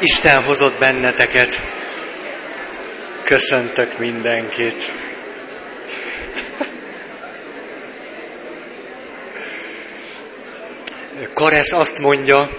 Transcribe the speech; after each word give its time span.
Isten 0.00 0.42
hozott 0.42 0.78
benneteket. 0.78 1.60
Köszöntök 3.24 3.98
mindenkit. 3.98 4.92
Karesz 11.32 11.72
azt 11.72 11.98
mondja 11.98 12.50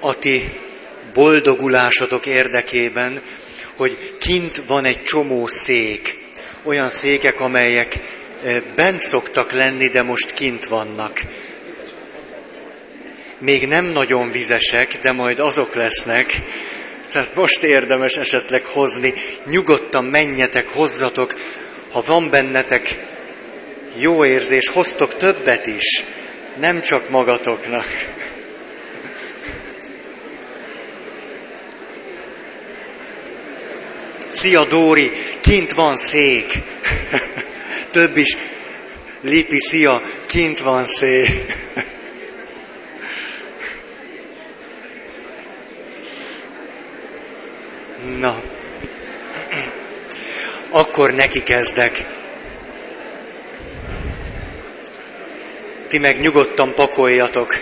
a 0.00 0.18
ti 0.18 0.60
boldogulásotok 1.14 2.26
érdekében, 2.26 3.22
hogy 3.76 4.16
kint 4.18 4.62
van 4.66 4.84
egy 4.84 5.02
csomó 5.02 5.46
szék, 5.46 6.18
olyan 6.62 6.88
székek, 6.88 7.40
amelyek 7.40 7.98
eh, 8.44 8.62
bent 8.74 9.00
szoktak 9.00 9.52
lenni, 9.52 9.88
de 9.88 10.02
most 10.02 10.32
kint 10.32 10.64
vannak. 10.64 11.20
Még 13.38 13.66
nem 13.66 13.84
nagyon 13.84 14.30
vizesek, 14.30 14.98
de 15.00 15.12
majd 15.12 15.38
azok 15.38 15.74
lesznek, 15.74 16.40
tehát 17.18 17.34
most 17.34 17.62
érdemes 17.62 18.16
esetleg 18.16 18.64
hozni, 18.64 19.14
nyugodtan 19.46 20.04
menjetek, 20.04 20.68
hozzatok, 20.68 21.34
ha 21.90 22.02
van 22.06 22.30
bennetek 22.30 22.98
jó 23.96 24.24
érzés, 24.24 24.68
hoztok 24.68 25.16
többet 25.16 25.66
is, 25.66 26.04
nem 26.58 26.80
csak 26.80 27.08
magatoknak. 27.08 27.86
Szia 34.28 34.64
Dóri, 34.64 35.12
kint 35.40 35.72
van 35.72 35.96
szék. 35.96 36.52
Több 37.90 38.16
is. 38.16 38.36
Lipi, 39.20 39.60
szia, 39.60 40.02
kint 40.26 40.58
van 40.58 40.86
szék. 40.86 41.56
Na, 48.16 48.42
akkor 50.70 51.14
neki 51.14 51.42
kezdek. 51.42 52.04
Ti 55.88 55.98
meg 55.98 56.20
nyugodtan 56.20 56.74
pakoljatok. 56.74 57.54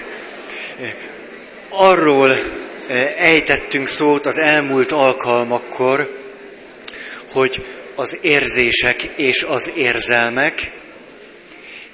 Arról 1.69 2.31
eh, 2.31 3.15
ejtettünk 3.19 3.89
szót 3.89 4.27
az 4.27 4.39
elmúlt 4.39 4.93
alkalmakkor, 4.93 6.21
hogy 7.33 7.65
az 7.95 8.19
érzések 8.21 9.03
és 9.03 9.43
az 9.43 9.73
érzelmek 9.75 10.71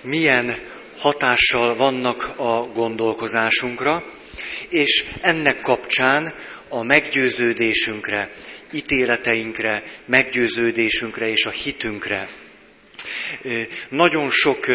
milyen 0.00 0.56
hatással 0.98 1.76
vannak 1.76 2.32
a 2.36 2.66
gondolkozásunkra, 2.74 4.02
és 4.68 5.04
ennek 5.20 5.60
kapcsán 5.60 6.34
a 6.72 6.82
meggyőződésünkre, 6.82 8.32
ítéleteinkre, 8.72 9.82
meggyőződésünkre 10.04 11.28
és 11.28 11.46
a 11.46 11.50
hitünkre. 11.50 12.28
Nagyon 13.88 14.30
sok 14.30 14.66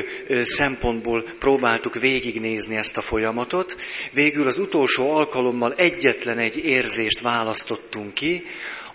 szempontból 0.43 1.23
próbáltuk 1.39 1.99
végignézni 1.99 2.75
ezt 2.75 2.97
a 2.97 3.01
folyamatot. 3.01 3.77
Végül 4.11 4.47
az 4.47 4.57
utolsó 4.59 5.11
alkalommal 5.11 5.73
egyetlen 5.77 6.37
egy 6.37 6.57
érzést 6.65 7.19
választottunk 7.19 8.13
ki, 8.13 8.45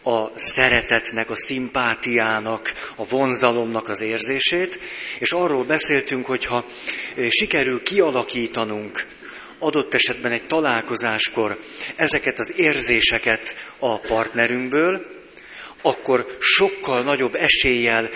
a 0.05 0.39
szeretetnek, 0.39 1.30
a 1.30 1.36
szimpátiának, 1.36 2.73
a 2.97 3.05
vonzalomnak 3.05 3.89
az 3.89 4.00
érzését, 4.00 4.78
és 5.19 5.33
arról 5.33 5.64
beszéltünk, 5.64 6.27
hogy 6.27 6.45
ha 6.45 6.64
sikerül 7.28 7.83
kialakítanunk 7.83 9.06
adott 9.62 9.94
esetben 9.94 10.32
egy 10.32 10.46
találkozáskor 10.46 11.58
ezeket 11.96 12.38
az 12.38 12.52
érzéseket 12.56 13.55
a 13.78 13.98
partnerünkből, 13.98 15.06
akkor 15.82 16.36
sokkal 16.41 17.02
nagyobb 17.02 17.34
eséllyel 17.34 18.10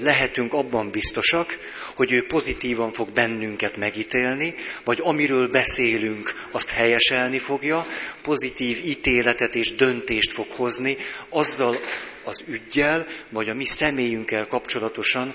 lehetünk 0.00 0.52
abban 0.52 0.90
biztosak, 0.90 1.58
hogy 1.94 2.12
ő 2.12 2.26
pozitívan 2.26 2.92
fog 2.92 3.08
bennünket 3.10 3.76
megítélni, 3.76 4.54
vagy 4.84 4.98
amiről 5.02 5.48
beszélünk, 5.48 6.46
azt 6.50 6.70
helyeselni 6.70 7.38
fogja, 7.38 7.86
pozitív 8.22 8.80
ítéletet 8.84 9.54
és 9.54 9.74
döntést 9.74 10.32
fog 10.32 10.46
hozni 10.50 10.96
azzal 11.28 11.76
az 12.24 12.44
ügyjel, 12.48 13.06
vagy 13.28 13.48
a 13.48 13.54
mi 13.54 13.64
személyünkkel 13.64 14.46
kapcsolatosan, 14.46 15.34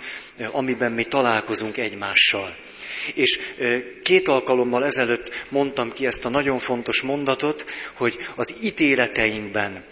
amiben 0.52 0.92
mi 0.92 1.04
találkozunk 1.04 1.78
egymással. 1.78 2.56
És 3.14 3.40
két 4.04 4.28
alkalommal 4.28 4.86
ezelőtt 4.86 5.32
mondtam 5.50 5.94
ki 5.94 6.06
ezt 6.06 6.26
a 6.26 6.30
nagyon 6.30 6.60
fontos 6.60 7.02
mondatot, 7.02 7.66
hogy 7.94 8.18
az 8.36 8.56
ítéleteinkben, 8.62 9.84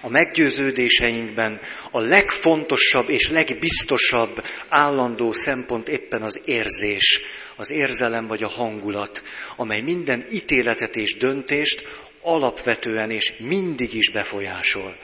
a 0.00 0.08
meggyőződéseinkben 0.08 1.60
a 1.90 2.00
legfontosabb 2.00 3.08
és 3.08 3.30
legbiztosabb 3.30 4.44
állandó 4.68 5.32
szempont 5.32 5.88
éppen 5.88 6.22
az 6.22 6.40
érzés, 6.44 7.20
az 7.56 7.70
érzelem 7.70 8.26
vagy 8.26 8.42
a 8.42 8.48
hangulat, 8.48 9.22
amely 9.56 9.80
minden 9.80 10.24
ítéletet 10.32 10.96
és 10.96 11.16
döntést 11.16 11.88
alapvetően 12.20 13.10
és 13.10 13.32
mindig 13.38 13.94
is 13.94 14.10
befolyásol. 14.10 14.96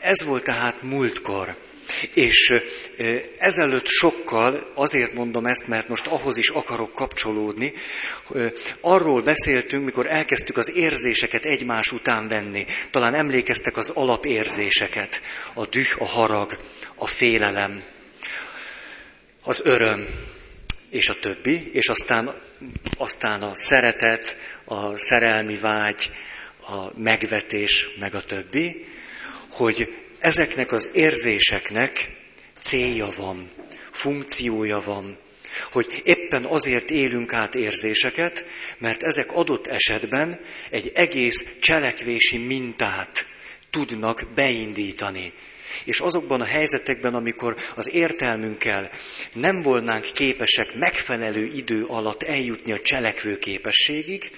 Ez 0.00 0.24
volt 0.24 0.44
tehát 0.44 0.82
múltkor. 0.82 1.56
És 2.12 2.54
ezelőtt 3.38 3.86
sokkal, 3.86 4.70
azért 4.74 5.12
mondom 5.12 5.46
ezt, 5.46 5.68
mert 5.68 5.88
most 5.88 6.06
ahhoz 6.06 6.38
is 6.38 6.48
akarok 6.48 6.92
kapcsolódni, 6.92 7.72
arról 8.80 9.22
beszéltünk, 9.22 9.84
mikor 9.84 10.06
elkezdtük 10.06 10.56
az 10.56 10.74
érzéseket 10.74 11.44
egymás 11.44 11.92
után 11.92 12.28
venni. 12.28 12.66
Talán 12.90 13.14
emlékeztek 13.14 13.76
az 13.76 13.90
alapérzéseket, 13.90 15.22
a 15.54 15.66
düh, 15.66 15.88
a 15.98 16.06
harag, 16.06 16.58
a 16.94 17.06
félelem, 17.06 17.82
az 19.42 19.60
öröm, 19.64 20.06
és 20.90 21.08
a 21.08 21.18
többi, 21.20 21.70
és 21.72 21.88
aztán, 21.88 22.34
aztán 22.96 23.42
a 23.42 23.54
szeretet, 23.54 24.36
a 24.64 24.98
szerelmi 24.98 25.56
vágy, 25.56 26.10
a 26.68 27.00
megvetés, 27.00 27.88
meg 27.98 28.14
a 28.14 28.20
többi, 28.20 28.86
hogy 29.48 30.05
ezeknek 30.18 30.72
az 30.72 30.90
érzéseknek 30.92 32.10
célja 32.60 33.08
van, 33.16 33.50
funkciója 33.90 34.80
van, 34.80 35.18
hogy 35.72 36.02
éppen 36.04 36.44
azért 36.44 36.90
élünk 36.90 37.32
át 37.32 37.54
érzéseket, 37.54 38.44
mert 38.78 39.02
ezek 39.02 39.32
adott 39.32 39.66
esetben 39.66 40.40
egy 40.70 40.90
egész 40.94 41.44
cselekvési 41.60 42.38
mintát 42.38 43.26
tudnak 43.70 44.26
beindítani. 44.34 45.32
És 45.84 46.00
azokban 46.00 46.40
a 46.40 46.44
helyzetekben, 46.44 47.14
amikor 47.14 47.56
az 47.74 47.90
értelmünkkel 47.90 48.90
nem 49.32 49.62
volnánk 49.62 50.04
képesek 50.12 50.74
megfelelő 50.74 51.44
idő 51.44 51.84
alatt 51.84 52.22
eljutni 52.22 52.72
a 52.72 52.80
cselekvő 52.80 53.38
képességig, 53.38 54.30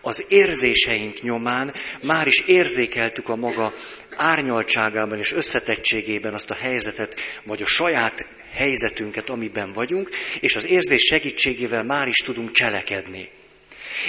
az 0.00 0.24
érzéseink 0.28 1.22
nyomán 1.22 1.74
már 2.00 2.26
is 2.26 2.40
érzékeltük 2.40 3.28
a 3.28 3.36
maga 3.36 3.74
árnyaltságában 4.16 5.18
és 5.18 5.32
összetettségében 5.32 6.34
azt 6.34 6.50
a 6.50 6.54
helyzetet, 6.54 7.20
vagy 7.42 7.62
a 7.62 7.66
saját 7.66 8.26
helyzetünket, 8.52 9.28
amiben 9.28 9.72
vagyunk, 9.72 10.10
és 10.40 10.56
az 10.56 10.66
érzés 10.66 11.02
segítségével 11.02 11.82
már 11.82 12.08
is 12.08 12.16
tudunk 12.16 12.50
cselekedni. 12.50 13.30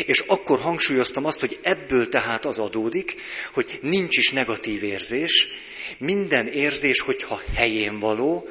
És 0.05 0.19
akkor 0.19 0.59
hangsúlyoztam 0.59 1.25
azt, 1.25 1.39
hogy 1.39 1.59
ebből 1.61 2.09
tehát 2.09 2.45
az 2.45 2.59
adódik, 2.59 3.15
hogy 3.53 3.79
nincs 3.81 4.17
is 4.17 4.31
negatív 4.31 4.83
érzés, 4.83 5.47
minden 5.97 6.47
érzés, 6.47 6.99
hogyha 6.99 7.41
helyén 7.55 7.99
való, 7.99 8.49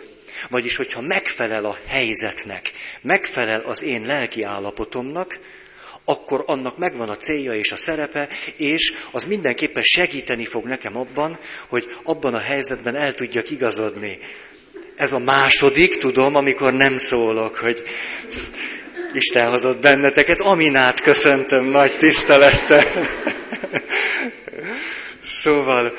vagyis 0.50 0.76
hogyha 0.76 1.00
megfelel 1.00 1.64
a 1.64 1.78
helyzetnek, 1.86 2.70
megfelel 3.00 3.60
az 3.60 3.82
én 3.82 4.02
lelki 4.02 4.42
állapotomnak, 4.42 5.38
akkor 6.04 6.42
annak 6.46 6.78
megvan 6.78 7.08
a 7.08 7.16
célja 7.16 7.54
és 7.54 7.72
a 7.72 7.76
szerepe, 7.76 8.28
és 8.56 8.94
az 9.10 9.24
mindenképpen 9.24 9.82
segíteni 9.82 10.44
fog 10.44 10.64
nekem 10.64 10.96
abban, 10.96 11.38
hogy 11.66 11.94
abban 12.02 12.34
a 12.34 12.38
helyzetben 12.38 12.94
el 12.96 13.14
tudjak 13.14 13.50
igazodni. 13.50 14.18
Ez 14.96 15.12
a 15.12 15.18
második, 15.18 15.98
tudom, 15.98 16.36
amikor 16.36 16.72
nem 16.72 16.96
szólok, 16.96 17.56
hogy 17.56 17.82
Isten 19.14 19.48
hozott 19.50 19.80
benneteket. 19.80 20.40
Aminát 20.40 21.00
köszöntöm 21.00 21.64
nagy 21.64 21.96
tisztelettel. 21.96 22.84
szóval, 25.24 25.92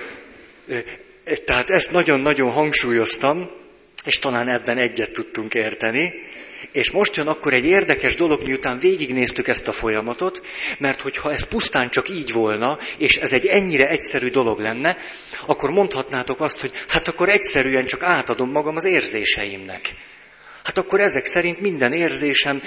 tehát 1.46 1.70
ezt 1.70 1.92
nagyon-nagyon 1.92 2.52
hangsúlyoztam, 2.52 3.50
és 4.06 4.20
talán 4.20 4.48
ebben 4.50 4.78
egyet 4.78 5.12
tudtunk 5.12 5.54
érteni. 5.54 6.14
És 6.72 6.92
most 6.92 7.16
jön 7.16 7.28
akkor 7.28 7.54
egy 7.54 7.66
érdekes 7.66 8.16
dolog, 8.16 8.44
miután 8.44 8.80
végignéztük 8.80 9.48
ezt 9.48 9.68
a 9.68 9.72
folyamatot, 9.72 10.42
mert 10.78 11.02
hogyha 11.02 11.32
ez 11.32 11.44
pusztán 11.44 11.90
csak 11.90 12.10
így 12.10 12.32
volna, 12.32 12.78
és 12.98 13.18
ez 13.18 13.34
egy 13.34 13.46
ennyire 13.46 13.90
egyszerű 13.90 14.30
dolog 14.30 14.60
lenne, 14.60 14.98
akkor 15.46 15.70
mondhatnátok 15.70 16.42
azt, 16.42 16.62
hogy 16.62 16.72
hát 16.88 17.08
akkor 17.08 17.30
egyszerűen 17.30 17.86
csak 17.86 18.04
átadom 18.04 18.52
magam 18.52 18.76
az 18.76 18.84
érzéseimnek. 18.84 19.94
Hát 20.64 20.78
akkor 20.78 21.00
ezek 21.00 21.26
szerint 21.26 21.60
minden 21.60 21.94
érzésem 21.94 22.62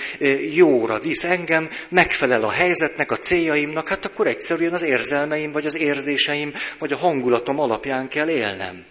jóra 0.55 0.99
visz 0.99 1.25
engem, 1.25 1.71
megfelel 1.89 2.45
a 2.45 2.51
helyzetnek, 2.51 3.11
a 3.11 3.19
céljaimnak, 3.19 3.89
hát 3.89 4.05
akkor 4.05 4.27
egyszerűen 4.27 4.73
az 4.73 4.83
érzelmeim, 4.83 5.53
vagy 5.53 5.67
az 5.67 5.77
érzéseim, 5.77 6.55
vagy 6.79 6.93
a 6.93 6.97
hangulatom 6.97 7.61
alapján 7.61 8.09
kell 8.09 8.29
élnem. 8.29 8.85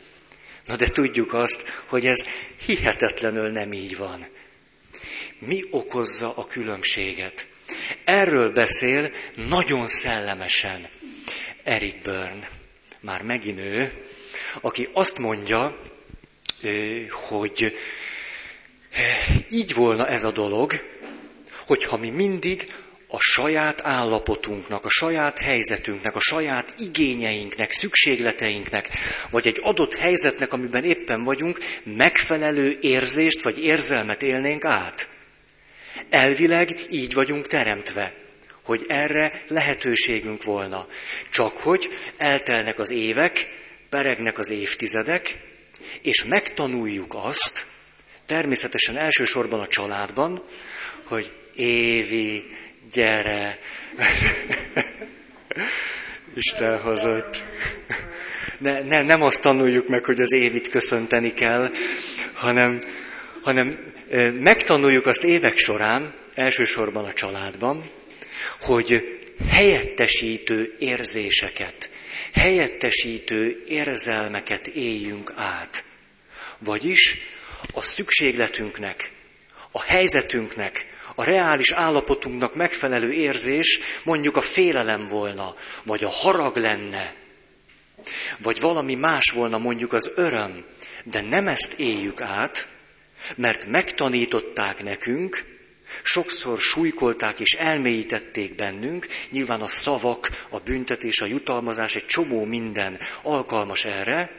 Na 0.65 0.75
de 0.75 0.87
tudjuk 0.87 1.33
azt, 1.33 1.63
hogy 1.85 2.05
ez 2.05 2.25
hihetetlenül 2.65 3.49
nem 3.49 3.73
így 3.73 3.97
van. 3.97 4.27
Mi 5.39 5.63
okozza 5.69 6.33
a 6.35 6.47
különbséget? 6.47 7.45
Erről 8.03 8.51
beszél 8.51 9.11
nagyon 9.35 9.87
szellemesen 9.87 10.87
Eric 11.63 12.01
Byrne, 12.03 12.49
már 12.99 13.21
megint 13.21 13.59
ő, 13.59 13.91
aki 14.61 14.87
azt 14.93 15.17
mondja, 15.17 15.77
hogy 17.09 17.77
így 19.49 19.73
volna 19.73 20.07
ez 20.07 20.23
a 20.23 20.31
dolog, 20.31 20.73
hogyha 21.65 21.97
mi 21.97 22.09
mindig 22.09 22.73
a 23.07 23.19
saját 23.19 23.81
állapotunknak, 23.81 24.85
a 24.85 24.89
saját 24.89 25.37
helyzetünknek, 25.37 26.15
a 26.15 26.19
saját 26.19 26.73
igényeinknek, 26.79 27.71
szükségleteinknek, 27.71 28.89
vagy 29.29 29.47
egy 29.47 29.59
adott 29.61 29.95
helyzetnek, 29.95 30.53
amiben 30.53 30.83
éppen 30.83 31.23
vagyunk, 31.23 31.59
megfelelő 31.83 32.77
érzést 32.81 33.41
vagy 33.41 33.63
érzelmet 33.63 34.21
élnénk 34.21 34.65
át. 34.65 35.07
Elvileg 36.09 36.79
így 36.89 37.13
vagyunk 37.13 37.47
teremtve, 37.47 38.13
hogy 38.63 38.85
erre 38.87 39.43
lehetőségünk 39.47 40.43
volna. 40.43 40.87
Csak 41.29 41.57
hogy 41.57 41.89
eltelnek 42.17 42.79
az 42.79 42.91
évek, 42.91 43.53
peregnek 43.89 44.39
az 44.39 44.49
évtizedek, 44.49 45.37
és 46.01 46.23
megtanuljuk 46.23 47.13
azt, 47.13 47.65
természetesen 48.25 48.97
elsősorban 48.97 49.59
a 49.59 49.67
családban, 49.67 50.43
hogy 51.03 51.31
Évi, 51.55 52.45
gyere, 52.91 53.59
Isten 56.35 56.81
hozott. 56.81 57.43
Ne, 58.57 58.81
ne, 58.81 59.01
nem 59.01 59.21
azt 59.21 59.41
tanuljuk 59.41 59.87
meg, 59.87 60.05
hogy 60.05 60.21
az 60.21 60.31
Évit 60.31 60.69
köszönteni 60.69 61.33
kell, 61.33 61.71
hanem, 62.33 62.81
hanem 63.41 63.93
megtanuljuk 64.39 65.05
azt 65.05 65.23
évek 65.23 65.57
során, 65.57 66.13
elsősorban 66.33 67.05
a 67.05 67.13
családban, 67.13 67.89
hogy 68.61 69.19
helyettesítő 69.49 70.75
érzéseket, 70.79 71.89
helyettesítő 72.33 73.63
érzelmeket 73.67 74.67
éljünk 74.67 75.33
át. 75.35 75.83
Vagyis 76.57 77.17
a 77.73 77.83
szükségletünknek, 77.83 79.11
a 79.71 79.81
helyzetünknek, 79.81 80.93
a 81.15 81.23
reális 81.23 81.71
állapotunknak 81.71 82.55
megfelelő 82.55 83.13
érzés 83.13 83.79
mondjuk 84.03 84.37
a 84.37 84.41
félelem 84.41 85.07
volna, 85.07 85.55
vagy 85.83 86.03
a 86.03 86.09
harag 86.09 86.55
lenne, 86.55 87.13
vagy 88.37 88.59
valami 88.59 88.95
más 88.95 89.31
volna 89.31 89.57
mondjuk 89.57 89.93
az 89.93 90.11
öröm, 90.15 90.65
de 91.03 91.21
nem 91.21 91.47
ezt 91.47 91.79
éljük 91.79 92.21
át, 92.21 92.67
mert 93.35 93.65
megtanították 93.65 94.83
nekünk, 94.83 95.43
sokszor 96.03 96.59
súlykolták 96.59 97.39
és 97.39 97.53
elmélyítették 97.53 98.55
bennünk, 98.55 99.07
nyilván 99.29 99.61
a 99.61 99.67
szavak, 99.67 100.45
a 100.49 100.59
büntetés, 100.59 101.21
a 101.21 101.25
jutalmazás, 101.25 101.95
egy 101.95 102.05
csomó 102.05 102.43
minden 102.43 102.99
alkalmas 103.21 103.85
erre, 103.85 104.31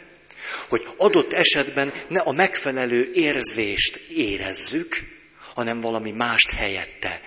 hogy 0.69 0.89
adott 0.97 1.33
esetben 1.33 1.93
ne 2.09 2.21
a 2.21 2.33
megfelelő 2.33 3.11
érzést 3.15 3.97
érezzük, 3.97 4.97
hanem 5.55 5.81
valami 5.81 6.11
mást 6.11 6.51
helyette. 6.51 7.21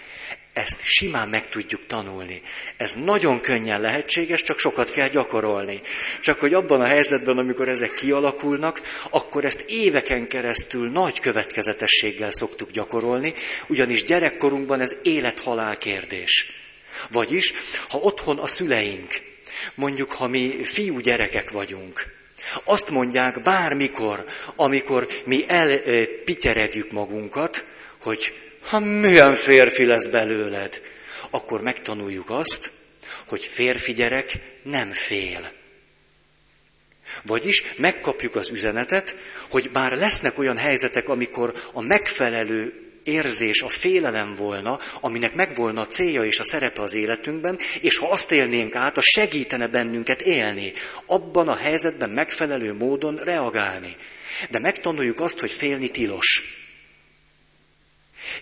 Ezt 0.60 0.80
simán 0.84 1.30
meg 1.30 1.50
tudjuk 1.50 1.86
tanulni. 1.88 2.42
Ez 2.78 2.94
nagyon 2.94 3.42
könnyen 3.42 3.82
lehetséges, 3.82 4.42
csak 4.42 4.60
sokat 4.60 4.90
kell 4.90 5.08
gyakorolni. 5.08 5.82
Csak 6.22 6.40
hogy 6.40 6.54
abban 6.54 6.82
a 6.82 6.86
helyzetben, 6.86 7.38
amikor 7.38 7.70
ezek 7.70 7.94
kialakulnak, 7.94 8.82
akkor 9.10 9.46
ezt 9.46 9.64
éveken 9.68 10.28
keresztül 10.28 10.90
nagy 10.90 11.20
következetességgel 11.20 12.32
szoktuk 12.32 12.72
gyakorolni, 12.72 13.34
ugyanis 13.68 14.04
gyerekkorunkban 14.04 14.80
ez 14.82 14.96
élet-halál 15.04 15.78
kérdés. 15.78 16.52
Vagyis, 17.12 17.54
ha 17.90 17.98
otthon 17.98 18.38
a 18.40 18.48
szüleink, 18.48 19.08
mondjuk, 19.76 20.12
ha 20.12 20.28
mi 20.28 20.60
fiú 20.64 21.00
gyerekek 21.00 21.52
vagyunk, 21.52 22.06
azt 22.64 22.90
mondják 22.90 23.42
bármikor, 23.42 24.26
amikor 24.56 25.08
mi 25.26 25.44
elpityeregjük 25.48 26.92
magunkat, 26.92 27.66
hogy 28.02 28.34
ha 28.70 28.80
milyen 28.80 29.36
férfi 29.36 29.86
lesz 29.86 30.08
belőled, 30.08 30.82
akkor 31.30 31.62
megtanuljuk 31.62 32.30
azt, 32.30 32.72
hogy 33.28 33.44
férfi 33.46 33.94
gyerek 33.94 34.40
nem 34.64 34.92
fél. 34.92 35.52
Vagyis 37.24 37.64
megkapjuk 37.78 38.36
az 38.36 38.52
üzenetet, 38.52 39.16
hogy 39.50 39.72
bár 39.72 39.98
lesznek 39.98 40.38
olyan 40.38 40.58
helyzetek, 40.58 41.10
amikor 41.10 41.54
a 41.74 41.82
megfelelő 41.82 42.74
érzés, 43.04 43.62
a 43.62 43.70
félelem 43.70 44.36
volna, 44.36 44.80
aminek 45.02 45.34
megvolna 45.34 45.82
a 45.82 45.88
célja 45.88 46.26
és 46.26 46.40
a 46.40 46.44
szerepe 46.44 46.82
az 46.82 46.94
életünkben, 46.94 47.60
és 47.82 47.98
ha 47.98 48.12
azt 48.12 48.32
élnénk 48.32 48.76
át, 48.76 48.98
a 48.98 49.02
segítene 49.02 49.68
bennünket 49.68 50.22
élni, 50.22 50.74
abban 51.06 51.48
a 51.48 51.56
helyzetben 51.56 52.10
megfelelő 52.10 52.74
módon 52.74 53.16
reagálni. 53.16 53.96
De 54.50 54.60
megtanuljuk 54.60 55.20
azt, 55.20 55.40
hogy 55.40 55.52
félni 55.52 55.90
tilos. 55.90 56.59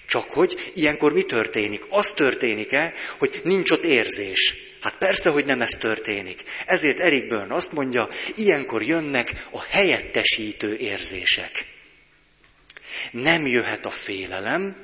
Csak 0.08 0.32
hogy 0.32 0.72
ilyenkor 0.74 1.14
mi 1.14 1.22
történik? 1.22 1.86
Az 1.90 2.14
történik-e, 2.14 2.94
hogy 3.18 3.42
nincs 3.44 3.72
ott 3.72 3.84
érzés? 3.84 4.54
Hát 4.82 4.98
persze, 4.98 5.30
hogy 5.30 5.46
nem 5.46 5.62
ez 5.62 5.78
történik. 5.78 6.44
Ezért 6.66 7.00
Eric 7.00 7.28
Byrne 7.28 7.56
azt 7.56 7.72
mondja, 7.72 8.10
ilyenkor 8.36 8.84
jönnek 8.84 9.46
a 9.52 9.62
helyettesítő 9.62 10.78
érzések. 10.78 11.66
Nem 13.12 13.48
jöhet 13.48 13.86
a 13.86 13.92
félelem, 13.92 14.76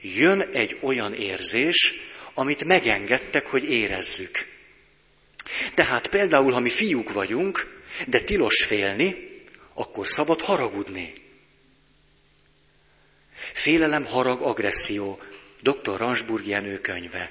jön 0.00 0.40
egy 0.52 0.76
olyan 0.80 1.14
érzés, 1.14 1.94
amit 2.34 2.64
megengedtek, 2.64 3.46
hogy 3.46 3.70
érezzük. 3.70 4.46
Tehát 5.74 6.06
például, 6.06 6.52
ha 6.52 6.60
mi 6.60 6.70
fiúk 6.70 7.12
vagyunk, 7.12 7.82
de 8.06 8.20
tilos 8.20 8.64
félni, 8.64 9.16
akkor 9.74 10.06
szabad 10.06 10.40
haragudni. 10.40 11.12
Félelem, 13.52 14.04
harag, 14.06 14.42
agresszió. 14.42 15.20
Dr. 15.62 15.96
Ransburg 15.96 16.46
Jenő 16.46 16.78
könyve. 16.78 17.30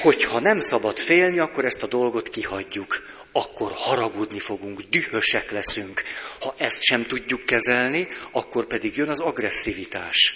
Hogyha 0.00 0.38
nem 0.38 0.60
szabad 0.60 0.98
félni, 0.98 1.38
akkor 1.38 1.64
ezt 1.64 1.82
a 1.82 1.86
dolgot 1.86 2.28
kihagyjuk. 2.28 3.10
Akkor 3.32 3.72
haragudni 3.74 4.38
fogunk, 4.38 4.80
dühösek 4.80 5.50
leszünk. 5.50 6.02
Ha 6.40 6.54
ezt 6.58 6.82
sem 6.82 7.06
tudjuk 7.06 7.44
kezelni, 7.44 8.08
akkor 8.30 8.66
pedig 8.66 8.96
jön 8.96 9.08
az 9.08 9.20
agresszivitás. 9.20 10.34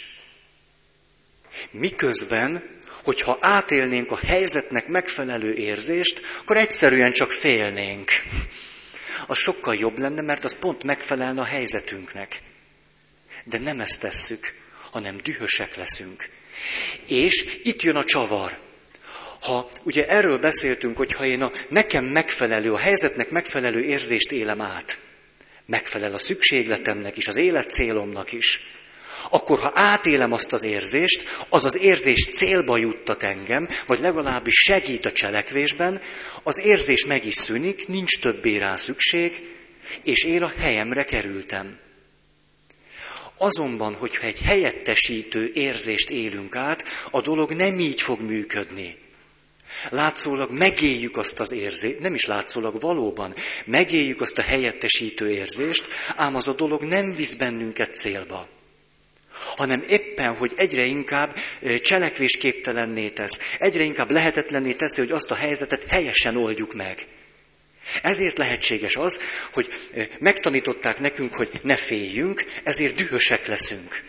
Miközben, 1.71 2.75
hogyha 3.05 3.39
átélnénk 3.41 4.11
a 4.11 4.19
helyzetnek 4.27 4.87
megfelelő 4.87 5.55
érzést, 5.55 6.21
akkor 6.41 6.57
egyszerűen 6.57 7.13
csak 7.13 7.33
félnénk. 7.33 8.11
Az 9.27 9.39
sokkal 9.39 9.75
jobb 9.75 9.99
lenne, 9.99 10.21
mert 10.21 10.45
az 10.45 10.59
pont 10.59 10.83
megfelelne 10.83 11.41
a 11.41 11.45
helyzetünknek. 11.45 12.43
De 13.49 13.59
nem 13.59 13.81
ezt 13.81 14.01
tesszük, 14.01 14.55
hanem 14.91 15.21
dühösek 15.23 15.77
leszünk. 15.77 16.29
És 17.07 17.59
itt 17.63 17.83
jön 17.83 17.97
a 17.97 18.05
csavar. 18.05 18.59
Ha 19.41 19.71
ugye 19.83 20.09
erről 20.09 20.39
beszéltünk, 20.39 20.97
hogy 20.97 21.13
ha 21.13 21.25
én 21.25 21.43
a 21.43 21.53
nekem 21.69 22.05
megfelelő, 22.05 22.73
a 22.73 22.79
helyzetnek 22.79 23.31
megfelelő 23.31 23.85
érzést 23.85 24.33
élem 24.33 24.61
át, 24.61 24.99
megfelel 25.67 26.15
a 26.15 26.19
szükségletemnek 26.19 27.17
is, 27.17 27.29
az 27.29 27.37
életcélomnak 27.37 28.33
is, 28.33 28.61
akkor 29.31 29.59
ha 29.59 29.71
átélem 29.75 30.33
azt 30.33 30.53
az 30.53 30.63
érzést, 30.63 31.47
az 31.49 31.65
az 31.65 31.79
érzés 31.79 32.29
célba 32.29 32.77
juttat 32.77 33.23
engem, 33.23 33.69
vagy 33.87 34.01
legalábbis 34.01 34.55
segít 34.55 35.07
a 35.07 35.13
cselekvésben, 35.13 36.01
az 36.43 36.61
érzés 36.61 37.07
meg 37.07 37.27
is 37.27 37.35
szűnik, 37.35 37.89
nincs 37.89 38.21
többé 38.21 38.57
rá 38.57 38.77
szükség, 38.77 39.49
és 40.05 40.25
én 40.25 40.43
a 40.43 40.53
helyemre 40.59 41.05
kerültem. 41.05 41.79
Azonban, 43.39 43.95
hogyha 43.95 44.27
egy 44.27 44.41
helyettesítő 44.41 45.51
érzést 45.55 46.11
élünk 46.11 46.57
át, 46.57 46.85
a 47.11 47.21
dolog 47.21 47.53
nem 47.53 47.79
így 47.79 48.01
fog 48.01 48.21
működni. 48.21 48.97
Látszólag 49.91 50.51
megéljük 50.51 51.17
azt 51.17 51.41
az 51.41 51.53
érzést, 51.53 52.01
nem 52.01 52.15
is 52.15 52.25
látszólag 52.25 52.81
valóban, 52.81 53.35
megéljük 53.65 54.21
azt 54.21 54.39
a 54.39 54.43
helyettesítő 54.43 55.31
érzést, 55.31 55.89
ám 56.17 56.35
az 56.35 56.49
a 56.49 56.53
dolog 56.53 56.83
nem 56.83 57.15
visz 57.15 57.35
bennünket 57.35 57.95
célba 57.95 58.49
hanem 59.57 59.85
éppen, 59.89 60.37
hogy 60.37 60.53
egyre 60.57 60.85
inkább 60.85 61.37
cselekvésképtelenné 61.83 63.09
tesz, 63.09 63.39
egyre 63.59 63.83
inkább 63.83 64.11
lehetetlenné 64.11 64.73
teszi, 64.73 65.01
hogy 65.01 65.11
azt 65.11 65.31
a 65.31 65.35
helyzetet 65.35 65.85
helyesen 65.85 66.37
oldjuk 66.37 66.75
meg. 66.75 67.07
Ezért 68.03 68.39
lehetséges 68.39 68.97
az, 68.97 69.21
hogy 69.53 69.73
megtanították 70.19 71.01
nekünk, 71.01 71.35
hogy 71.35 71.51
ne 71.63 71.77
féljünk, 71.77 72.45
ezért 72.63 72.95
dühösek 72.95 73.47
leszünk. 73.47 74.03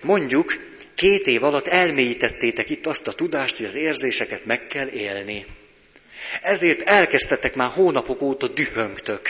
Mondjuk, 0.00 0.56
két 0.94 1.26
év 1.26 1.44
alatt 1.44 1.68
elmélyítettétek 1.68 2.70
itt 2.70 2.86
azt 2.86 3.06
a 3.06 3.12
tudást, 3.12 3.56
hogy 3.56 3.66
az 3.66 3.74
érzéseket 3.74 4.44
meg 4.44 4.66
kell 4.66 4.88
élni. 4.88 5.46
Ezért 6.42 6.88
elkezdtetek 6.88 7.54
már 7.54 7.70
hónapok 7.70 8.22
óta 8.22 8.48
dühöngtök. 8.48 9.20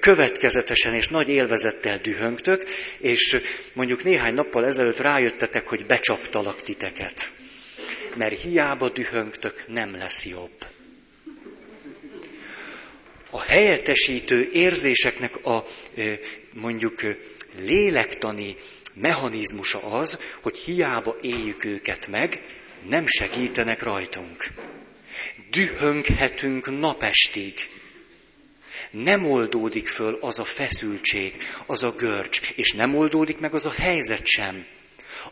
Következetesen 0.00 0.94
és 0.94 1.08
nagy 1.08 1.28
élvezettel 1.28 1.98
dühöngtök, 1.98 2.64
és 2.98 3.40
mondjuk 3.72 4.04
néhány 4.04 4.34
nappal 4.34 4.66
ezelőtt 4.66 4.98
rájöttetek, 5.00 5.68
hogy 5.68 5.86
becsaptalak 5.86 6.62
titeket. 6.62 7.32
Mert 8.16 8.40
hiába 8.40 8.88
dühöngtök, 8.88 9.64
nem 9.68 9.96
lesz 9.96 10.24
jobb. 10.24 10.73
A 13.34 13.40
helyettesítő 13.40 14.50
érzéseknek 14.52 15.46
a 15.46 15.66
mondjuk 16.52 17.00
lélektani 17.58 18.56
mechanizmusa 18.92 19.82
az, 19.82 20.18
hogy 20.40 20.56
hiába 20.56 21.16
éljük 21.20 21.64
őket 21.64 22.06
meg, 22.06 22.42
nem 22.88 23.06
segítenek 23.06 23.82
rajtunk. 23.82 24.46
Dühönghetünk 25.50 26.78
napestig. 26.78 27.54
Nem 28.90 29.30
oldódik 29.30 29.88
föl 29.88 30.18
az 30.20 30.38
a 30.38 30.44
feszültség, 30.44 31.36
az 31.66 31.82
a 31.82 31.90
görcs, 31.92 32.40
és 32.54 32.72
nem 32.72 32.96
oldódik 32.96 33.38
meg 33.38 33.54
az 33.54 33.66
a 33.66 33.72
helyzet 33.72 34.26
sem, 34.26 34.66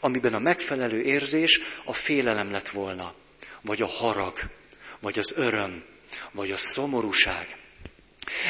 amiben 0.01 0.35
a 0.35 0.39
megfelelő 0.39 1.03
érzés 1.03 1.61
a 1.85 1.93
félelem 1.93 2.51
lett 2.51 2.69
volna, 2.69 3.15
vagy 3.61 3.83
a 3.83 3.87
harag, 3.87 4.39
vagy 5.01 5.19
az 5.19 5.33
öröm, 5.37 5.83
vagy 6.31 6.51
a 6.51 6.57
szomorúság. 6.57 7.62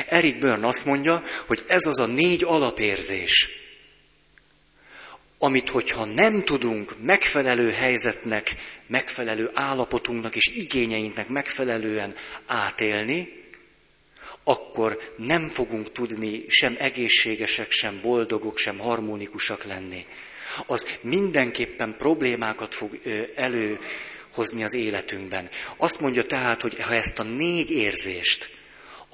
Erik 0.06 0.38
Byrne 0.38 0.66
azt 0.66 0.84
mondja, 0.84 1.24
hogy 1.46 1.64
ez 1.66 1.86
az 1.86 1.98
a 1.98 2.06
négy 2.06 2.44
alapérzés, 2.44 3.48
amit 5.38 5.70
hogyha 5.70 6.04
nem 6.04 6.44
tudunk 6.44 6.94
megfelelő 7.00 7.70
helyzetnek, 7.70 8.56
megfelelő 8.86 9.50
állapotunknak 9.54 10.34
és 10.34 10.46
igényeinknek 10.46 11.28
megfelelően 11.28 12.14
átélni, 12.46 13.40
akkor 14.44 15.12
nem 15.16 15.48
fogunk 15.48 15.92
tudni 15.92 16.44
sem 16.48 16.76
egészségesek, 16.78 17.70
sem 17.70 18.00
boldogok, 18.02 18.58
sem 18.58 18.78
harmonikusak 18.78 19.64
lenni. 19.64 20.06
Az 20.66 20.98
mindenképpen 21.00 21.96
problémákat 21.98 22.74
fog 22.74 22.98
előhozni 23.34 24.62
az 24.62 24.74
életünkben. 24.74 25.50
Azt 25.76 26.00
mondja 26.00 26.22
tehát, 26.22 26.62
hogy 26.62 26.80
ha 26.80 26.94
ezt 26.94 27.18
a 27.18 27.22
négy 27.22 27.70
érzést 27.70 28.50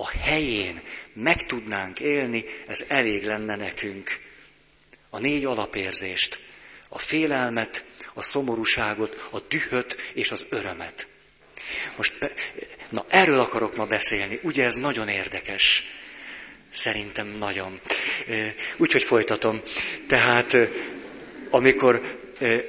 a 0.00 0.08
helyén 0.08 0.80
meg 1.12 1.46
tudnánk 1.46 2.00
élni, 2.00 2.44
ez 2.66 2.84
elég 2.88 3.24
lenne 3.24 3.56
nekünk 3.56 4.20
a 5.10 5.18
négy 5.18 5.44
alapérzést, 5.44 6.38
a 6.88 6.98
félelmet, 6.98 7.84
a 8.14 8.22
szomorúságot, 8.22 9.28
a 9.30 9.38
dühöt 9.48 9.96
és 10.14 10.30
az 10.30 10.46
örömet. 10.50 11.06
Most, 11.96 12.34
na 12.88 13.04
erről 13.08 13.40
akarok 13.40 13.76
ma 13.76 13.86
beszélni, 13.86 14.38
ugye 14.42 14.64
ez 14.64 14.74
nagyon 14.74 15.08
érdekes. 15.08 15.84
Szerintem 16.70 17.26
nagyon. 17.26 17.80
Úgyhogy 18.76 19.02
folytatom. 19.02 19.62
Tehát, 20.06 20.56
amikor 21.50 22.18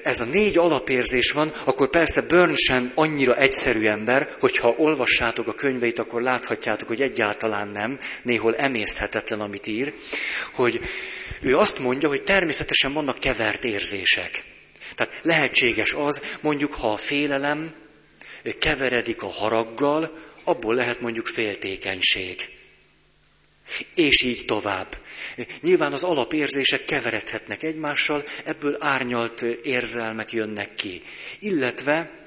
ez 0.04 0.20
a 0.20 0.26
négy 0.26 0.58
alapérzés 0.58 1.32
van, 1.32 1.54
akkor 1.64 1.90
persze 1.90 2.22
Burn 2.22 2.56
sem 2.56 2.92
annyira 2.96 3.36
egyszerű 3.36 3.86
ember, 3.86 4.36
hogyha 4.40 4.74
olvassátok 4.78 5.48
a 5.48 5.54
könyveit, 5.54 6.00
akkor 6.00 6.22
láthatjátok, 6.22 6.88
hogy 6.88 7.02
egyáltalán 7.02 7.68
nem, 7.68 8.00
néhol 8.22 8.56
emészthetetlen, 8.56 9.42
amit 9.42 9.68
ír, 9.68 9.94
hogy 10.52 10.80
ő 11.42 11.58
azt 11.58 11.80
mondja, 11.80 12.10
hogy 12.10 12.24
természetesen 12.24 12.94
vannak 12.94 13.20
kevert 13.20 13.64
érzések. 13.64 14.44
Tehát 14.96 15.20
lehetséges 15.22 15.94
az, 15.94 16.22
mondjuk, 16.42 16.74
ha 16.74 16.92
a 16.92 16.98
félelem 16.98 17.74
keveredik 18.60 19.24
a 19.24 19.32
haraggal, 19.32 20.18
abból 20.44 20.76
lehet 20.76 21.02
mondjuk 21.02 21.28
féltékenység. 21.28 22.59
És 23.96 24.22
így 24.22 24.46
tovább. 24.46 24.98
Nyilván 25.62 25.94
az 25.94 26.04
alapérzések 26.04 26.86
keveredhetnek 26.86 27.64
egymással, 27.64 28.24
ebből 28.44 28.76
árnyalt 28.80 29.42
érzelmek 29.64 30.32
jönnek 30.32 30.76
ki. 30.76 31.02
Illetve 31.40 32.20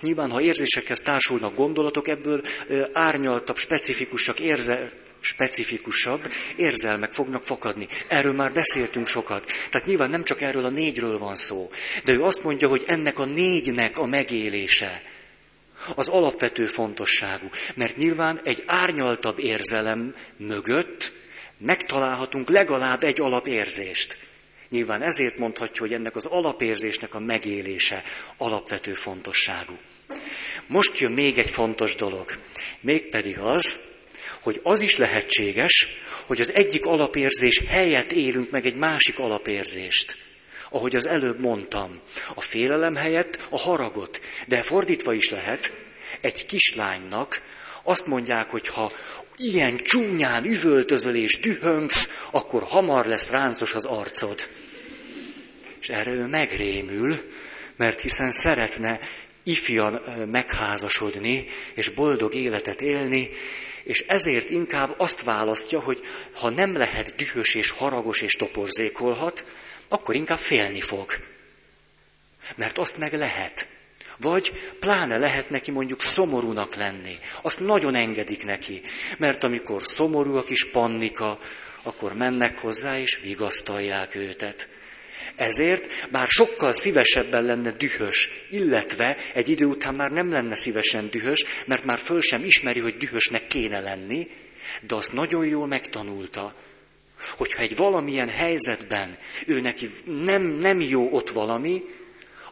Nyilván, 0.00 0.30
ha 0.30 0.40
érzésekhez 0.40 1.00
társulnak 1.00 1.54
gondolatok, 1.54 2.08
ebből 2.08 2.42
árnyaltabb, 2.92 3.56
specifikusak 3.56 4.40
érze, 4.40 4.92
specifikusabb 5.20 6.32
érzelmek 6.56 7.12
fognak 7.12 7.44
fakadni. 7.44 7.88
Erről 8.08 8.32
már 8.32 8.52
beszéltünk 8.52 9.06
sokat. 9.06 9.46
Tehát 9.70 9.86
nyilván 9.86 10.10
nem 10.10 10.24
csak 10.24 10.40
erről 10.40 10.64
a 10.64 10.68
négyről 10.68 11.18
van 11.18 11.36
szó. 11.36 11.70
De 12.04 12.12
ő 12.12 12.22
azt 12.22 12.44
mondja, 12.44 12.68
hogy 12.68 12.82
ennek 12.86 13.18
a 13.18 13.24
négynek 13.24 13.98
a 13.98 14.06
megélése 14.06 15.02
az 15.94 16.08
alapvető 16.08 16.66
fontosságú. 16.66 17.48
Mert 17.74 17.96
nyilván 17.96 18.40
egy 18.44 18.62
árnyaltabb 18.66 19.38
érzelem 19.38 20.14
mögött 20.36 21.12
megtalálhatunk 21.58 22.48
legalább 22.50 23.02
egy 23.02 23.20
alapérzést. 23.20 24.18
Nyilván 24.68 25.02
ezért 25.02 25.36
mondhatja, 25.38 25.80
hogy 25.82 25.92
ennek 25.92 26.16
az 26.16 26.26
alapérzésnek 26.26 27.14
a 27.14 27.18
megélése 27.20 28.02
alapvető 28.36 28.94
fontosságú. 28.94 29.78
Most 30.66 30.98
jön 30.98 31.12
még 31.12 31.38
egy 31.38 31.50
fontos 31.50 31.94
dolog. 31.94 32.38
Mégpedig 32.80 33.38
az, 33.38 33.78
hogy 34.40 34.60
az 34.62 34.80
is 34.80 34.96
lehetséges, 34.96 35.88
hogy 36.26 36.40
az 36.40 36.54
egyik 36.54 36.86
alapérzés 36.86 37.62
helyett 37.68 38.12
élünk 38.12 38.50
meg 38.50 38.66
egy 38.66 38.76
másik 38.76 39.18
alapérzést. 39.18 40.16
Ahogy 40.70 40.96
az 40.96 41.06
előbb 41.06 41.40
mondtam, 41.40 42.00
a 42.34 42.40
félelem 42.40 42.96
helyett 42.96 43.38
a 43.48 43.58
haragot. 43.58 44.20
De 44.46 44.62
fordítva 44.62 45.12
is 45.12 45.30
lehet, 45.30 45.72
egy 46.20 46.46
kislánynak 46.46 47.42
azt 47.82 48.06
mondják, 48.06 48.50
hogy 48.50 48.68
ha 48.68 48.92
ilyen 49.36 49.76
csúnyán 49.76 50.44
üvöltözöl 50.44 51.14
és 51.14 51.40
dühöngsz, 51.40 52.22
akkor 52.30 52.62
hamar 52.62 53.06
lesz 53.06 53.30
ráncos 53.30 53.74
az 53.74 53.84
arcod. 53.84 54.48
És 55.80 55.88
erre 55.88 56.10
ő 56.10 56.26
megrémül, 56.26 57.32
mert 57.76 58.00
hiszen 58.00 58.30
szeretne 58.30 59.00
ifjan 59.42 60.00
megházasodni, 60.30 61.46
és 61.74 61.88
boldog 61.88 62.34
életet 62.34 62.80
élni, 62.80 63.30
és 63.84 64.04
ezért 64.06 64.50
inkább 64.50 64.94
azt 64.96 65.22
választja, 65.22 65.80
hogy 65.80 66.00
ha 66.32 66.50
nem 66.50 66.76
lehet 66.76 67.14
dühös 67.16 67.54
és 67.54 67.70
haragos 67.70 68.20
és 68.22 68.36
toporzékolhat, 68.36 69.44
akkor 69.92 70.14
inkább 70.14 70.38
félni 70.38 70.80
fog. 70.80 71.12
Mert 72.56 72.78
azt 72.78 72.98
meg 72.98 73.12
lehet. 73.12 73.68
Vagy 74.16 74.52
pláne 74.80 75.18
lehet 75.18 75.50
neki 75.50 75.70
mondjuk 75.70 76.02
szomorúnak 76.02 76.74
lenni. 76.74 77.18
Azt 77.42 77.60
nagyon 77.60 77.94
engedik 77.94 78.44
neki. 78.44 78.82
Mert 79.18 79.44
amikor 79.44 79.84
szomorú 79.84 80.36
a 80.36 80.44
kis 80.44 80.70
pannika, 80.70 81.40
akkor 81.82 82.14
mennek 82.14 82.58
hozzá 82.58 82.98
és 82.98 83.20
vigasztalják 83.22 84.14
őtet. 84.14 84.68
Ezért, 85.34 86.08
bár 86.10 86.28
sokkal 86.28 86.72
szívesebben 86.72 87.44
lenne 87.44 87.70
dühös, 87.70 88.30
illetve 88.50 89.16
egy 89.32 89.48
idő 89.48 89.64
után 89.64 89.94
már 89.94 90.10
nem 90.10 90.30
lenne 90.30 90.54
szívesen 90.54 91.10
dühös, 91.10 91.44
mert 91.64 91.84
már 91.84 91.98
föl 91.98 92.20
sem 92.20 92.44
ismeri, 92.44 92.80
hogy 92.80 92.96
dühösnek 92.96 93.46
kéne 93.46 93.80
lenni, 93.80 94.30
de 94.80 94.94
azt 94.94 95.12
nagyon 95.12 95.46
jól 95.46 95.66
megtanulta, 95.66 96.54
hogyha 97.36 97.62
egy 97.62 97.76
valamilyen 97.76 98.28
helyzetben 98.28 99.18
ő 99.46 99.60
neki 99.60 99.90
nem, 100.04 100.42
nem 100.42 100.80
jó 100.80 101.12
ott 101.12 101.30
valami, 101.30 101.82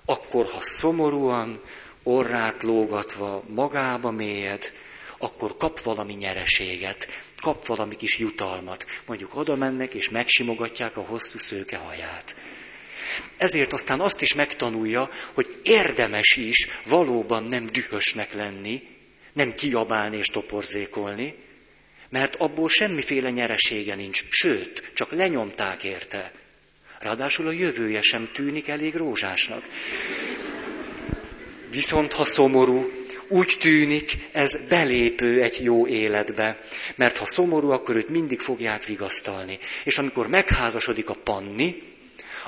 akkor 0.05 0.47
ha 0.47 0.61
szomorúan, 0.61 1.61
orrát 2.03 2.63
lógatva 2.63 3.43
magába 3.49 4.11
mélyed, 4.11 4.73
akkor 5.19 5.57
kap 5.57 5.81
valami 5.81 6.15
nyereséget, 6.15 7.09
kap 7.41 7.67
valami 7.67 7.97
kis 7.97 8.19
jutalmat. 8.19 8.87
Mondjuk 9.07 9.37
oda 9.37 9.57
mennek 9.57 9.95
és 9.95 10.09
megsimogatják 10.09 10.97
a 10.97 11.01
hosszú 11.01 11.39
szőke 11.39 11.77
haját. 11.77 12.37
Ezért 13.37 13.73
aztán 13.73 14.01
azt 14.01 14.23
is 14.23 14.35
megtanulja, 14.35 15.11
hogy 15.33 15.61
érdemes 15.63 16.37
is 16.37 16.69
valóban 16.85 17.45
nem 17.45 17.67
dühösnek 17.67 18.33
lenni, 18.33 18.83
nem 19.33 19.55
kiabálni 19.55 20.17
és 20.17 20.27
toporzékolni, 20.27 21.35
mert 22.11 22.37
abból 22.37 22.69
semmiféle 22.69 23.31
nyeresége 23.31 23.95
nincs, 23.95 24.25
sőt, 24.31 24.91
csak 24.95 25.13
lenyomták 25.13 25.85
érte. 25.85 26.33
Ráadásul 26.99 27.47
a 27.47 27.51
jövője 27.53 28.03
sem 28.03 28.29
tűnik 28.33 28.69
elég 28.69 28.95
rózsásnak. 28.95 29.63
Viszont 31.71 32.13
ha 32.13 32.25
szomorú, 32.25 32.91
úgy 33.29 33.57
tűnik, 33.61 34.17
ez 34.33 34.59
belépő 34.69 35.43
egy 35.43 35.63
jó 35.63 35.87
életbe. 35.87 36.61
Mert 36.95 37.17
ha 37.17 37.27
szomorú, 37.27 37.71
akkor 37.71 37.97
őt 37.97 38.09
mindig 38.09 38.41
fogják 38.41 38.85
vigasztalni. 38.85 39.59
És 39.85 39.99
amikor 39.99 40.29
megházasodik 40.29 41.11
a 41.11 41.15
panni, 41.15 41.83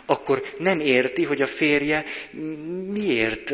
akkor 0.07 0.43
nem 0.59 0.81
érti, 0.81 1.25
hogy 1.25 1.43
a 1.43 1.47
férje 1.47 2.05
miért 2.91 3.53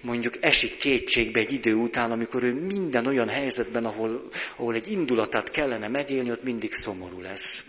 mondjuk 0.00 0.36
esik 0.40 0.76
kétségbe 0.76 1.40
egy 1.40 1.52
idő 1.52 1.74
után, 1.74 2.10
amikor 2.10 2.42
ő 2.42 2.52
minden 2.54 3.06
olyan 3.06 3.28
helyzetben, 3.28 3.84
ahol, 3.84 4.28
ahol 4.56 4.74
egy 4.74 4.90
indulatát 4.90 5.50
kellene 5.50 5.88
megélni, 5.88 6.30
ott 6.30 6.42
mindig 6.42 6.74
szomorú 6.74 7.20
lesz. 7.20 7.64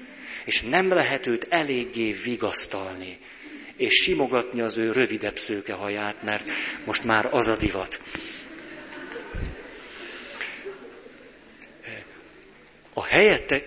És 0.45 0.61
nem 0.61 0.89
lehet 0.89 1.27
őt 1.27 1.47
eléggé 1.49 2.11
vigasztalni, 2.11 3.17
és 3.75 3.93
simogatni 3.93 4.61
az 4.61 4.77
ő 4.77 4.91
rövidebb 4.91 5.37
szőke 5.37 5.73
haját, 5.73 6.23
mert 6.23 6.49
most 6.85 7.03
már 7.03 7.33
az 7.33 7.47
a 7.47 7.55
divat. 7.55 8.01
A, 12.93 13.03
helyette, 13.03 13.63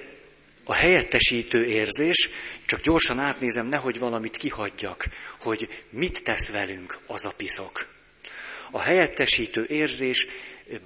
a 0.65 0.75
helyettesítő 0.75 1.65
érzés, 1.65 2.29
csak 2.67 2.81
gyorsan 2.81 3.19
átnézem, 3.19 3.67
nehogy 3.67 3.99
valamit 3.99 4.37
kihagyjak, 4.37 5.07
hogy 5.41 5.69
mit 5.91 6.23
tesz 6.23 6.51
velünk 6.51 6.99
az 7.07 7.25
a 7.25 7.33
piszok. 7.37 8.02
A 8.75 8.81
helyettesítő 8.81 9.67
érzés 9.69 10.27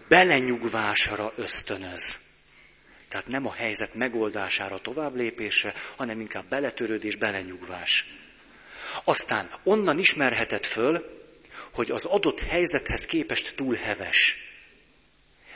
belenyugvásra 0.09 1.33
ösztönöz. 1.37 2.19
Tehát 3.09 3.26
nem 3.26 3.47
a 3.47 3.52
helyzet 3.52 3.95
megoldására, 3.95 4.81
tovább 4.81 5.16
lépésre, 5.16 5.75
hanem 5.97 6.21
inkább 6.21 6.45
beletörődés, 6.49 7.16
belenyugvás. 7.16 8.07
Aztán 9.05 9.50
onnan 9.62 9.99
ismerheted 9.99 10.64
föl, 10.64 11.25
hogy 11.73 11.90
az 11.90 12.05
adott 12.05 12.40
helyzethez 12.40 13.07
képest 13.07 13.55
túl 13.57 13.75
heves. 13.75 14.37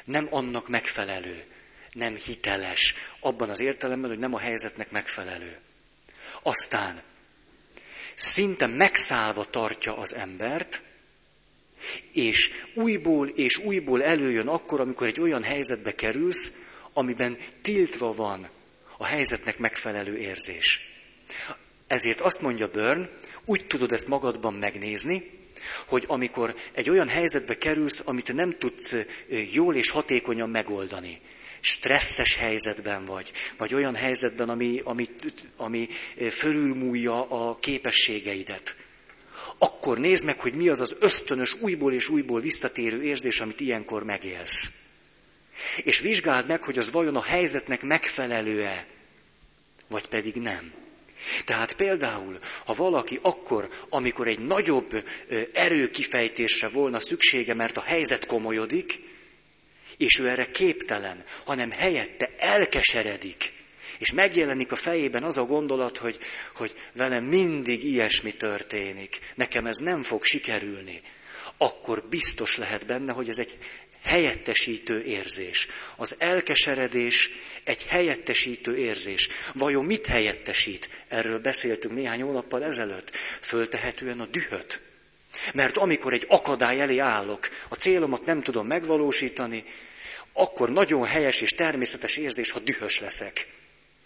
Nem 0.04 0.26
annak 0.30 0.68
megfelelő, 0.68 1.44
nem 1.92 2.14
hiteles, 2.14 2.94
abban 3.20 3.50
az 3.50 3.60
értelemben, 3.60 4.10
hogy 4.10 4.18
nem 4.18 4.34
a 4.34 4.38
helyzetnek 4.38 4.90
megfelelő. 4.90 5.58
Aztán 6.42 7.02
szinte 8.14 8.66
megszállva 8.66 9.50
tartja 9.50 9.96
az 9.96 10.14
embert, 10.14 10.82
és 12.12 12.50
újból 12.74 13.28
és 13.28 13.58
újból 13.58 14.02
előjön 14.02 14.48
akkor, 14.48 14.80
amikor 14.80 15.06
egy 15.06 15.20
olyan 15.20 15.42
helyzetbe 15.42 15.94
kerülsz, 15.94 16.52
amiben 16.92 17.36
tiltva 17.62 18.14
van 18.14 18.48
a 18.96 19.04
helyzetnek 19.04 19.58
megfelelő 19.58 20.16
érzés. 20.16 20.80
Ezért 21.86 22.20
azt 22.20 22.40
mondja 22.40 22.70
Börn, 22.70 23.08
úgy 23.44 23.66
tudod 23.66 23.92
ezt 23.92 24.08
magadban 24.08 24.54
megnézni, 24.54 25.30
hogy 25.86 26.04
amikor 26.06 26.54
egy 26.72 26.90
olyan 26.90 27.08
helyzetbe 27.08 27.58
kerülsz, 27.58 28.02
amit 28.04 28.32
nem 28.32 28.58
tudsz 28.58 28.96
jól 29.52 29.74
és 29.74 29.90
hatékonyan 29.90 30.50
megoldani, 30.50 31.20
stresszes 31.60 32.36
helyzetben 32.36 33.04
vagy, 33.04 33.32
vagy 33.56 33.74
olyan 33.74 33.94
helyzetben, 33.94 34.48
ami, 34.48 34.80
ami, 34.84 35.08
ami 35.56 35.88
fölülmúlja 36.30 37.30
a 37.30 37.58
képességeidet, 37.58 38.76
akkor 39.62 39.98
nézd 39.98 40.24
meg, 40.24 40.40
hogy 40.40 40.52
mi 40.52 40.68
az 40.68 40.80
az 40.80 40.96
ösztönös, 41.00 41.54
újból 41.60 41.92
és 41.92 42.08
újból 42.08 42.40
visszatérő 42.40 43.02
érzés, 43.02 43.40
amit 43.40 43.60
ilyenkor 43.60 44.04
megélsz. 44.04 44.70
És 45.76 46.00
vizsgáld 46.00 46.46
meg, 46.46 46.62
hogy 46.62 46.78
az 46.78 46.90
vajon 46.90 47.16
a 47.16 47.22
helyzetnek 47.22 47.82
megfelelő-e, 47.82 48.86
vagy 49.88 50.06
pedig 50.06 50.34
nem. 50.34 50.72
Tehát 51.44 51.72
például, 51.72 52.38
ha 52.64 52.74
valaki 52.74 53.18
akkor, 53.22 53.68
amikor 53.88 54.28
egy 54.28 54.38
nagyobb 54.38 55.04
erőkifejtésre 55.52 56.68
volna 56.68 57.00
szüksége, 57.00 57.54
mert 57.54 57.76
a 57.76 57.82
helyzet 57.82 58.26
komolyodik, 58.26 59.00
és 59.96 60.18
ő 60.18 60.28
erre 60.28 60.50
képtelen, 60.50 61.24
hanem 61.44 61.70
helyette 61.70 62.30
elkeseredik, 62.38 63.52
és 64.00 64.12
megjelenik 64.12 64.72
a 64.72 64.76
fejében 64.76 65.22
az 65.22 65.38
a 65.38 65.44
gondolat, 65.44 65.96
hogy, 65.96 66.18
hogy 66.54 66.74
velem 66.92 67.24
mindig 67.24 67.84
ilyesmi 67.84 68.32
történik, 68.32 69.18
nekem 69.34 69.66
ez 69.66 69.76
nem 69.76 70.02
fog 70.02 70.24
sikerülni, 70.24 71.02
akkor 71.56 72.04
biztos 72.08 72.56
lehet 72.56 72.86
benne, 72.86 73.12
hogy 73.12 73.28
ez 73.28 73.38
egy 73.38 73.56
helyettesítő 74.02 75.02
érzés. 75.04 75.68
Az 75.96 76.14
elkeseredés 76.18 77.30
egy 77.64 77.86
helyettesítő 77.86 78.76
érzés. 78.76 79.28
Vajon 79.52 79.84
mit 79.84 80.06
helyettesít? 80.06 80.88
Erről 81.08 81.38
beszéltünk 81.38 81.94
néhány 81.94 82.22
hónappal 82.22 82.64
ezelőtt. 82.64 83.16
Föltehetően 83.40 84.20
a 84.20 84.26
dühöt. 84.26 84.80
Mert 85.54 85.76
amikor 85.76 86.12
egy 86.12 86.24
akadály 86.28 86.80
elé 86.80 86.98
állok, 86.98 87.48
a 87.68 87.74
célomat 87.74 88.24
nem 88.24 88.42
tudom 88.42 88.66
megvalósítani, 88.66 89.64
akkor 90.32 90.70
nagyon 90.70 91.06
helyes 91.06 91.40
és 91.40 91.50
természetes 91.50 92.16
érzés, 92.16 92.50
ha 92.50 92.58
dühös 92.58 93.00
leszek. 93.00 93.46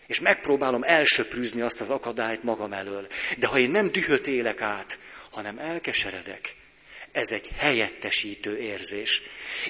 És 0.07 0.21
megpróbálom 0.21 0.83
elsöprűzni 0.83 1.61
azt 1.61 1.81
az 1.81 1.91
akadályt 1.91 2.43
magam 2.43 2.73
elől. 2.73 3.07
De 3.39 3.47
ha 3.47 3.59
én 3.59 3.71
nem 3.71 3.93
dühöt 3.93 4.27
élek 4.27 4.61
át, 4.61 4.99
hanem 5.31 5.59
elkeseredek, 5.59 6.55
ez 7.13 7.33
egy 7.33 7.51
helyettesítő 7.57 8.59
érzés. 8.59 9.23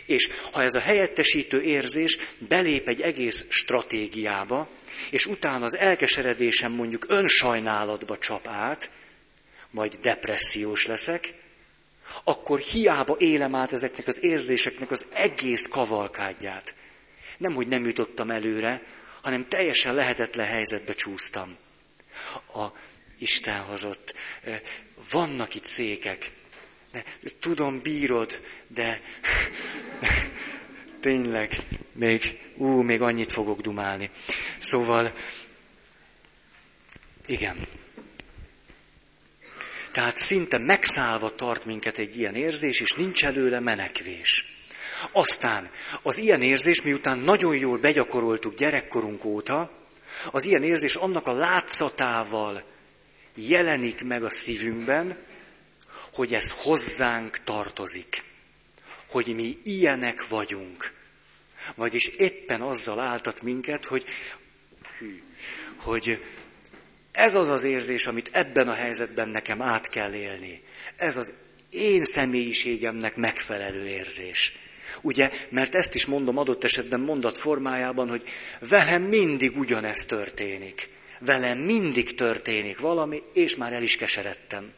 És 0.07 0.29
ha 0.53 0.63
ez 0.63 0.75
a 0.75 0.81
helyettesítő 0.81 1.63
érzés 1.63 2.19
belép 2.39 2.89
egy 2.89 3.01
egész 3.01 3.45
stratégiába, 3.49 4.69
és 5.11 5.27
utána 5.27 5.65
az 5.65 5.77
elkeseredésem 5.77 6.73
mondjuk 6.73 7.05
önsajnálatba 7.09 8.19
csap 8.19 8.47
át, 8.47 8.91
majd 9.71 9.99
depressziós 10.03 10.87
leszek, 10.87 11.35
akkor 12.25 12.59
hiába 12.59 13.17
élem 13.19 13.55
át 13.55 13.73
ezeknek 13.73 14.07
az 14.07 14.23
érzéseknek 14.23 14.91
az 14.91 15.07
egész 15.13 15.69
kavalkádját. 15.69 16.75
Nem, 17.39 17.55
hogy 17.55 17.69
nem 17.69 17.85
jutottam 17.85 18.31
előre, 18.31 18.83
hanem 19.25 19.49
teljesen 19.49 19.95
lehetetlen 19.95 20.47
helyzetbe 20.47 20.95
csúsztam. 20.95 21.57
A 22.55 22.67
Isten 23.19 23.61
hozott. 23.61 24.15
Vannak 25.11 25.55
itt 25.55 25.65
székek. 25.65 26.31
Tudom, 27.41 27.83
bírod, 27.83 28.41
de 28.67 29.01
tényleg, 31.01 31.57
még, 31.93 32.41
ú, 32.57 32.67
még 32.67 33.01
annyit 33.01 33.33
fogok 33.33 33.61
dumálni. 33.61 34.11
Szóval, 34.59 35.15
igen. 37.27 37.67
Tehát 39.93 40.17
szinte 40.17 40.59
megszállva 40.59 41.35
tart 41.35 41.65
minket 41.65 41.99
egy 41.99 42.19
ilyen 42.19 42.35
érzés, 42.35 42.81
és 42.81 42.93
nincs 42.93 43.25
előle 43.25 43.61
menekvés. 43.61 44.54
Aztán 45.13 45.71
az 46.03 46.19
ilyen 46.19 46.43
érzés, 46.43 46.83
miután 46.83 47.19
nagyon 47.19 47.57
jól 47.57 47.79
begyakoroltuk 47.79 48.55
gyerekkorunk 48.55 49.25
óta, 49.25 49.71
az 50.31 50.45
ilyen 50.45 50.63
érzés 50.63 50.95
annak 50.95 51.27
a 51.27 51.33
látszatával 51.33 52.63
jelenik 53.35 54.05
meg 54.05 54.25
a 54.25 54.31
szívünkben, 54.31 55.17
hogy 56.15 56.35
ez 56.35 56.51
hozzánk 56.51 57.45
tartozik, 57.45 58.23
hogy 59.07 59.35
mi 59.35 59.59
ilyenek 59.65 60.29
vagyunk. 60.29 60.93
Vagyis 61.75 62.07
éppen 62.07 62.61
azzal 62.61 63.01
áltat 63.01 63.43
minket, 63.43 63.85
hogy, 63.85 64.05
hogy 65.77 66.25
ez 67.13 67.35
az 67.35 67.49
az 67.49 67.63
érzés, 67.63 68.07
amit 68.07 68.31
ebben 68.33 68.69
a 68.69 68.73
helyzetben 68.75 69.29
nekem 69.29 69.63
át 69.63 69.89
kell 69.89 70.13
élni. 70.13 70.63
Ez 70.97 71.17
az 71.17 71.33
én 71.71 72.05
személyiségemnek 72.05 73.17
megfelelő 73.17 73.87
érzés. 73.87 74.53
Ugye, 75.05 75.31
mert 75.49 75.75
ezt 75.75 75.95
is 75.95 76.07
mondom 76.07 76.39
adott 76.39 76.65
esetben 76.65 77.01
mondat 77.01 77.39
formájában, 77.39 78.09
hogy 78.09 78.23
velem 78.59 79.03
mindig 79.03 79.59
ugyanezt 79.59 80.09
történik. 80.09 80.91
Velem 81.19 81.59
mindig 81.59 82.15
történik 82.15 82.79
valami, 82.79 83.23
és 83.33 83.57
már 83.57 83.73
el 83.73 83.83
is 83.83 83.97
keseredtem. 83.97 84.73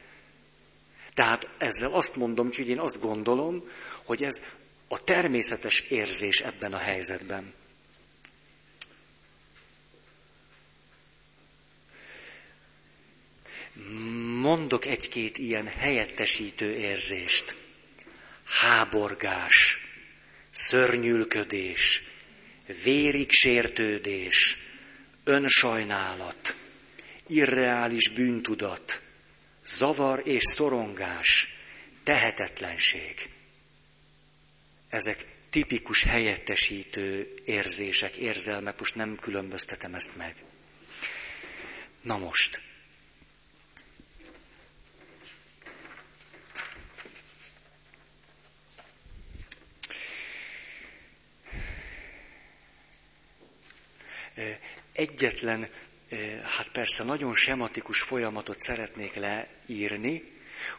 Tehát 1.14 1.48
ezzel 1.58 1.92
azt 1.92 2.16
mondom 2.16 2.50
hogy 2.56 2.68
én 2.68 2.78
azt 2.78 3.00
gondolom, 3.00 3.68
hogy 4.04 4.24
ez 4.24 4.42
a 4.88 5.04
természetes 5.04 5.80
érzés 5.80 6.40
ebben 6.40 6.72
a 6.72 6.78
helyzetben. 6.78 7.52
Mondok 14.40 14.84
egy-két 14.84 15.38
ilyen 15.38 15.66
helyettesítő 15.66 16.74
érzést. 16.74 17.54
Háborgás, 18.44 19.85
szörnyülködés, 20.56 22.02
vérig 22.82 23.30
sértődés, 23.30 24.56
önsajnálat, 25.24 26.56
irreális 27.26 28.08
bűntudat, 28.08 29.02
zavar 29.64 30.22
és 30.24 30.42
szorongás, 30.44 31.48
tehetetlenség. 32.02 33.28
Ezek 34.88 35.26
tipikus 35.50 36.02
helyettesítő 36.02 37.34
érzések, 37.44 38.14
érzelmek, 38.14 38.78
most 38.78 38.94
nem 38.94 39.16
különböztetem 39.16 39.94
ezt 39.94 40.16
meg. 40.16 40.34
Na 42.02 42.18
most, 42.18 42.60
egyetlen, 54.92 55.68
hát 56.56 56.68
persze 56.72 57.04
nagyon 57.04 57.34
sematikus 57.34 58.00
folyamatot 58.00 58.58
szeretnék 58.58 59.14
leírni, 59.14 60.22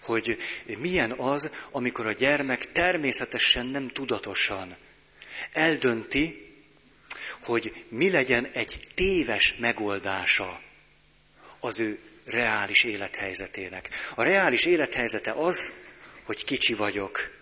hogy 0.01 0.37
milyen 0.77 1.11
az, 1.11 1.51
amikor 1.71 2.05
a 2.05 2.11
gyermek 2.11 2.71
természetesen 2.71 3.65
nem 3.65 3.87
tudatosan 3.87 4.75
eldönti, 5.51 6.47
hogy 7.43 7.85
mi 7.89 8.09
legyen 8.11 8.49
egy 8.53 8.87
téves 8.95 9.55
megoldása 9.57 10.61
az 11.59 11.79
ő 11.79 11.99
reális 12.25 12.83
élethelyzetének. 12.83 13.89
A 14.15 14.23
reális 14.23 14.65
élethelyzete 14.65 15.31
az, 15.31 15.73
hogy 16.23 16.43
kicsi 16.43 16.73
vagyok. 16.73 17.35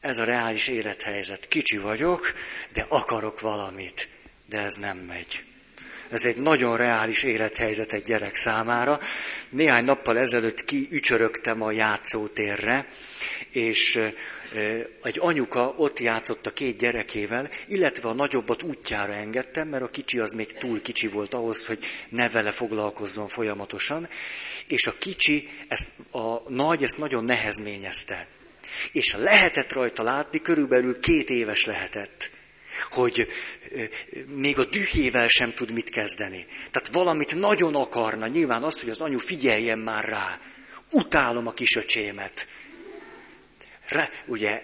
Ez 0.00 0.18
a 0.18 0.24
reális 0.24 0.68
élethelyzet. 0.68 1.48
Kicsi 1.48 1.78
vagyok, 1.78 2.32
de 2.72 2.86
akarok 2.88 3.40
valamit. 3.40 4.08
De 4.48 4.58
ez 4.58 4.76
nem 4.76 4.98
megy. 4.98 5.44
Ez 6.10 6.24
egy 6.24 6.36
nagyon 6.36 6.76
reális 6.76 7.22
élethelyzet 7.22 7.92
egy 7.92 8.02
gyerek 8.02 8.36
számára. 8.36 9.00
Néhány 9.48 9.84
nappal 9.84 10.18
ezelőtt 10.18 10.64
kiücsörögtem 10.64 11.62
a 11.62 11.70
játszótérre, 11.70 12.88
és 13.50 14.00
egy 15.02 15.18
anyuka 15.20 15.74
ott 15.76 15.98
játszott 15.98 16.46
a 16.46 16.52
két 16.52 16.78
gyerekével, 16.78 17.50
illetve 17.66 18.08
a 18.08 18.12
nagyobbat 18.12 18.62
útjára 18.62 19.12
engedtem, 19.12 19.68
mert 19.68 19.82
a 19.82 19.90
kicsi 19.90 20.18
az 20.18 20.32
még 20.32 20.52
túl 20.52 20.82
kicsi 20.82 21.08
volt 21.08 21.34
ahhoz, 21.34 21.66
hogy 21.66 21.78
ne 22.08 22.28
vele 22.28 22.50
foglalkozzon 22.50 23.28
folyamatosan, 23.28 24.08
és 24.66 24.86
a 24.86 24.94
kicsi, 24.98 25.48
ezt, 25.68 25.90
a 26.10 26.50
nagy 26.50 26.82
ezt 26.82 26.98
nagyon 26.98 27.24
nehezményezte. 27.24 28.26
És 28.92 29.14
lehetett 29.14 29.72
rajta 29.72 30.02
látni, 30.02 30.42
körülbelül 30.42 31.00
két 31.00 31.30
éves 31.30 31.64
lehetett, 31.64 32.30
hogy 32.90 33.28
még 34.26 34.58
a 34.58 34.64
dühével 34.64 35.28
sem 35.28 35.54
tud 35.54 35.70
mit 35.72 35.88
kezdeni. 35.90 36.46
Tehát 36.70 36.88
valamit 36.92 37.34
nagyon 37.34 37.74
akarna, 37.74 38.26
nyilván 38.26 38.62
azt, 38.62 38.80
hogy 38.80 38.90
az 38.90 39.00
anyu 39.00 39.18
figyeljen 39.18 39.78
már 39.78 40.04
rá. 40.04 40.40
Utálom 40.90 41.46
a 41.46 41.52
kisöcsémet 41.52 42.48
re, 43.88 44.10
ugye 44.24 44.62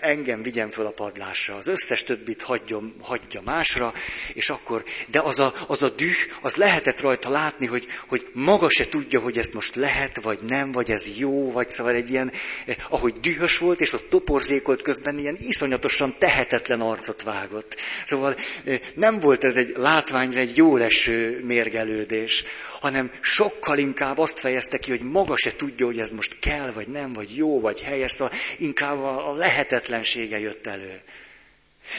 engem 0.00 0.42
vigyen 0.42 0.70
föl 0.70 0.86
a 0.86 0.90
padlásra, 0.90 1.56
az 1.56 1.66
összes 1.66 2.04
többit 2.04 2.42
hagyjon, 2.42 2.94
hagyja 3.00 3.40
másra, 3.44 3.94
és 4.34 4.50
akkor, 4.50 4.84
de 5.06 5.20
az 5.20 5.38
a, 5.38 5.54
az 5.66 5.82
a 5.82 5.88
düh, 5.88 6.16
az 6.40 6.56
lehetett 6.56 7.00
rajta 7.00 7.30
látni, 7.30 7.66
hogy, 7.66 7.86
hogy 8.06 8.26
maga 8.32 8.70
se 8.70 8.88
tudja, 8.88 9.20
hogy 9.20 9.38
ezt 9.38 9.54
most 9.54 9.74
lehet, 9.74 10.22
vagy 10.22 10.38
nem, 10.40 10.72
vagy 10.72 10.90
ez 10.90 11.18
jó, 11.18 11.52
vagy 11.52 11.68
szóval 11.68 11.92
egy 11.94 12.10
ilyen, 12.10 12.32
eh, 12.66 12.76
ahogy 12.88 13.20
dühös 13.20 13.58
volt, 13.58 13.80
és 13.80 13.92
ott 13.92 14.08
toporzékolt 14.08 14.82
közben, 14.82 15.18
ilyen 15.18 15.36
iszonyatosan 15.38 16.14
tehetetlen 16.18 16.80
arcot 16.80 17.22
vágott. 17.22 17.76
Szóval 18.04 18.36
eh, 18.64 18.80
nem 18.94 19.20
volt 19.20 19.44
ez 19.44 19.56
egy 19.56 19.74
látványra 19.76 20.40
egy 20.40 20.56
jó 20.56 20.76
leső 20.76 21.44
mérgelődés, 21.44 22.44
hanem 22.84 23.12
sokkal 23.20 23.78
inkább 23.78 24.18
azt 24.18 24.40
fejezte 24.40 24.78
ki, 24.78 24.90
hogy 24.90 25.00
maga 25.00 25.36
se 25.36 25.56
tudja, 25.56 25.86
hogy 25.86 25.98
ez 25.98 26.10
most 26.10 26.38
kell, 26.38 26.70
vagy 26.70 26.88
nem, 26.88 27.12
vagy 27.12 27.36
jó, 27.36 27.60
vagy 27.60 27.82
helyes, 27.82 28.12
szóval 28.12 28.34
inkább 28.58 28.98
a 28.98 29.32
lehetetlensége 29.32 30.38
jött 30.38 30.66
elő. 30.66 31.00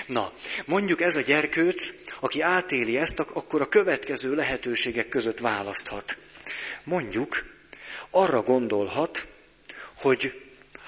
Na, 0.05 0.33
mondjuk 0.65 1.01
ez 1.01 1.15
a 1.15 1.21
gyerkőc, 1.21 1.93
aki 2.19 2.41
átéli 2.41 2.97
ezt, 2.97 3.19
akkor 3.19 3.61
a 3.61 3.69
következő 3.69 4.35
lehetőségek 4.35 5.09
között 5.09 5.39
választhat. 5.39 6.17
Mondjuk 6.83 7.45
arra 8.09 8.41
gondolhat, 8.41 9.27
hogy 9.97 10.41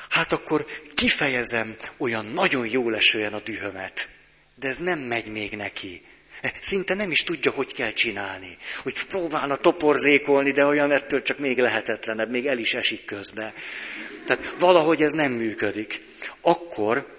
hát 0.10 0.31
akkor 0.33 0.65
kifejezem 0.95 1.77
olyan 1.97 2.25
nagyon 2.25 2.67
jó 2.67 2.89
lesően 2.89 3.33
a 3.33 3.39
dühömet, 3.39 4.10
de 4.55 4.67
ez 4.67 4.77
nem 4.77 4.99
megy 4.99 5.31
még 5.31 5.55
neki. 5.55 6.05
Szinte 6.60 6.93
nem 6.93 7.12
is 7.12 7.23
tudja, 7.23 7.52
hogy 7.52 7.73
kell 7.73 7.91
csinálni. 7.91 8.58
Hogy 8.84 9.06
próbálna 9.06 9.56
toporzékolni, 9.56 10.52
de 10.52 10.65
olyan 10.65 10.91
ettől 10.91 11.21
csak 11.21 11.38
még 11.38 11.60
lehetetlenebb, 11.60 12.30
még 12.30 12.47
el 12.47 12.58
is 12.58 12.73
esik 12.73 13.06
közbe. 13.06 13.54
Tehát 14.26 14.56
valahogy 14.60 15.04
ez 15.04 15.12
nem 15.12 15.32
működik. 15.32 16.02
Akkor 16.41 17.15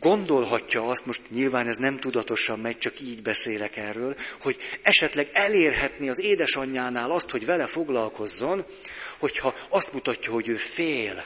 gondolhatja 0.00 0.88
azt, 0.88 1.06
most 1.06 1.20
nyilván 1.30 1.68
ez 1.68 1.76
nem 1.76 1.98
tudatosan 1.98 2.58
megy, 2.58 2.78
csak 2.78 3.00
így 3.00 3.22
beszélek 3.22 3.76
erről, 3.76 4.16
hogy 4.40 4.56
esetleg 4.82 5.28
elérhetni 5.32 6.08
az 6.08 6.20
édesanyjánál 6.20 7.10
azt, 7.10 7.30
hogy 7.30 7.46
vele 7.46 7.66
foglalkozzon, 7.66 8.64
hogyha 9.18 9.54
azt 9.68 9.92
mutatja, 9.92 10.32
hogy 10.32 10.48
ő 10.48 10.56
fél. 10.56 11.24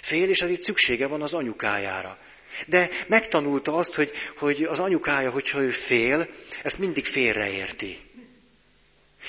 Fél, 0.00 0.28
és 0.28 0.42
azért 0.42 0.62
szüksége 0.62 1.06
van 1.06 1.22
az 1.22 1.34
anyukájára. 1.34 2.18
De 2.66 2.88
megtanulta 3.06 3.74
azt, 3.74 3.94
hogy, 3.94 4.12
hogy 4.36 4.62
az 4.62 4.78
anyukája, 4.78 5.30
hogyha 5.30 5.60
ő 5.60 5.70
fél, 5.70 6.28
ezt 6.62 6.78
mindig 6.78 7.04
félreérti. 7.04 7.98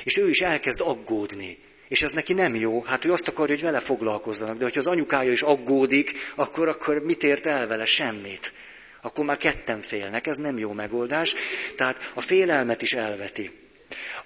És 0.04 0.18
ő 0.18 0.30
is 0.30 0.42
elkezd 0.42 0.82
aggódni. 0.82 1.58
És 1.88 2.02
ez 2.02 2.12
neki 2.12 2.34
nem 2.34 2.56
jó, 2.56 2.82
hát 2.82 3.06
ő 3.06 3.12
azt 3.12 3.28
akarja, 3.28 3.56
hogy 3.56 3.64
vele 3.64 3.80
foglalkozzanak, 3.80 4.58
de 4.58 4.64
hogyha 4.64 4.80
az 4.80 4.88
anyukája 4.88 5.32
is 5.32 5.42
aggódik, 5.42 6.32
akkor, 6.36 6.68
akkor 6.68 7.00
mit 7.00 7.24
ért 7.24 7.46
el 7.46 7.68
vele? 7.68 7.86
Semmit. 7.86 8.54
Akkor 9.02 9.26
már 9.26 9.38
ketten 9.38 9.82
félnek, 9.82 10.28
ez 10.28 10.38
nem 10.38 10.58
jó 10.58 10.72
megoldás. 10.72 11.36
Tehát 11.76 12.12
a 12.14 12.22
félelmet 12.22 12.82
is 12.82 12.94
elveti. 12.94 13.52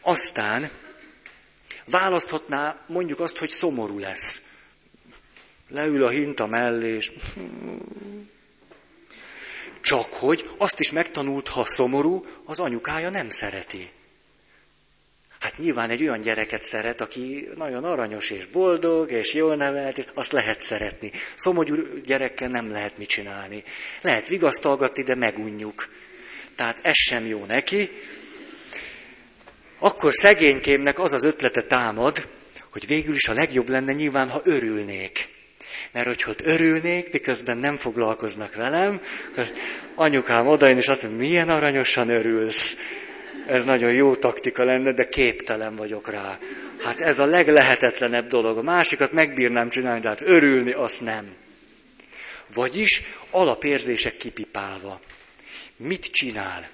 Aztán 0.02 0.70
választhatná 1.86 2.80
mondjuk 2.88 3.20
azt, 3.20 3.38
hogy 3.38 3.50
szomorú 3.50 4.00
lesz. 4.00 4.44
Leül 5.70 6.04
a 6.04 6.10
hinta 6.10 6.48
mellé, 6.48 6.96
és 6.96 7.12
csak 9.82 10.14
hogy 10.14 10.50
azt 10.58 10.80
is 10.80 10.92
megtanult, 10.92 11.48
ha 11.48 11.66
szomorú, 11.66 12.26
az 12.46 12.60
anyukája 12.60 13.10
nem 13.10 13.30
szereti. 13.30 13.90
Hát 15.40 15.58
nyilván 15.58 15.90
egy 15.90 16.02
olyan 16.02 16.22
gyereket 16.22 16.64
szeret, 16.64 17.02
aki 17.02 17.50
nagyon 17.56 17.84
aranyos 17.84 18.30
és 18.30 18.46
boldog, 18.46 19.12
és 19.12 19.34
jól 19.34 19.56
nevelt, 19.56 19.98
és 19.98 20.06
azt 20.14 20.32
lehet 20.32 20.62
szeretni. 20.62 21.12
Szomorú 21.36 21.76
gyerekkel 22.06 22.48
nem 22.50 22.72
lehet 22.72 22.98
mit 22.98 23.08
csinálni. 23.08 23.64
Lehet 24.02 24.28
vigasztalgatni, 24.28 25.04
de 25.04 25.16
megunjuk. 25.16 25.90
Tehát 26.56 26.80
ez 26.82 26.96
sem 26.96 27.26
jó 27.26 27.46
neki. 27.46 27.92
Akkor 29.78 30.14
szegénykémnek 30.14 31.00
az 31.00 31.14
az 31.14 31.24
ötlete 31.24 31.62
támad, 31.62 32.28
hogy 32.72 32.88
végül 32.88 33.16
is 33.16 33.28
a 33.28 33.34
legjobb 33.34 33.70
lenne 33.70 33.94
nyilván, 33.94 34.30
ha 34.30 34.42
örülnék. 34.44 35.30
Mert 35.92 36.08
hogyha 36.08 36.32
ott 36.32 36.42
örülnék, 36.46 37.12
miközben 37.12 37.58
nem 37.58 37.76
foglalkoznak 37.76 38.56
velem, 38.56 39.02
akkor 39.32 39.52
anyukám 39.96 40.48
odajön, 40.48 40.78
és 40.78 40.88
azt 40.88 41.02
mondja, 41.02 41.20
milyen 41.20 41.50
aranyosan 41.50 42.10
örülsz. 42.10 42.78
Ez 43.48 43.66
nagyon 43.66 43.94
jó 43.94 44.16
taktika 44.16 44.64
lenne, 44.64 44.92
de 44.92 45.10
képtelen 45.10 45.76
vagyok 45.76 46.10
rá. 46.10 46.38
Hát 46.84 47.02
ez 47.02 47.20
a 47.20 47.26
leglehetetlenebb 47.26 48.28
dolog. 48.28 48.58
A 48.58 48.62
másikat 48.62 49.12
megbírnám 49.12 49.70
csinálni, 49.70 50.00
de 50.00 50.08
hát 50.08 50.22
örülni 50.22 50.72
azt 50.72 51.02
nem. 51.02 51.36
Vagyis 52.54 53.02
alapérzések 53.30 54.18
kipipálva. 54.18 55.02
Mit 55.78 56.06
csinál? 56.06 56.70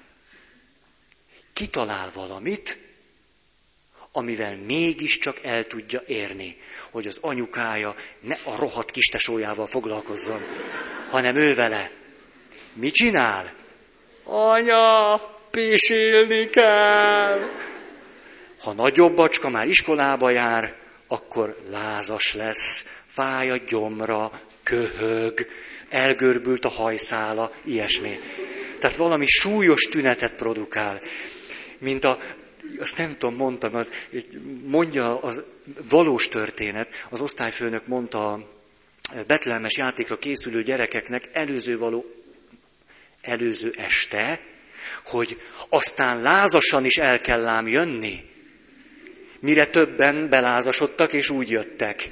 Kitalál 1.52 2.10
valamit, 2.14 2.78
amivel 4.16 4.56
mégiscsak 4.66 5.38
el 5.42 5.66
tudja 5.66 6.02
érni, 6.06 6.56
hogy 6.90 7.06
az 7.06 7.18
anyukája 7.20 7.94
ne 8.20 8.36
a 8.44 8.56
rohadt 8.56 8.90
kistesójával 8.90 9.66
foglalkozzon, 9.66 10.42
hanem 11.10 11.36
ő 11.36 11.54
vele. 11.54 11.90
Mit 12.72 12.94
csinál? 12.94 13.52
Anya, 14.24 15.16
pisilni 15.50 16.50
kell. 16.50 17.50
Ha 18.60 18.72
nagyobb 18.72 19.14
bacska 19.14 19.48
már 19.48 19.68
iskolába 19.68 20.30
jár, 20.30 20.74
akkor 21.06 21.56
lázas 21.70 22.34
lesz, 22.34 22.84
fáj 23.06 23.50
a 23.50 23.56
gyomra, 23.56 24.40
köhög, 24.62 25.46
elgörbült 25.88 26.64
a 26.64 26.68
hajszála, 26.68 27.52
ilyesmi. 27.64 28.20
Tehát 28.78 28.96
valami 28.96 29.26
súlyos 29.26 29.82
tünetet 29.82 30.32
produkál. 30.34 31.00
Mint 31.78 32.04
a 32.04 32.18
azt 32.78 32.98
nem 32.98 33.16
tudom, 33.18 33.34
mondtam, 33.34 33.74
az, 33.74 33.90
mondja 34.66 35.20
az 35.20 35.42
valós 35.88 36.28
történet, 36.28 36.88
az 37.08 37.20
osztályfőnök 37.20 37.86
mondta 37.86 38.32
a 38.32 38.44
betlehemes 39.26 39.76
játékra 39.76 40.18
készülő 40.18 40.62
gyerekeknek 40.62 41.28
előző 41.32 41.78
való, 41.78 42.04
előző 43.20 43.72
este, 43.76 44.40
hogy 45.04 45.40
aztán 45.68 46.22
lázasan 46.22 46.84
is 46.84 46.96
el 46.96 47.20
kell 47.20 47.46
ám 47.46 47.68
jönni, 47.68 48.24
mire 49.40 49.66
többen 49.66 50.28
belázasodtak 50.28 51.12
és 51.12 51.30
úgy 51.30 51.50
jöttek. 51.50 52.10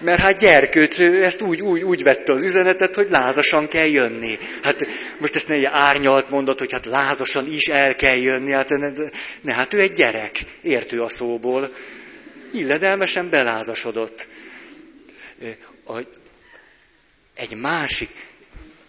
Mert 0.00 0.20
hát 0.20 0.38
gyerkőc, 0.38 0.98
ezt 0.98 1.42
úgy, 1.42 1.62
úgy, 1.62 1.82
úgy 1.82 2.02
vette 2.02 2.32
az 2.32 2.42
üzenetet, 2.42 2.94
hogy 2.94 3.06
lázasan 3.10 3.68
kell 3.68 3.86
jönni. 3.86 4.38
Hát 4.62 4.86
most 5.18 5.34
ezt 5.34 5.48
ne 5.48 5.70
árnyalt 5.70 6.30
mondott, 6.30 6.58
hogy 6.58 6.72
hát 6.72 6.86
lázasan 6.86 7.52
is 7.52 7.68
el 7.68 7.94
kell 7.94 8.16
jönni. 8.16 8.50
Hát 8.50 8.68
ne, 8.68 8.90
ne 9.40 9.52
hát 9.52 9.74
ő 9.74 9.80
egy 9.80 9.92
gyerek, 9.92 10.44
értő 10.62 11.02
a 11.02 11.08
szóból. 11.08 11.74
Illedelmesen 12.52 13.30
belázasodott. 13.30 14.26
Egy 17.34 17.56
másik, 17.56 18.10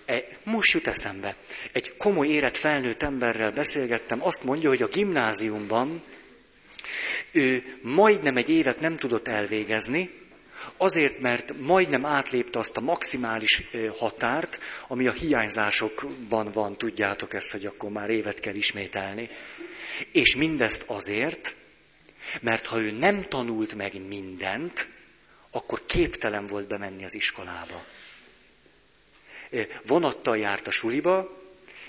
e, 0.05 0.23
most 0.43 0.71
jut 0.71 0.87
eszembe, 0.87 1.35
egy 1.71 1.97
komoly 1.97 2.27
élet 2.27 2.57
felnőtt 2.57 3.03
emberrel 3.03 3.51
beszélgettem, 3.51 4.23
azt 4.23 4.43
mondja, 4.43 4.69
hogy 4.69 4.81
a 4.81 4.87
gimnáziumban 4.87 6.03
Ő 7.31 7.63
majdnem 7.81 8.37
egy 8.37 8.49
évet 8.49 8.79
nem 8.79 8.97
tudott 8.97 9.27
elvégezni, 9.27 10.09
azért, 10.81 11.19
mert 11.19 11.53
majdnem 11.57 12.05
átlépte 12.05 12.59
azt 12.59 12.77
a 12.77 12.81
maximális 12.81 13.63
határt, 13.97 14.59
ami 14.87 15.07
a 15.07 15.11
hiányzásokban 15.11 16.49
van, 16.51 16.77
tudjátok 16.77 17.33
ezt, 17.33 17.51
hogy 17.51 17.65
akkor 17.65 17.89
már 17.89 18.09
évet 18.09 18.39
kell 18.39 18.55
ismételni. 18.55 19.29
És 20.11 20.35
mindezt 20.35 20.83
azért, 20.87 21.55
mert 22.41 22.65
ha 22.65 22.79
ő 22.79 22.91
nem 22.91 23.23
tanult 23.23 23.75
meg 23.75 24.07
mindent, 24.07 24.89
akkor 25.51 25.85
képtelen 25.85 26.47
volt 26.47 26.67
bemenni 26.67 27.03
az 27.03 27.15
iskolába. 27.15 27.85
Vonattal 29.85 30.37
járt 30.37 30.67
a 30.67 30.71
suliba, 30.71 31.38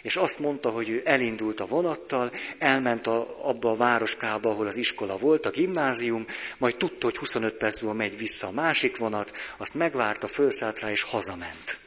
és 0.03 0.17
azt 0.17 0.39
mondta, 0.39 0.71
hogy 0.71 0.89
ő 0.89 1.03
elindult 1.05 1.61
a 1.61 1.67
vonattal, 1.67 2.33
elment 2.59 3.07
a, 3.07 3.49
abba 3.49 3.71
a 3.71 3.77
városkába, 3.77 4.51
ahol 4.51 4.67
az 4.67 4.77
iskola 4.77 5.17
volt, 5.17 5.47
a 5.47 5.51
gimnázium, 5.51 6.27
majd 6.59 6.77
tudta, 6.77 7.07
hogy 7.07 7.17
25 7.17 7.55
perc 7.55 7.81
múlva 7.81 7.97
megy 7.97 8.19
vissza 8.19 8.47
a 8.47 8.51
másik 8.51 8.97
vonat, 8.97 9.37
azt 9.57 9.75
megvárta, 9.75 10.27
fölszállt 10.27 10.81
rá, 10.81 10.91
és 10.91 11.03
hazament. 11.03 11.79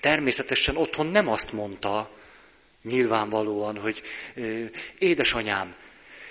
Természetesen 0.00 0.76
otthon 0.76 1.06
nem 1.06 1.28
azt 1.28 1.52
mondta, 1.52 2.10
nyilvánvalóan, 2.82 3.78
hogy 3.78 4.02
édesanyám, 4.98 5.74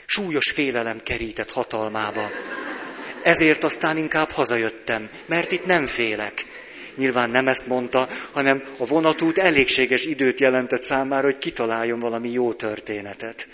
súlyos 0.06 0.52
félelem 0.52 1.04
kerített 1.04 1.52
hatalmába, 1.52 2.30
ezért 3.24 3.64
aztán 3.64 3.98
inkább 3.98 4.30
hazajöttem, 4.30 5.10
mert 5.26 5.52
itt 5.52 5.66
nem 5.66 5.86
félek. 5.88 6.46
Nyilván 6.96 7.30
nem 7.30 7.48
ezt 7.48 7.68
mondta, 7.68 8.10
hanem 8.32 8.64
a 8.78 8.86
vonatút 8.86 9.38
elégséges 9.38 10.06
időt 10.06 10.40
jelentett 10.40 10.84
számára, 10.84 11.26
hogy 11.26 11.38
kitaláljon 11.38 12.00
valami 12.00 12.32
jó 12.32 12.54
történetet. 12.54 13.48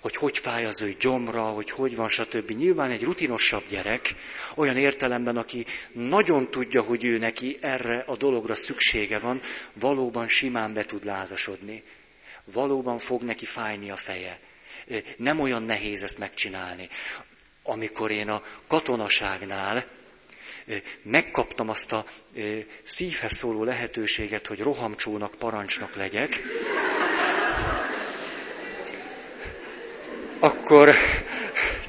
Hogy 0.00 0.16
hogy 0.16 0.38
fáj 0.38 0.64
az 0.66 0.80
ő 0.82 0.94
gyomra, 1.00 1.42
hogy 1.42 1.70
hogy 1.70 1.96
van, 1.96 2.08
stb. 2.08 2.50
Nyilván 2.50 2.90
egy 2.90 3.02
rutinosabb 3.02 3.62
gyerek, 3.68 4.14
olyan 4.54 4.76
értelemben, 4.76 5.36
aki 5.36 5.66
nagyon 5.92 6.50
tudja, 6.50 6.82
hogy 6.82 7.04
ő 7.04 7.18
neki 7.18 7.56
erre 7.60 8.02
a 8.06 8.16
dologra 8.16 8.54
szüksége 8.54 9.18
van, 9.18 9.40
valóban 9.72 10.28
simán 10.28 10.74
be 10.74 10.84
tud 10.84 11.04
lázasodni. 11.04 11.82
Valóban 12.44 12.98
fog 12.98 13.22
neki 13.22 13.44
fájni 13.44 13.90
a 13.90 13.96
feje. 13.96 14.38
Nem 15.16 15.40
olyan 15.40 15.62
nehéz 15.62 16.02
ezt 16.02 16.18
megcsinálni. 16.18 16.88
Amikor 17.62 18.10
én 18.10 18.28
a 18.28 18.42
katonaságnál 18.66 19.84
megkaptam 21.02 21.68
azt 21.68 21.92
a 21.92 22.04
szívhez 22.82 23.32
szóló 23.32 23.64
lehetőséget, 23.64 24.46
hogy 24.46 24.60
rohamcsónak, 24.60 25.34
parancsnak 25.34 25.96
legyek, 25.96 26.40
akkor 30.38 30.90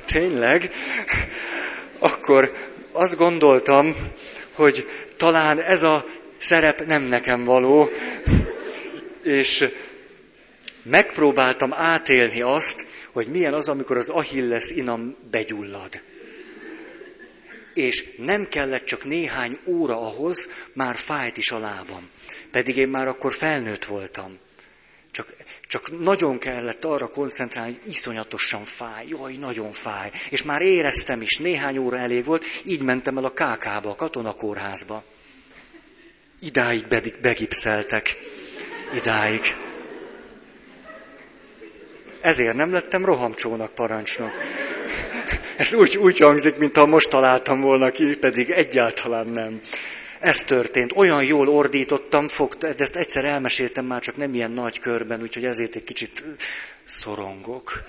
tényleg, 0.06 0.72
akkor 2.00 2.54
azt 2.92 3.18
gondoltam, 3.18 3.96
hogy 4.54 4.88
talán 5.18 5.60
ez 5.60 5.84
a 5.84 6.06
szerep 6.38 6.86
nem 6.86 7.04
nekem 7.04 7.44
való, 7.44 7.90
és 9.24 9.70
megpróbáltam 10.84 11.74
átélni 11.74 12.42
azt, 12.42 12.86
hogy 13.12 13.28
milyen 13.28 13.54
az, 13.54 13.70
amikor 13.70 13.98
az 13.98 14.10
Achilles 14.10 14.70
inam 14.70 15.16
begyullad 15.32 16.02
és 17.74 18.16
nem 18.18 18.48
kellett 18.48 18.86
csak 18.86 19.04
néhány 19.04 19.60
óra 19.66 20.02
ahhoz, 20.02 20.50
már 20.74 20.96
fájt 20.96 21.38
is 21.38 21.52
a 21.52 21.60
lábam. 21.60 22.10
Pedig 22.52 22.78
én 22.78 22.88
már 22.88 23.08
akkor 23.08 23.34
felnőtt 23.34 23.86
voltam. 23.86 24.40
Csak, 25.12 25.34
csak 25.68 26.00
nagyon 26.00 26.38
kellett 26.38 26.86
arra 26.86 27.08
koncentrálni, 27.08 27.78
hogy 27.82 27.92
iszonyatosan 27.92 28.64
fáj, 28.64 29.06
jaj, 29.08 29.34
nagyon 29.34 29.72
fáj. 29.72 30.12
És 30.30 30.44
már 30.44 30.62
éreztem 30.62 31.22
is, 31.22 31.38
néhány 31.38 31.78
óra 31.78 31.98
elég 31.98 32.26
volt, 32.26 32.44
így 32.64 32.82
mentem 32.82 33.18
el 33.18 33.26
a 33.26 33.32
KK-ba, 33.32 33.90
a 33.90 33.96
katonakórházba. 33.96 35.04
Idáig 36.40 36.86
begipszeltek. 37.22 38.18
Idáig. 38.96 39.42
Ezért 42.22 42.56
nem 42.56 42.72
lettem 42.72 43.06
rohamcsónak 43.06 43.74
parancsnok. 43.74 44.32
Ez 45.56 45.74
úgy, 45.74 45.98
úgy 45.98 46.18
hangzik, 46.18 46.58
mintha 46.58 46.86
most 46.86 47.10
találtam 47.10 47.62
volna 47.62 47.90
ki, 47.92 48.16
pedig 48.16 48.50
egyáltalán 48.50 49.28
nem. 49.28 49.62
Ez 50.20 50.44
történt. 50.44 50.92
Olyan 50.96 51.24
jól 51.24 51.50
ordítottam, 51.50 52.28
fogta, 52.28 52.74
de 52.74 52.84
ezt 52.84 52.96
egyszer 52.96 53.26
elmeséltem 53.26 53.86
már, 53.86 54.02
csak 54.02 54.18
nem 54.18 54.34
ilyen 54.34 54.52
nagy 54.52 54.80
körben, 54.80 55.22
úgyhogy 55.22 55.46
ezért 55.46 55.76
egy 55.76 55.84
kicsit 55.84 56.24
szorongok. 56.86 57.84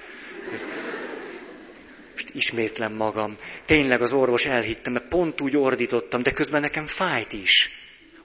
Most 2.12 2.34
ismétlem 2.34 2.92
magam. 2.92 3.36
Tényleg 3.64 4.02
az 4.02 4.12
orvos 4.12 4.44
elhittem, 4.44 4.92
mert 4.92 5.08
pont 5.08 5.40
úgy 5.40 5.56
ordítottam, 5.56 6.22
de 6.22 6.32
közben 6.32 6.60
nekem 6.60 6.86
fájt 6.86 7.32
is. 7.32 7.70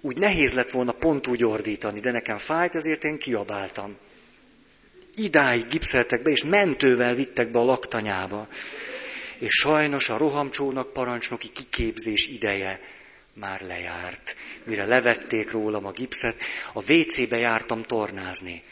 Úgy 0.01 0.17
nehéz 0.17 0.53
lett 0.53 0.71
volna 0.71 0.91
pont 0.91 1.27
úgy 1.27 1.43
ordítani, 1.43 1.99
de 1.99 2.11
nekem 2.11 2.37
fájt, 2.37 2.75
ezért 2.75 3.03
én 3.03 3.17
kiabáltam. 3.17 3.97
Idáig 5.15 5.67
gipszeltek 5.67 6.21
be, 6.21 6.29
és 6.29 6.43
mentővel 6.43 7.13
vittek 7.13 7.51
be 7.51 7.59
a 7.59 7.63
laktanyába 7.63 8.47
és 9.39 9.53
sajnos 9.53 10.09
a 10.09 10.17
rohamcsónak 10.17 10.93
parancsnoki 10.93 11.51
kiképzés 11.51 12.27
ideje 12.27 12.81
már 13.33 13.61
lejárt. 13.61 14.35
Mire 14.63 14.85
levették 14.85 15.51
rólam 15.51 15.85
a 15.85 15.91
gipszet, 15.91 16.41
a 16.73 16.91
WC-be 16.91 17.37
jártam 17.37 17.83
tornázni. 17.83 18.63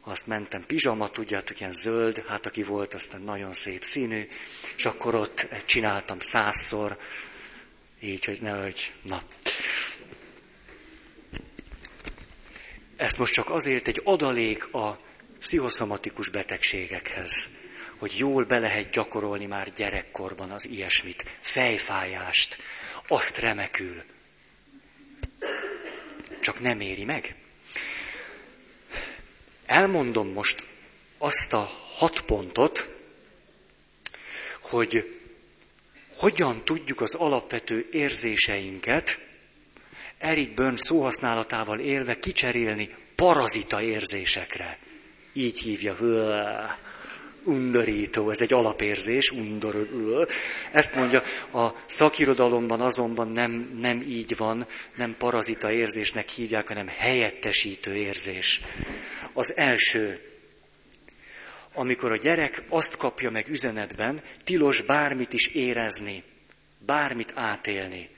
Azt 0.00 0.26
mentem 0.26 0.66
pizsama, 0.66 1.10
tudjátok, 1.10 1.60
ilyen 1.60 1.72
zöld, 1.72 2.24
hát 2.26 2.46
aki 2.46 2.62
volt, 2.62 2.94
aztán 2.94 3.20
nagyon 3.20 3.52
szép 3.52 3.84
színű, 3.84 4.28
és 4.76 4.84
akkor 4.86 5.14
ott 5.14 5.48
csináltam 5.64 6.20
százszor, 6.20 6.98
így, 8.00 8.24
hogy 8.24 8.38
nehogy, 8.40 8.92
na. 9.02 9.22
Ezt 12.96 13.18
most 13.18 13.32
csak 13.32 13.50
azért 13.50 13.88
egy 13.88 14.00
adalék 14.04 14.74
a 14.74 14.98
pszichoszomatikus 15.38 16.28
betegségekhez 16.28 17.48
hogy 17.98 18.18
jól 18.18 18.44
be 18.44 18.58
lehet 18.58 18.90
gyakorolni 18.90 19.46
már 19.46 19.72
gyerekkorban 19.72 20.50
az 20.50 20.68
ilyesmit, 20.68 21.24
fejfájást, 21.40 22.58
azt 23.08 23.38
remekül. 23.38 24.02
Csak 26.40 26.60
nem 26.60 26.80
éri 26.80 27.04
meg. 27.04 27.34
Elmondom 29.66 30.28
most 30.28 30.64
azt 31.18 31.52
a 31.52 31.70
hat 31.94 32.20
pontot, 32.20 32.88
hogy 34.60 35.18
hogyan 36.16 36.64
tudjuk 36.64 37.00
az 37.00 37.14
alapvető 37.14 37.88
érzéseinket 37.92 39.20
Eric 40.18 40.54
Byrne 40.54 40.76
szóhasználatával 40.76 41.78
élve 41.78 42.18
kicserélni 42.18 42.94
parazita 43.14 43.82
érzésekre. 43.82 44.78
Így 45.32 45.58
hívja 45.58 45.96
undorító, 47.44 48.30
ez 48.30 48.40
egy 48.40 48.52
alapérzés, 48.52 49.30
undor, 49.30 49.88
ezt 50.72 50.94
mondja, 50.94 51.22
a 51.52 51.68
szakirodalomban 51.86 52.80
azonban 52.80 53.28
nem, 53.28 53.78
nem 53.80 54.00
így 54.00 54.36
van, 54.36 54.66
nem 54.94 55.14
parazita 55.18 55.72
érzésnek 55.72 56.28
hívják, 56.28 56.68
hanem 56.68 56.88
helyettesítő 56.88 57.94
érzés. 57.94 58.60
Az 59.32 59.56
első, 59.56 60.20
amikor 61.72 62.12
a 62.12 62.16
gyerek 62.16 62.62
azt 62.68 62.96
kapja 62.96 63.30
meg 63.30 63.48
üzenetben, 63.48 64.22
tilos 64.44 64.82
bármit 64.82 65.32
is 65.32 65.46
érezni, 65.46 66.22
bármit 66.78 67.32
átélni. 67.34 68.08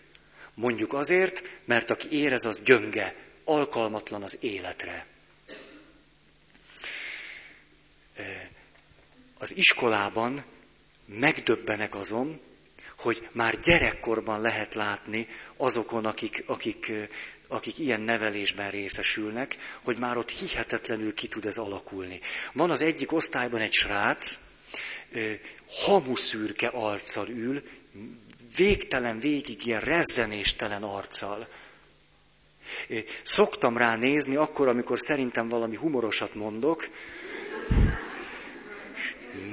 Mondjuk 0.54 0.92
azért, 0.92 1.42
mert 1.64 1.90
aki 1.90 2.08
érez, 2.10 2.44
az 2.44 2.62
gyönge, 2.64 3.14
alkalmatlan 3.44 4.22
az 4.22 4.38
életre 4.40 5.06
az 9.38 9.56
iskolában 9.56 10.44
megdöbbenek 11.06 11.94
azon, 11.94 12.40
hogy 12.98 13.28
már 13.32 13.60
gyerekkorban 13.60 14.40
lehet 14.40 14.74
látni 14.74 15.28
azokon, 15.56 16.04
akik, 16.04 16.42
akik, 16.46 16.92
akik 17.48 17.78
ilyen 17.78 18.00
nevelésben 18.00 18.70
részesülnek, 18.70 19.56
hogy 19.84 19.98
már 19.98 20.16
ott 20.16 20.30
hihetetlenül 20.30 21.14
ki 21.14 21.28
tud 21.28 21.46
ez 21.46 21.58
alakulni. 21.58 22.20
Van 22.52 22.70
az 22.70 22.80
egyik 22.80 23.12
osztályban 23.12 23.60
egy 23.60 23.72
srác, 23.72 24.38
hamuszürke 25.68 26.66
arccal 26.68 27.28
ül, 27.28 27.62
végtelen 28.56 29.18
végig 29.18 29.66
ilyen 29.66 29.80
rezzenéstelen 29.80 30.82
arccal. 30.82 31.48
Szoktam 33.22 33.76
rá 33.76 33.96
nézni 33.96 34.36
akkor, 34.36 34.68
amikor 34.68 35.00
szerintem 35.00 35.48
valami 35.48 35.76
humorosat 35.76 36.34
mondok, 36.34 36.88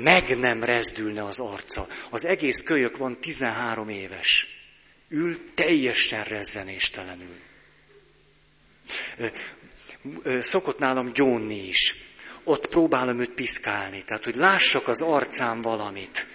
meg 0.03 0.39
nem 0.39 0.63
rezdülne 0.63 1.23
az 1.23 1.39
arca. 1.39 1.87
Az 2.09 2.25
egész 2.25 2.63
kölyök 2.63 2.97
van 2.97 3.19
13 3.19 3.89
éves. 3.89 4.47
Ül 5.09 5.39
teljesen 5.53 6.23
rezzenéstelenül. 6.23 7.39
Szokott 10.41 10.79
nálam 10.79 11.13
gyónni 11.13 11.67
is. 11.67 11.95
ott 12.43 12.67
próbálom 12.67 13.19
őt 13.19 13.29
piszkálni. 13.29 14.03
Tehát, 14.03 14.23
hogy 14.23 14.35
lássak 14.35 14.87
az 14.87 15.01
arcán 15.01 15.61
valamit. 15.61 16.27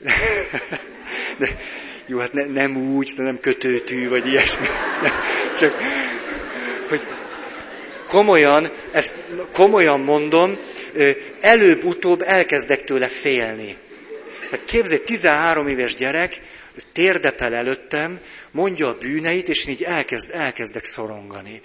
De, 1.38 1.58
jó, 2.06 2.18
hát 2.18 2.32
ne, 2.32 2.44
nem 2.44 2.76
úgy, 2.76 3.12
nem 3.16 3.40
kötőtű, 3.40 4.08
vagy 4.08 4.26
ilyesmi. 4.26 4.66
Csak, 5.58 5.74
komolyan, 8.10 8.70
ezt 8.92 9.14
komolyan 9.52 10.00
mondom, 10.00 10.58
előbb-utóbb 11.40 12.22
elkezdek 12.22 12.84
tőle 12.84 13.08
félni. 13.08 13.76
Hát 14.50 14.64
képzelj, 14.64 15.00
13 15.04 15.68
éves 15.68 15.94
gyerek, 15.94 16.40
térdepel 16.92 17.54
előttem, 17.54 18.20
mondja 18.50 18.88
a 18.88 18.98
bűneit, 18.98 19.48
és 19.48 19.66
így 19.66 19.82
elkezd, 19.82 20.30
elkezdek 20.34 20.84
szorongani. 20.84 21.60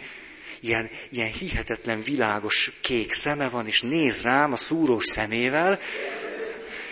Ilyen, 0.59 0.89
ilyen 1.09 1.31
hihetetlen 1.31 2.03
világos 2.03 2.71
kék 2.81 3.13
szeme 3.13 3.49
van, 3.49 3.67
és 3.67 3.81
néz 3.81 4.21
rám 4.21 4.51
a 4.51 4.57
szúrós 4.57 5.05
szemével, 5.05 5.79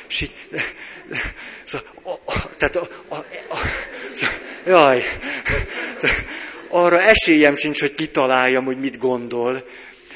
és 0.08 0.22
így, 0.22 0.36
szóval, 1.64 1.88
a, 2.04 2.32
a, 2.32 2.56
tehát 2.58 2.76
a, 2.76 2.88
a, 3.08 3.16
a, 3.50 3.58
jaj, 4.66 5.04
arra 6.74 7.02
esélyem 7.02 7.56
sincs, 7.56 7.80
hogy 7.80 7.96
kitaláljam, 7.96 8.66
hogy 8.66 8.80
mit 8.80 8.98
gondol, 8.98 9.68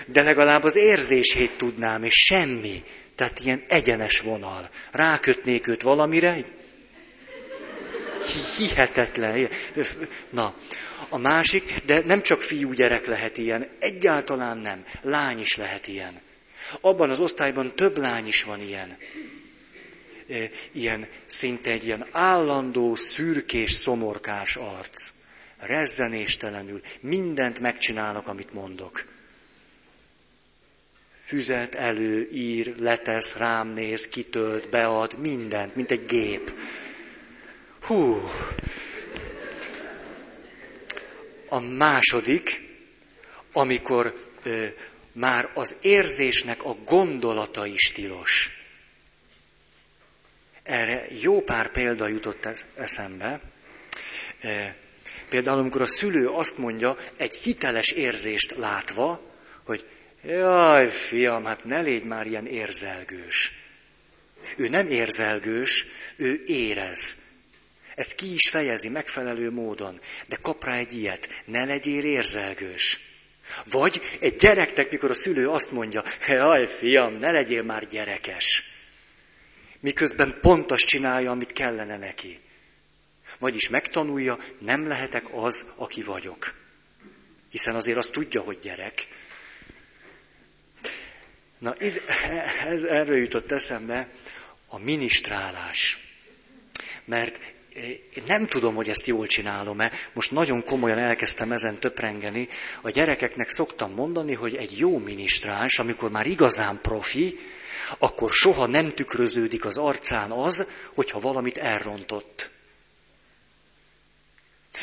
de 0.06 0.22
legalább 0.22 0.64
az 0.64 0.76
érzését 0.76 1.52
tudnám, 1.58 2.04
és 2.04 2.14
semmi. 2.14 2.84
Tehát 3.16 3.40
ilyen 3.40 3.64
egyenes 3.68 4.20
vonal. 4.20 4.70
Rákötnék 4.92 5.68
őt 5.68 5.82
valamire, 5.82 6.38
hihetetlen. 8.58 9.50
Na, 10.30 10.56
a 11.10 11.18
másik, 11.18 11.82
de 11.86 12.02
nem 12.06 12.22
csak 12.22 12.42
fiúgyerek 12.42 13.06
lehet 13.06 13.38
ilyen, 13.38 13.68
egyáltalán 13.80 14.58
nem. 14.58 14.86
Lány 15.02 15.40
is 15.40 15.56
lehet 15.56 15.88
ilyen. 15.88 16.22
Abban 16.82 17.10
az 17.10 17.20
osztályban 17.20 17.76
több 17.76 17.98
lány 17.98 18.28
is 18.28 18.44
van 18.44 18.62
ilyen. 18.62 18.98
Ilyen 20.72 21.08
szinte 21.26 21.72
egy 21.72 21.86
ilyen 21.86 22.06
állandó, 22.12 22.96
szürkés, 22.96 23.72
szomorkás 23.72 24.56
arc. 24.56 25.12
Rezzenéstelenül. 25.60 26.82
Mindent 27.00 27.60
megcsinálnak, 27.60 28.28
amit 28.28 28.54
mondok 28.54 29.06
füzet 31.28 31.76
elő, 31.76 32.30
ír, 32.32 32.76
letesz, 32.78 33.36
rám 33.36 33.68
néz, 33.68 34.08
kitölt, 34.08 34.70
bead, 34.70 35.20
mindent, 35.20 35.76
mint 35.76 35.92
egy 35.92 36.06
gép. 36.06 36.52
Hú. 37.82 38.30
A 41.50 41.60
második, 41.60 42.62
amikor 43.52 44.30
ö, 44.44 44.66
már 45.12 45.50
az 45.54 45.78
érzésnek 45.82 46.64
a 46.64 46.76
gondolata 46.86 47.66
is 47.66 47.92
tilos. 47.92 48.50
Erre 50.64 51.06
jó 51.22 51.42
pár 51.42 51.72
példa 51.72 52.08
jutott 52.08 52.48
eszembe. 52.76 53.42
Például, 55.30 55.60
amikor 55.60 55.82
a 55.82 55.86
szülő 55.86 56.30
azt 56.30 56.58
mondja, 56.58 56.98
egy 57.18 57.34
hiteles 57.34 57.92
érzést 57.92 58.56
látva, 58.56 59.22
hogy 59.64 59.86
Jaj, 60.28 60.90
fiam, 60.90 61.46
hát 61.46 61.64
ne 61.64 61.82
légy 61.82 62.04
már 62.04 62.28
ilyen 62.28 62.48
érzelgős. 62.48 63.52
Ő 64.56 64.68
nem 64.68 64.88
érzelgős, 64.88 65.86
ő 66.16 66.44
érez. 66.46 67.16
Ezt 67.96 68.16
ki 68.16 68.34
is 68.34 68.50
fejezi 68.50 68.90
megfelelő 68.90 69.52
módon, 69.52 70.02
de 70.28 70.36
kap 70.42 70.64
rá 70.64 70.74
egy 70.74 70.98
ilyet, 70.98 71.30
ne 71.46 71.66
legyél 71.66 72.04
érzelgős. 72.04 73.00
Vagy 73.66 74.02
egy 74.20 74.36
gyereknek, 74.36 74.92
mikor 74.92 75.10
a 75.10 75.14
szülő 75.14 75.50
azt 75.50 75.72
mondja, 75.72 76.04
jaj, 76.28 76.68
fiam, 76.68 77.14
ne 77.14 77.32
legyél 77.32 77.64
már 77.64 77.88
gyerekes. 77.88 78.64
Miközben 79.80 80.38
pont 80.42 80.72
azt 80.72 80.86
csinálja, 80.86 81.32
amit 81.32 81.54
kellene 81.54 81.98
neki. 81.98 82.40
Vagyis 83.40 83.70
megtanulja, 83.70 84.40
nem 84.58 84.88
lehetek 84.88 85.26
az, 85.34 85.66
aki 85.76 86.04
vagyok. 86.04 86.54
Hiszen 87.50 87.76
azért 87.76 87.98
azt 87.98 88.12
tudja, 88.12 88.42
hogy 88.42 88.60
gyerek, 88.60 89.08
Na, 91.60 91.76
ide, 91.80 92.02
ez, 92.68 92.84
erről 92.84 93.18
jutott 93.18 93.52
eszembe 93.52 94.08
a 94.68 94.80
ministrálás. 94.80 96.00
Mert 97.06 97.40
én 98.14 98.24
nem 98.26 98.48
tudom, 98.48 98.76
hogy 98.76 98.90
ezt 98.90 99.08
jól 99.08 99.28
csinálom-e. 99.28 99.92
Most 100.14 100.32
nagyon 100.32 100.64
komolyan 100.64 100.98
elkezdtem 100.98 101.52
ezen 101.52 101.80
töprengeni. 101.80 102.50
A 102.82 102.90
gyerekeknek 102.90 103.50
szoktam 103.50 103.94
mondani, 103.94 104.34
hogy 104.34 104.56
egy 104.56 104.78
jó 104.78 104.98
minisztráns, 104.98 105.80
amikor 105.80 106.12
már 106.12 106.26
igazán 106.26 106.80
profi, 106.82 107.40
akkor 107.98 108.32
soha 108.34 108.66
nem 108.66 108.90
tükröződik 108.90 109.66
az 109.66 109.78
arcán 109.78 110.32
az, 110.32 110.68
hogyha 110.94 111.20
valamit 111.20 111.58
elrontott. 111.58 112.52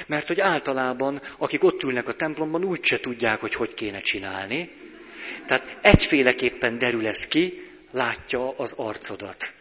Mert 0.07 0.27
hogy 0.27 0.41
általában, 0.41 1.21
akik 1.39 1.65
ott 1.65 1.83
ülnek 1.83 2.09
a 2.09 2.13
templomban, 2.15 2.65
úgyse 2.65 3.01
tudják, 3.01 3.41
hogy 3.41 3.55
hogy 3.55 3.75
kéne 3.75 4.01
csinálni. 4.01 4.71
Tehát 5.47 5.77
egyféleképpen 5.81 6.79
derül 6.79 7.07
ez 7.07 7.27
ki, 7.27 7.69
látja 7.93 8.55
az 8.57 8.73
arcodat. 8.77 9.53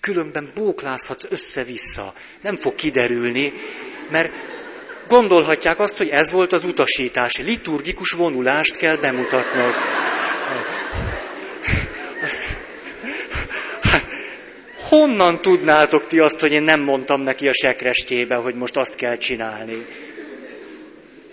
Különben 0.00 0.50
bóklázhatsz 0.54 1.26
össze-vissza. 1.30 2.14
Nem 2.40 2.56
fog 2.56 2.74
kiderülni, 2.74 3.52
mert 4.10 4.32
gondolhatják 5.08 5.78
azt, 5.78 5.96
hogy 5.96 6.08
ez 6.08 6.30
volt 6.30 6.52
az 6.52 6.64
utasítás. 6.64 7.36
Liturgikus 7.36 8.10
vonulást 8.10 8.76
kell 8.76 8.96
bemutatnod. 8.96 9.74
Honnan 14.88 15.40
tudnátok 15.40 16.06
ti 16.06 16.18
azt, 16.18 16.40
hogy 16.40 16.52
én 16.52 16.62
nem 16.62 16.80
mondtam 16.80 17.20
neki 17.20 17.48
a 17.48 17.52
sekrestébe, 17.52 18.34
hogy 18.34 18.54
most 18.54 18.76
azt 18.76 18.94
kell 18.94 19.16
csinálni? 19.16 19.86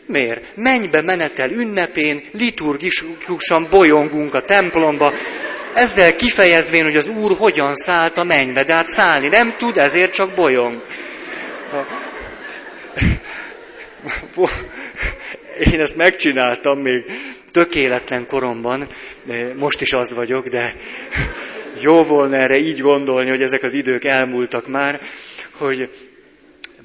Miért? 0.06 0.44
Mennybe 0.56 1.02
menetel 1.02 1.52
ünnepén, 1.52 2.24
liturgikusan 2.32 3.68
bolyongunk 3.70 4.34
a 4.34 4.42
templomba, 4.42 5.14
ezzel 5.74 6.16
kifejezvén, 6.16 6.84
hogy 6.84 6.96
az 6.96 7.08
Úr 7.08 7.36
hogyan 7.38 7.76
szállt 7.76 8.18
a 8.18 8.24
mennybe, 8.24 8.64
de 8.64 8.74
hát 8.74 8.90
szállni 8.90 9.28
nem 9.28 9.56
tud, 9.58 9.78
ezért 9.78 10.14
csak 10.14 10.34
bolyong. 10.34 10.86
Én 15.74 15.80
ezt 15.80 15.96
megcsináltam 15.96 16.80
még 16.80 17.04
tökéletlen 17.52 18.26
koromban, 18.28 18.88
most 19.56 19.82
is 19.82 19.94
az 19.94 20.14
vagyok, 20.14 20.48
de 20.48 20.74
jó 21.82 22.04
volna 22.04 22.36
erre 22.36 22.58
így 22.58 22.80
gondolni, 22.80 23.30
hogy 23.30 23.42
ezek 23.42 23.64
az 23.64 23.74
idők 23.74 24.04
elmúltak 24.04 24.68
már, 24.68 25.02
hogy 25.52 25.90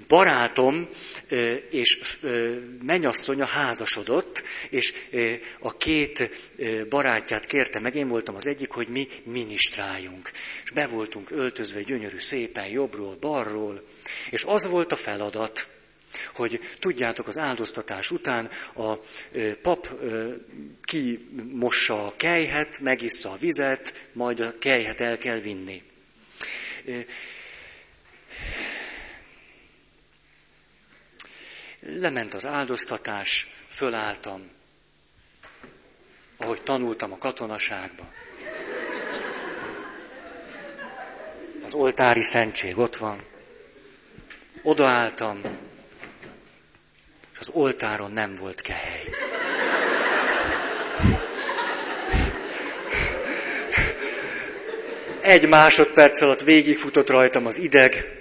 barátom 0.08 0.88
és 1.70 2.18
mennyasszonya 2.82 3.44
házasodott, 3.44 4.42
és 4.70 4.94
a 5.58 5.76
két 5.76 6.30
barátját 6.88 7.46
kérte 7.46 7.80
meg, 7.80 7.94
én 7.94 8.08
voltam 8.08 8.34
az 8.34 8.46
egyik, 8.46 8.70
hogy 8.70 8.88
mi 8.88 9.08
ministráljunk. 9.22 10.30
És 10.64 10.70
be 10.70 10.86
voltunk 10.86 11.30
öltözve 11.30 11.82
gyönyörű 11.82 12.18
szépen, 12.18 12.66
jobbról, 12.66 13.16
balról, 13.20 13.82
és 14.30 14.44
az 14.44 14.66
volt 14.66 14.92
a 14.92 14.96
feladat, 14.96 15.68
hogy 16.40 16.60
tudjátok, 16.78 17.26
az 17.28 17.38
áldoztatás 17.38 18.10
után 18.10 18.50
a 18.74 18.94
pap 19.62 19.88
kimossa 20.82 22.06
a 22.06 22.14
kejhet, 22.16 22.78
megissza 22.78 23.30
a 23.30 23.36
vizet, 23.36 23.94
majd 24.12 24.40
a 24.40 24.58
kejhet 24.58 25.00
el 25.00 25.18
kell 25.18 25.38
vinni. 25.38 25.82
Lement 31.80 32.34
az 32.34 32.46
áldoztatás, 32.46 33.46
fölálltam, 33.68 34.50
ahogy 36.36 36.62
tanultam 36.62 37.12
a 37.12 37.18
katonaságba. 37.18 38.12
Az 41.66 41.72
oltári 41.72 42.22
szentség 42.22 42.78
ott 42.78 42.96
van. 42.96 43.22
Odaálltam, 44.62 45.40
az 47.40 47.50
oltáron 47.52 48.12
nem 48.12 48.34
volt 48.40 48.60
kehely. 48.60 49.04
Egy 55.20 55.48
másodperc 55.48 56.20
alatt 56.20 56.40
végigfutott 56.42 57.10
rajtam 57.10 57.46
az 57.46 57.58
ideg, 57.58 58.20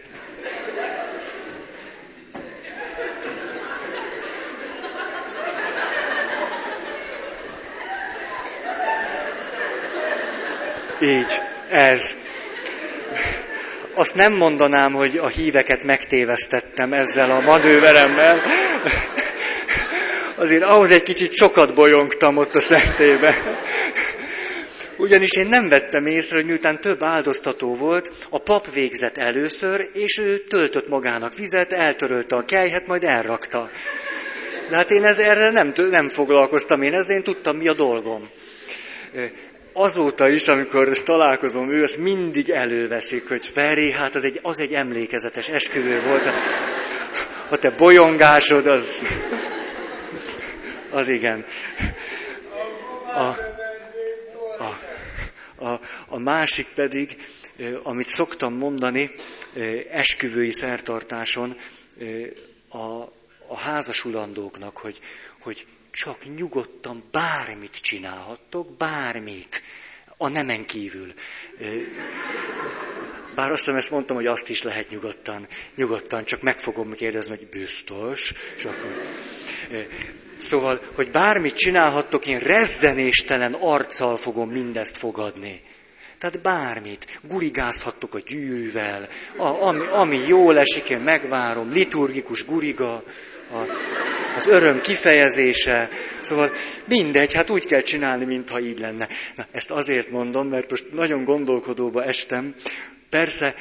Így, 11.01 11.41
ez. 11.70 12.15
Azt 13.93 14.15
nem 14.15 14.34
mondanám, 14.34 14.93
hogy 14.93 15.17
a 15.17 15.28
híveket 15.28 15.84
megtévesztettem 15.84 16.93
ezzel 16.93 17.32
a 17.32 17.39
manőveremmel. 17.39 18.41
Azért 20.36 20.63
ahhoz 20.63 20.91
egy 20.91 21.03
kicsit 21.03 21.34
sokat 21.34 21.73
bolyongtam 21.73 22.38
ott 22.38 22.55
a 22.55 22.59
szentébe. 22.59 23.57
Ugyanis 24.97 25.36
én 25.36 25.47
nem 25.47 25.69
vettem 25.69 26.05
észre, 26.05 26.36
hogy 26.36 26.45
miután 26.45 26.82
több 26.82 27.03
áldoztató 27.03 27.75
volt, 27.75 28.11
a 28.30 28.38
pap 28.38 28.73
végzett 28.73 29.17
először, 29.17 29.89
és 29.93 30.17
ő 30.17 30.38
töltött 30.38 30.88
magának 30.88 31.36
vizet, 31.36 31.71
eltörölte 31.71 32.36
a 32.36 32.45
kejhet, 32.45 32.88
majd 32.88 33.03
elrakta. 33.03 33.69
De 34.69 34.75
hát 34.75 34.91
én 34.91 35.03
ez, 35.03 35.17
erre 35.17 35.51
nem, 35.51 35.73
nem 35.89 36.09
foglalkoztam 36.09 36.82
én 36.82 36.93
ezzel, 36.93 37.15
én 37.15 37.23
tudtam, 37.23 37.57
mi 37.57 37.67
a 37.67 37.73
dolgom. 37.73 38.30
Azóta 39.73 40.30
is, 40.30 40.47
amikor 40.47 41.03
találkozom 41.03 41.71
ő, 41.71 41.84
azt 41.84 41.97
mindig 41.97 42.49
előveszik, 42.49 43.27
hogy 43.27 43.45
Feri, 43.53 43.91
hát 43.91 44.15
az 44.15 44.23
egy, 44.23 44.39
az 44.41 44.59
egy 44.59 44.73
emlékezetes 44.73 45.49
esküvő 45.49 46.01
volt. 46.01 46.30
A, 47.52 47.58
te 47.58 47.70
bolyongásod, 47.72 48.68
az, 48.68 49.06
az 50.89 51.08
igen. 51.08 51.45
A, 53.14 53.36
a, 54.64 54.80
a, 55.66 55.80
a 56.08 56.18
másik 56.18 56.68
pedig, 56.76 57.18
amit 57.84 58.08
szoktam 58.08 58.54
mondani 58.54 59.12
esküvői 59.91 60.52
szertartáson, 60.52 61.58
a, 62.68 62.78
a 63.47 63.58
házasulandóknak, 63.58 64.78
hogy, 64.78 65.00
hogy 65.41 65.66
csak 65.91 66.36
nyugodtan 66.36 67.04
bármit 67.12 67.82
csinálhattok, 67.82 68.78
bármit, 68.78 69.62
a 70.18 70.28
nemen 70.28 70.66
kívül. 70.66 71.14
Bár 73.39 73.51
azt 73.51 73.59
hiszem, 73.59 73.75
ezt 73.75 73.91
mondtam, 73.91 74.15
hogy 74.15 74.25
azt 74.25 74.49
is 74.49 74.63
lehet 74.63 74.89
nyugodtan, 74.89 75.47
nyugodtan, 75.75 76.25
csak 76.25 76.41
meg 76.41 76.59
fogom 76.59 76.93
kérdezni, 76.93 77.37
hogy 77.37 77.47
biztos, 77.47 78.33
és 78.57 78.65
akkor... 78.65 79.03
Szóval, 80.37 80.81
hogy 80.95 81.11
bármit 81.11 81.55
csinálhattok, 81.55 82.25
én 82.25 82.39
rezzenéstelen 82.39 83.53
arccal 83.53 84.17
fogom 84.17 84.49
mindezt 84.49 84.97
fogadni. 84.97 85.61
Tehát 86.17 86.41
bármit, 86.41 87.19
gurigázhattok 87.23 88.13
a 88.13 88.19
gyűrűvel, 88.19 89.07
a, 89.35 89.43
ami, 89.43 89.85
ami 89.91 90.19
jól 90.27 90.57
esik, 90.57 90.89
én 90.89 90.99
megvárom, 90.99 91.71
liturgikus 91.71 92.45
guriga, 92.45 93.03
a, 93.51 93.57
az 94.35 94.47
öröm 94.47 94.81
kifejezése. 94.81 95.89
Szóval 96.21 96.51
mindegy, 96.85 97.33
hát 97.33 97.49
úgy 97.49 97.65
kell 97.65 97.81
csinálni, 97.81 98.25
mintha 98.25 98.59
így 98.59 98.79
lenne. 98.79 99.07
Na, 99.35 99.45
ezt 99.51 99.71
azért 99.71 100.09
mondom, 100.09 100.47
mert 100.47 100.69
most 100.69 100.85
nagyon 100.93 101.23
gondolkodóba 101.23 102.03
estem. 102.03 102.55
Persze, 103.10 103.55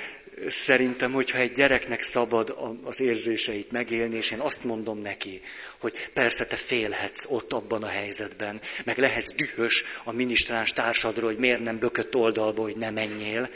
szerintem, 0.49 1.13
hogyha 1.13 1.39
egy 1.39 1.53
gyereknek 1.53 2.03
szabad 2.03 2.57
az 2.83 3.01
érzéseit 3.01 3.71
megélni, 3.71 4.17
és 4.17 4.31
én 4.31 4.39
azt 4.39 4.65
mondom 4.65 4.99
neki, 4.99 5.41
hogy 5.79 6.11
persze 6.13 6.47
te 6.47 6.57
félhetsz 6.57 7.27
ott 7.29 7.53
abban 7.53 7.83
a 7.83 7.87
helyzetben, 7.87 8.61
meg 8.85 8.99
lehetsz 8.99 9.35
dühös 9.35 9.85
a 10.05 10.13
minisztráns 10.13 10.73
társadról, 10.73 11.31
hogy 11.31 11.39
miért 11.39 11.61
nem 11.61 11.79
bökött 11.79 12.15
oldalba, 12.15 12.63
hogy 12.63 12.77
ne 12.77 12.91
menjél. 12.91 13.51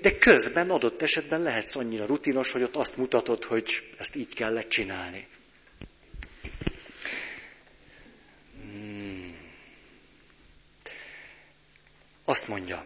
De 0.00 0.18
közben 0.18 0.70
adott 0.70 1.02
esetben 1.02 1.42
lehetsz 1.42 1.76
annyira 1.76 2.06
rutinos, 2.06 2.52
hogy 2.52 2.62
ott 2.62 2.76
azt 2.76 2.96
mutatod, 2.96 3.44
hogy 3.44 3.82
ezt 3.98 4.16
így 4.16 4.34
kellett 4.34 4.68
csinálni. 4.68 5.26
Hmm. 8.62 9.36
Azt 12.24 12.48
mondja, 12.48 12.84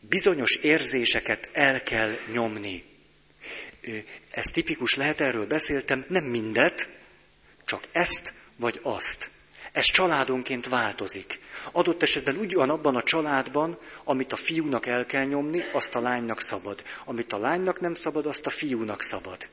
bizonyos 0.00 0.56
érzéseket 0.56 1.48
el 1.52 1.82
kell 1.82 2.16
nyomni. 2.32 2.84
Ez 4.30 4.50
tipikus 4.50 4.94
lehet, 4.94 5.20
erről 5.20 5.46
beszéltem, 5.46 6.04
nem 6.08 6.24
mindet, 6.24 6.88
csak 7.64 7.88
ezt 7.92 8.32
vagy 8.56 8.80
azt. 8.82 9.30
Ez 9.72 9.84
családonként 9.84 10.68
változik. 10.68 11.40
Adott 11.72 12.02
esetben 12.02 12.36
ugyanabban 12.36 12.96
a 12.96 13.02
családban, 13.02 13.78
amit 14.04 14.32
a 14.32 14.36
fiúnak 14.36 14.86
el 14.86 15.06
kell 15.06 15.24
nyomni, 15.24 15.64
azt 15.72 15.94
a 15.94 16.00
lánynak 16.00 16.40
szabad. 16.40 16.84
Amit 17.04 17.32
a 17.32 17.38
lánynak 17.38 17.80
nem 17.80 17.94
szabad, 17.94 18.26
azt 18.26 18.46
a 18.46 18.50
fiúnak 18.50 19.02
szabad. 19.02 19.48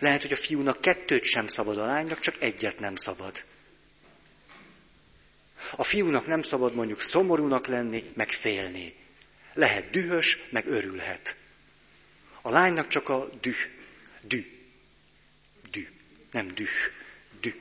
Lehet, 0.00 0.22
hogy 0.22 0.32
a 0.32 0.36
fiúnak 0.36 0.80
kettőt 0.80 1.24
sem 1.24 1.46
szabad, 1.46 1.78
a 1.78 1.86
lánynak 1.86 2.20
csak 2.20 2.42
egyet 2.42 2.78
nem 2.78 2.96
szabad. 2.96 3.44
A 5.76 5.84
fiúnak 5.84 6.26
nem 6.26 6.42
szabad 6.42 6.74
mondjuk 6.74 7.00
szomorúnak 7.00 7.66
lenni, 7.66 8.04
meg 8.14 8.30
félni. 8.30 8.94
Lehet 9.56 9.90
dühös, 9.90 10.38
meg 10.50 10.66
örülhet. 10.66 11.36
A 12.42 12.50
lánynak 12.50 12.88
csak 12.88 13.08
a 13.08 13.28
düh. 13.40 13.56
Dű. 14.20 14.46
Dű. 15.70 15.88
Nem 16.30 16.46
düh. 16.54 16.68
Dű. 17.40 17.54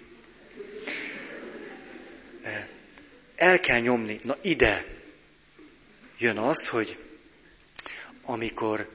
E, 2.44 2.70
el 3.36 3.60
kell 3.60 3.80
nyomni. 3.80 4.20
Na 4.24 4.38
ide 4.42 4.86
jön 6.18 6.38
az, 6.38 6.68
hogy 6.68 6.98
amikor 8.22 8.90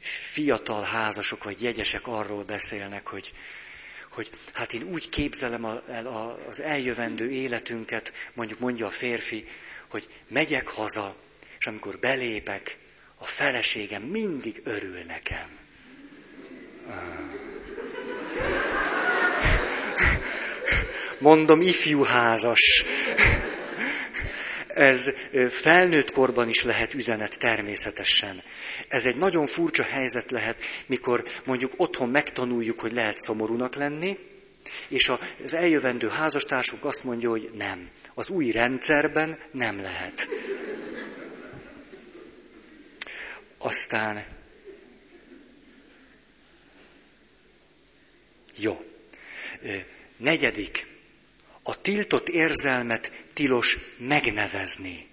fiatal 0.00 0.82
házasok 0.82 1.44
vagy 1.44 1.62
jegyesek 1.62 2.06
arról 2.06 2.44
beszélnek, 2.44 3.06
hogy, 3.06 3.32
hogy 4.10 4.30
hát 4.52 4.72
én 4.72 4.82
úgy 4.82 5.08
képzelem 5.08 5.64
a, 5.64 5.82
az 6.48 6.60
eljövendő 6.60 7.30
életünket, 7.30 8.12
mondjuk 8.34 8.58
mondja 8.58 8.86
a 8.86 8.90
férfi, 8.90 9.48
hogy 9.90 10.08
megyek 10.28 10.68
haza, 10.68 11.16
és 11.58 11.66
amikor 11.66 11.98
belépek, 11.98 12.76
a 13.18 13.24
feleségem 13.24 14.02
mindig 14.02 14.60
örül 14.64 15.02
nekem. 15.06 15.58
Mondom, 21.18 21.60
ifjú 21.60 22.02
házas. 22.02 22.84
Ez 24.66 25.10
felnőtt 25.48 26.10
korban 26.10 26.48
is 26.48 26.64
lehet 26.64 26.94
üzenet 26.94 27.38
természetesen. 27.38 28.42
Ez 28.88 29.06
egy 29.06 29.16
nagyon 29.16 29.46
furcsa 29.46 29.82
helyzet 29.82 30.30
lehet, 30.30 30.56
mikor 30.86 31.24
mondjuk 31.44 31.72
otthon 31.76 32.08
megtanuljuk, 32.08 32.80
hogy 32.80 32.92
lehet 32.92 33.18
szomorúnak 33.18 33.74
lenni, 33.74 34.18
és 34.88 35.12
az 35.44 35.54
eljövendő 35.54 36.08
házastársunk 36.08 36.84
azt 36.84 37.04
mondja, 37.04 37.30
hogy 37.30 37.50
nem. 37.54 37.90
Az 38.18 38.28
új 38.28 38.50
rendszerben 38.50 39.38
nem 39.50 39.80
lehet. 39.80 40.28
Aztán 43.58 44.26
jó. 48.56 48.84
Negyedik. 50.16 50.86
A 51.62 51.80
tiltott 51.80 52.28
érzelmet 52.28 53.12
tilos 53.32 53.78
megnevezni. 53.98 55.08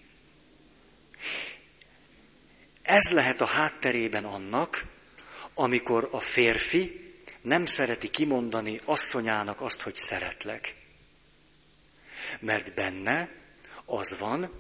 Ez 2.82 3.12
lehet 3.12 3.42
a 3.42 3.46
hátterében 3.46 4.26
annak, 4.26 4.86
amikor 5.54 6.08
a 6.12 6.20
férfi 6.20 7.14
nem 7.42 7.66
szereti 7.66 8.10
kimondani 8.10 8.80
asszonyának 8.86 9.62
azt, 9.62 9.82
hogy 9.82 9.96
szeretlek. 9.96 10.76
Mert 12.40 12.74
benne 12.74 13.30
az 13.86 14.18
van, 14.20 14.52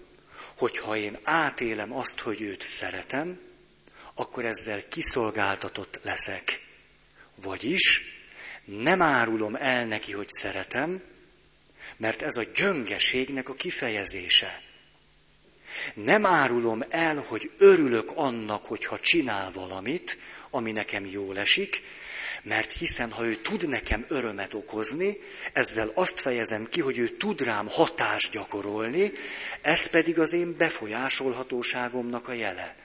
hogy 0.57 0.77
ha 0.77 0.97
én 0.97 1.17
átélem 1.23 1.93
azt, 1.93 2.19
hogy 2.19 2.41
őt 2.41 2.61
szeretem, 2.61 3.39
akkor 4.13 4.45
ezzel 4.45 4.87
kiszolgáltatott 4.87 5.99
leszek. 6.03 6.65
Vagyis 7.35 8.01
nem 8.65 9.01
árulom 9.01 9.55
el 9.55 9.85
neki, 9.85 10.11
hogy 10.11 10.29
szeretem, 10.29 11.01
mert 11.97 12.21
ez 12.21 12.37
a 12.37 12.43
gyöngeségnek 12.55 13.49
a 13.49 13.53
kifejezése. 13.53 14.61
Nem 15.93 16.25
árulom 16.25 16.83
el, 16.89 17.17
hogy 17.27 17.51
örülök 17.57 18.11
annak, 18.15 18.65
hogyha 18.65 18.99
csinál 18.99 19.51
valamit, 19.51 20.17
ami 20.49 20.71
nekem 20.71 21.05
jól 21.05 21.39
esik, 21.39 21.81
mert 22.43 22.71
hiszen 22.71 23.11
ha 23.11 23.25
ő 23.25 23.35
tud 23.35 23.69
nekem 23.69 24.05
örömet 24.07 24.53
okozni, 24.53 25.17
ezzel 25.53 25.91
azt 25.93 26.19
fejezem 26.19 26.69
ki, 26.69 26.81
hogy 26.81 26.97
ő 26.97 27.07
tud 27.09 27.41
rám 27.41 27.67
hatást 27.67 28.31
gyakorolni, 28.31 29.11
ez 29.61 29.85
pedig 29.85 30.19
az 30.19 30.33
én 30.33 30.57
befolyásolhatóságomnak 30.57 32.27
a 32.27 32.33
jele. 32.33 32.75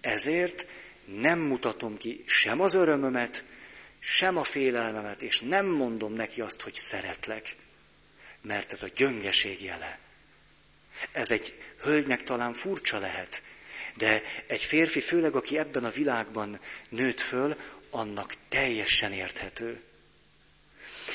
Ezért 0.00 0.66
nem 1.04 1.38
mutatom 1.38 1.96
ki 1.96 2.24
sem 2.26 2.60
az 2.60 2.74
örömömet, 2.74 3.44
sem 3.98 4.36
a 4.36 4.44
félelmemet, 4.44 5.22
és 5.22 5.40
nem 5.40 5.66
mondom 5.66 6.12
neki 6.12 6.40
azt, 6.40 6.60
hogy 6.60 6.74
szeretlek, 6.74 7.56
mert 8.42 8.72
ez 8.72 8.82
a 8.82 8.88
gyöngeség 8.96 9.62
jele. 9.62 9.98
Ez 11.12 11.30
egy 11.30 11.62
hölgynek 11.82 12.24
talán 12.24 12.52
furcsa 12.52 12.98
lehet, 12.98 13.42
de 13.94 14.22
egy 14.46 14.62
férfi, 14.62 15.00
főleg 15.00 15.34
aki 15.34 15.58
ebben 15.58 15.84
a 15.84 15.90
világban 15.90 16.60
nőtt 16.88 17.20
föl, 17.20 17.56
annak 17.92 18.34
teljesen 18.48 19.12
érthető. 19.12 19.80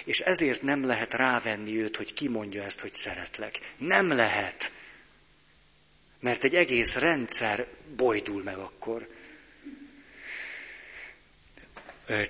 És 0.04 0.20
ezért 0.20 0.62
nem 0.62 0.86
lehet 0.86 1.14
rávenni 1.14 1.82
őt, 1.82 1.98
hogy 1.98 2.14
kimondja 2.14 2.64
ezt, 2.64 2.80
hogy 2.80 2.94
szeretlek. 2.94 3.60
Nem 3.78 4.12
lehet. 4.12 4.72
Mert 6.20 6.44
egy 6.44 6.56
egész 6.56 6.96
rendszer 6.96 7.68
bojdul 7.96 8.44
meg 8.44 8.58
akkor. 8.58 9.08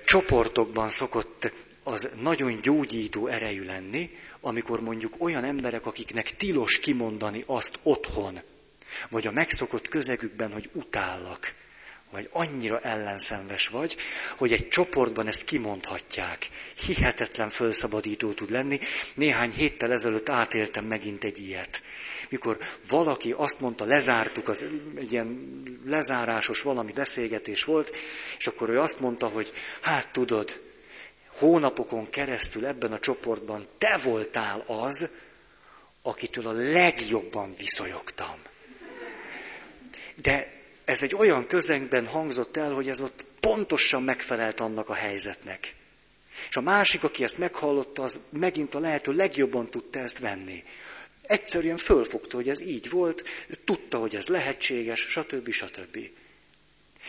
Csoportokban 0.04 0.88
szokott 0.88 1.50
az 1.82 2.08
nagyon 2.20 2.60
gyógyító 2.60 3.26
erejű 3.26 3.64
lenni, 3.64 4.18
amikor 4.40 4.80
mondjuk 4.80 5.14
olyan 5.18 5.44
emberek, 5.44 5.86
akiknek 5.86 6.36
tilos 6.36 6.78
kimondani 6.78 7.42
azt 7.46 7.78
otthon, 7.82 8.40
vagy 9.08 9.26
a 9.26 9.30
megszokott 9.30 9.88
közegükben, 9.88 10.52
hogy 10.52 10.70
utállak, 10.72 11.54
vagy 12.10 12.28
annyira 12.32 12.80
ellenszenves 12.80 13.68
vagy, 13.68 13.96
hogy 14.36 14.52
egy 14.52 14.68
csoportban 14.68 15.26
ezt 15.26 15.44
kimondhatják. 15.44 16.48
Hihetetlen 16.86 17.48
fölszabadító 17.48 18.32
tud 18.32 18.50
lenni. 18.50 18.78
Néhány 19.14 19.50
héttel 19.50 19.92
ezelőtt 19.92 20.28
átéltem 20.28 20.84
megint 20.84 21.24
egy 21.24 21.38
ilyet. 21.38 21.82
Mikor 22.28 22.58
valaki 22.88 23.32
azt 23.36 23.60
mondta, 23.60 23.84
lezártuk, 23.84 24.48
az, 24.48 24.66
egy 24.96 25.12
ilyen 25.12 25.62
lezárásos 25.86 26.62
valami 26.62 26.92
beszélgetés 26.92 27.64
volt, 27.64 27.96
és 28.38 28.46
akkor 28.46 28.68
ő 28.68 28.80
azt 28.80 29.00
mondta, 29.00 29.26
hogy 29.26 29.52
hát 29.80 30.12
tudod, 30.12 30.60
hónapokon 31.38 32.10
keresztül 32.10 32.66
ebben 32.66 32.92
a 32.92 32.98
csoportban 32.98 33.66
te 33.78 33.96
voltál 34.02 34.64
az, 34.66 35.08
akitől 36.02 36.46
a 36.46 36.52
legjobban 36.52 37.54
viszonyogtam. 37.56 38.36
De 40.22 40.57
ez 40.88 41.02
egy 41.02 41.14
olyan 41.14 41.46
közegben 41.46 42.06
hangzott 42.06 42.56
el, 42.56 42.72
hogy 42.72 42.88
ez 42.88 43.00
ott 43.00 43.24
pontosan 43.40 44.02
megfelelt 44.02 44.60
annak 44.60 44.88
a 44.88 44.94
helyzetnek. 44.94 45.74
És 46.48 46.56
a 46.56 46.60
másik, 46.60 47.04
aki 47.04 47.22
ezt 47.22 47.38
meghallotta, 47.38 48.02
az 48.02 48.20
megint 48.30 48.74
a 48.74 48.78
lehető 48.78 49.12
legjobban 49.12 49.70
tudta 49.70 49.98
ezt 49.98 50.18
venni. 50.18 50.64
Egyszerűen 51.22 51.76
fölfogta, 51.76 52.36
hogy 52.36 52.48
ez 52.48 52.60
így 52.60 52.90
volt, 52.90 53.24
tudta, 53.64 53.98
hogy 53.98 54.16
ez 54.16 54.28
lehetséges, 54.28 55.00
stb. 55.00 55.50
stb. 55.50 55.98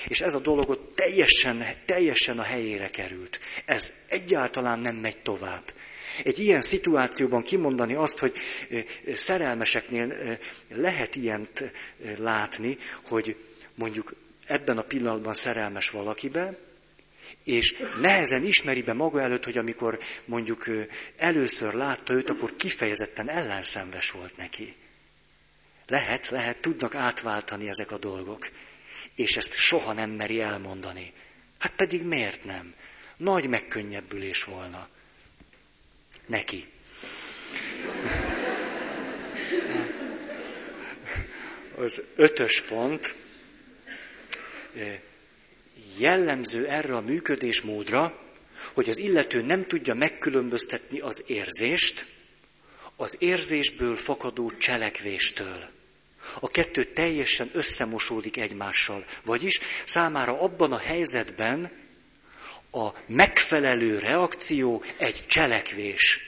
És 0.08 0.22
ez 0.22 0.34
a 0.34 0.40
dolog 0.40 0.70
ott 0.70 0.96
teljesen, 0.96 1.66
teljesen 1.86 2.40
a 2.40 2.44
helyére 2.44 2.90
került. 2.90 3.40
Ez 3.66 3.94
egyáltalán 4.08 4.80
nem 4.80 4.96
megy 4.96 5.18
tovább. 5.18 5.74
Egy 6.24 6.40
ilyen 6.40 6.62
szituációban 6.62 7.42
kimondani 7.42 7.94
azt, 7.94 8.20
hogy 8.20 8.34
szerelmeseknél 9.14 10.38
lehet 10.70 11.16
ilyent 11.16 11.64
látni, 12.18 12.78
hogy 13.04 13.36
mondjuk 13.80 14.14
ebben 14.46 14.78
a 14.78 14.82
pillanatban 14.82 15.34
szerelmes 15.34 15.90
valakibe, 15.90 16.58
és 17.44 17.84
nehezen 18.02 18.46
ismeri 18.46 18.82
be 18.82 18.94
maga 18.94 19.22
előtt, 19.22 19.44
hogy 19.44 19.58
amikor 19.58 20.00
mondjuk 20.26 20.66
először 21.18 21.74
látta 21.74 22.14
őt, 22.14 22.30
akkor 22.30 22.56
kifejezetten 22.56 23.30
ellenszenves 23.30 24.12
volt 24.12 24.38
neki. 24.38 24.76
Lehet, 25.88 26.30
lehet, 26.30 26.58
tudnak 26.58 26.96
átváltani 26.96 27.68
ezek 27.68 27.92
a 27.92 27.98
dolgok. 27.98 28.50
És 29.16 29.38
ezt 29.38 29.54
soha 29.54 29.94
nem 29.94 30.10
meri 30.10 30.42
elmondani. 30.42 31.14
Hát 31.58 31.72
pedig 31.76 32.04
miért 32.04 32.44
nem? 32.44 32.74
Nagy 33.18 33.48
megkönnyebbülés 33.48 34.44
volna. 34.44 34.88
Neki. 36.26 36.68
Az 41.76 42.04
ötös 42.16 42.62
pont, 42.62 43.16
jellemző 45.98 46.68
erre 46.68 46.96
a 46.96 47.02
működésmódra, 47.02 48.20
hogy 48.74 48.90
az 48.90 49.00
illető 49.00 49.42
nem 49.42 49.66
tudja 49.68 49.94
megkülönböztetni 49.94 51.00
az 51.00 51.24
érzést 51.28 52.06
az 53.02 53.16
érzésből 53.20 53.98
fakadó 53.98 54.52
cselekvéstől. 54.58 55.70
A 56.40 56.48
kettő 56.48 56.84
teljesen 56.84 57.50
összemosódik 57.54 58.38
egymással. 58.38 59.06
Vagyis 59.24 59.60
számára 59.86 60.42
abban 60.42 60.72
a 60.72 60.78
helyzetben 60.78 61.72
a 62.72 62.90
megfelelő 63.06 64.00
reakció 64.00 64.84
egy 64.98 65.28
cselekvés. 65.28 66.20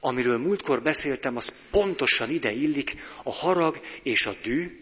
Amiről 0.00 0.38
múltkor 0.38 0.82
beszéltem, 0.82 1.36
az 1.36 1.54
pontosan 1.70 2.30
ide 2.30 2.50
illik, 2.50 2.96
a 3.22 3.32
harag 3.32 3.80
és 4.02 4.26
a 4.26 4.36
dű, 4.42 4.81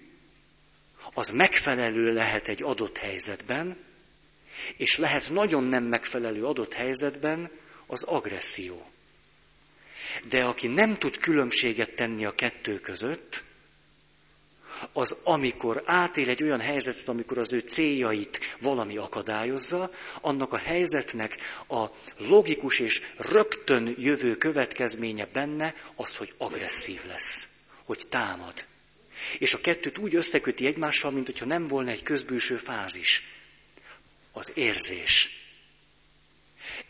az 1.15 1.31
megfelelő 1.31 2.13
lehet 2.13 2.49
egy 2.49 2.63
adott 2.63 2.99
helyzetben, 2.99 3.77
és 4.77 4.97
lehet 4.99 5.31
nagyon 5.31 5.65
nem 5.65 5.85
megfelelő 5.85 6.47
adott 6.47 6.73
helyzetben 6.73 7.51
az 7.87 8.03
agresszió. 8.03 8.91
De 10.29 10.45
aki 10.45 10.67
nem 10.67 10.99
tud 10.99 11.17
különbséget 11.19 11.91
tenni 11.91 12.25
a 12.25 12.35
kettő 12.35 12.81
között, 12.81 13.43
az 14.93 15.17
amikor 15.25 15.83
átél 15.85 16.29
egy 16.29 16.43
olyan 16.43 16.61
helyzetet, 16.61 17.09
amikor 17.09 17.39
az 17.39 17.53
ő 17.53 17.59
céljait 17.59 18.41
valami 18.59 18.97
akadályozza, 18.97 19.91
annak 20.21 20.53
a 20.53 20.57
helyzetnek 20.57 21.39
a 21.69 21.85
logikus 22.17 22.79
és 22.79 23.03
rögtön 23.17 23.95
jövő 23.99 24.37
következménye 24.37 25.27
benne 25.33 25.75
az, 25.95 26.17
hogy 26.17 26.35
agresszív 26.39 27.01
lesz, 27.07 27.49
hogy 27.85 28.03
támad. 28.09 28.65
És 29.39 29.55
a 29.55 29.61
kettőt 29.61 29.99
úgy 29.99 30.15
összeköti 30.15 30.67
egymással, 30.67 31.11
mint 31.11 31.27
hogyha 31.27 31.45
nem 31.45 31.69
volna 31.69 31.91
egy 31.91 32.03
közbűső 32.03 32.57
fázis. 32.57 33.23
Az 34.33 34.53
érzés. 34.55 35.31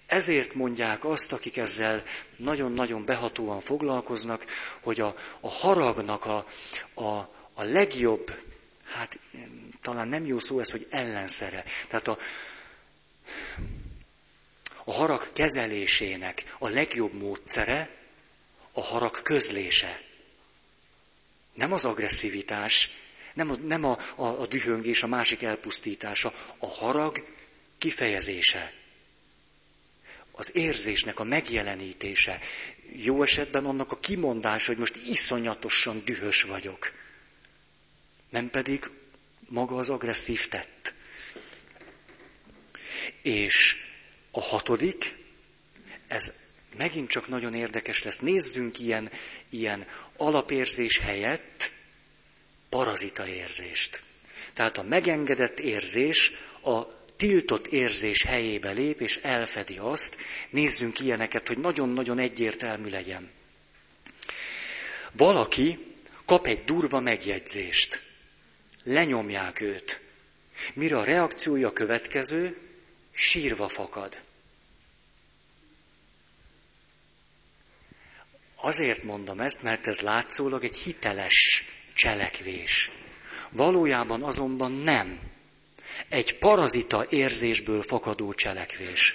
Ezért 0.07 0.55
mondják 0.55 1.05
azt, 1.05 1.33
akik 1.33 1.57
ezzel 1.57 2.05
nagyon-nagyon 2.37 3.05
behatóan 3.05 3.61
foglalkoznak, 3.61 4.45
hogy 4.81 5.01
a, 5.01 5.17
a 5.41 5.49
haragnak 5.51 6.25
a, 6.25 6.47
a, 6.95 7.05
a 7.55 7.63
legjobb, 7.63 8.33
hát 8.85 9.19
talán 9.83 10.09
nem 10.09 10.27
jó 10.27 10.39
szó 10.39 10.59
ez, 10.61 10.71
hogy 10.71 10.87
ellenszere. 10.91 11.65
Tehát 11.89 12.09
a, 12.09 12.19
a 14.85 14.93
harag 14.93 15.33
kezelésének 15.33 16.55
a 16.59 16.69
legjobb 16.69 17.13
módszere 17.13 17.91
a 18.73 18.83
harag 18.83 19.23
közlése. 19.23 20.01
Nem 21.55 21.73
az 21.73 21.85
agresszivitás, 21.85 22.91
nem 23.35 23.51
a, 23.51 23.55
nem 23.57 23.85
a, 23.85 23.99
a, 24.15 24.25
a 24.25 24.47
dühöngés, 24.47 25.03
a 25.03 25.07
másik 25.07 25.43
elpusztítása, 25.43 26.33
a 26.59 26.67
harag 26.67 27.25
kifejezése. 27.79 28.73
Az 30.31 30.57
érzésnek 30.57 31.19
a 31.19 31.25
megjelenítése. 31.25 32.41
Jó 32.97 33.23
esetben 33.23 33.67
annak 33.67 33.93
a 33.93 33.99
kimondása, 33.99 34.67
hogy 34.67 34.79
most 34.79 34.97
iszonyatosan 34.97 36.05
dühös 36.05 36.43
vagyok. 36.43 36.93
Nem 38.29 38.51
pedig 38.51 38.91
maga 39.49 39.77
az 39.77 39.91
agresszív 39.91 40.49
tett. 40.49 40.95
És 43.23 43.77
a 44.31 44.41
hatodik, 44.41 45.17
ez 46.07 46.33
megint 46.77 47.09
csak 47.09 47.29
nagyon 47.29 47.55
érdekes 47.55 48.03
lesz. 48.03 48.19
Nézzünk 48.19 48.79
ilyen, 48.79 49.11
ilyen 49.51 49.87
alapérzés 50.17 50.99
helyett 50.99 51.73
parazita 52.69 53.27
érzést. 53.27 54.03
Tehát 54.55 54.79
a 54.79 54.83
megengedett 54.83 55.61
érzés 55.61 56.33
a 56.63 56.83
tiltott 57.17 57.67
érzés 57.67 58.23
helyébe 58.23 58.71
lép, 58.71 59.01
és 59.01 59.17
elfedi 59.17 59.77
azt. 59.79 60.17
Nézzünk 60.51 61.01
ilyeneket, 61.01 61.47
hogy 61.49 61.59
nagyon-nagyon 61.59 62.19
egyértelmű 62.19 62.89
legyen. 62.91 63.31
Valaki 65.13 65.79
kap 66.25 66.47
egy 66.47 66.65
durva 66.65 67.01
megjegyzést. 67.01 68.03
Lenyomják 68.83 69.61
őt. 69.61 70.01
Mire 70.75 70.99
a 70.99 71.05
reakciója 71.05 71.73
következő, 71.73 72.57
sírva 73.13 73.69
fakad. 73.69 74.23
Azért 78.63 79.03
mondom 79.03 79.41
ezt, 79.41 79.63
mert 79.63 79.87
ez 79.87 80.01
látszólag 80.01 80.65
egy 80.65 80.77
hiteles 80.77 81.65
cselekvés. 81.95 82.91
Valójában 83.51 84.23
azonban 84.23 84.73
nem. 84.73 85.21
Egy 86.09 86.39
parazita 86.39 87.07
érzésből 87.09 87.83
fakadó 87.83 88.33
cselekvés. 88.35 89.15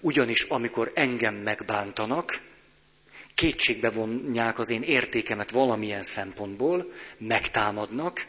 Ugyanis 0.00 0.42
amikor 0.42 0.92
engem 0.94 1.34
megbántanak, 1.34 2.40
kétségbe 3.34 3.90
vonják 3.90 4.58
az 4.58 4.70
én 4.70 4.82
értékemet 4.82 5.50
valamilyen 5.50 6.02
szempontból, 6.02 6.92
megtámadnak, 7.18 8.26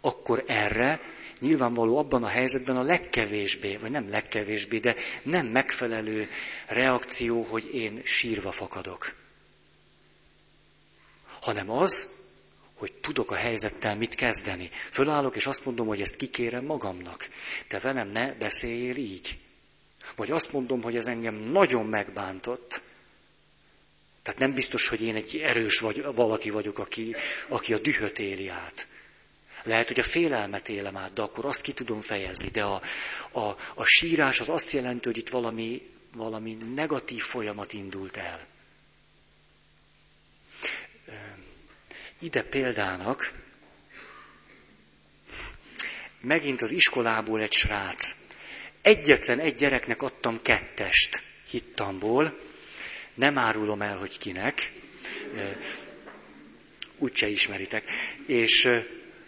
akkor 0.00 0.44
erre 0.46 1.00
nyilvánvaló 1.38 1.98
abban 1.98 2.24
a 2.24 2.28
helyzetben 2.28 2.76
a 2.76 2.82
legkevésbé, 2.82 3.76
vagy 3.76 3.90
nem 3.90 4.10
legkevésbé, 4.10 4.78
de 4.78 4.94
nem 5.22 5.46
megfelelő 5.46 6.30
reakció, 6.66 7.42
hogy 7.42 7.74
én 7.74 8.00
sírva 8.04 8.52
fakadok 8.52 9.14
hanem 11.40 11.70
az, 11.70 12.08
hogy 12.74 12.92
tudok 12.92 13.30
a 13.30 13.34
helyzettel 13.34 13.96
mit 13.96 14.14
kezdeni. 14.14 14.70
Fölállok, 14.90 15.36
és 15.36 15.46
azt 15.46 15.64
mondom, 15.64 15.86
hogy 15.86 16.00
ezt 16.00 16.16
kikérem 16.16 16.64
magamnak. 16.64 17.28
Te 17.68 17.78
velem 17.78 18.08
ne 18.08 18.32
beszéljél 18.32 18.96
így. 18.96 19.38
Vagy 20.16 20.30
azt 20.30 20.52
mondom, 20.52 20.82
hogy 20.82 20.96
ez 20.96 21.06
engem 21.06 21.34
nagyon 21.34 21.86
megbántott. 21.86 22.82
Tehát 24.22 24.40
nem 24.40 24.54
biztos, 24.54 24.88
hogy 24.88 25.02
én 25.02 25.14
egy 25.14 25.36
erős 25.36 25.78
vagy, 25.78 26.04
valaki 26.14 26.50
vagyok, 26.50 26.78
aki, 26.78 27.14
aki 27.48 27.74
a 27.74 27.78
dühöt 27.78 28.18
éli 28.18 28.48
át. 28.48 28.88
Lehet, 29.62 29.86
hogy 29.88 29.98
a 29.98 30.02
félelmet 30.02 30.68
élem 30.68 30.96
át, 30.96 31.12
de 31.12 31.22
akkor 31.22 31.44
azt 31.44 31.62
ki 31.62 31.72
tudom 31.72 32.00
fejezni. 32.00 32.48
De 32.48 32.62
a, 32.62 32.82
a, 33.30 33.56
a 33.74 33.84
sírás 33.84 34.40
az 34.40 34.48
azt 34.48 34.72
jelenti, 34.72 35.06
hogy 35.08 35.16
itt 35.16 35.28
valami 35.28 35.90
valami 36.12 36.56
negatív 36.74 37.22
folyamat 37.22 37.72
indult 37.72 38.16
el. 38.16 38.40
Ide 42.18 42.42
példának 42.42 43.32
megint 46.20 46.62
az 46.62 46.70
iskolából 46.70 47.40
egy 47.40 47.52
srác. 47.52 48.14
Egyetlen 48.82 49.38
egy 49.38 49.54
gyereknek 49.54 50.02
adtam 50.02 50.42
kettest 50.42 51.22
hittamból, 51.50 52.38
nem 53.14 53.38
árulom 53.38 53.82
el, 53.82 53.96
hogy 53.96 54.18
kinek, 54.18 54.72
úgyse 56.98 57.26
ismeritek. 57.28 57.90
És 58.26 58.68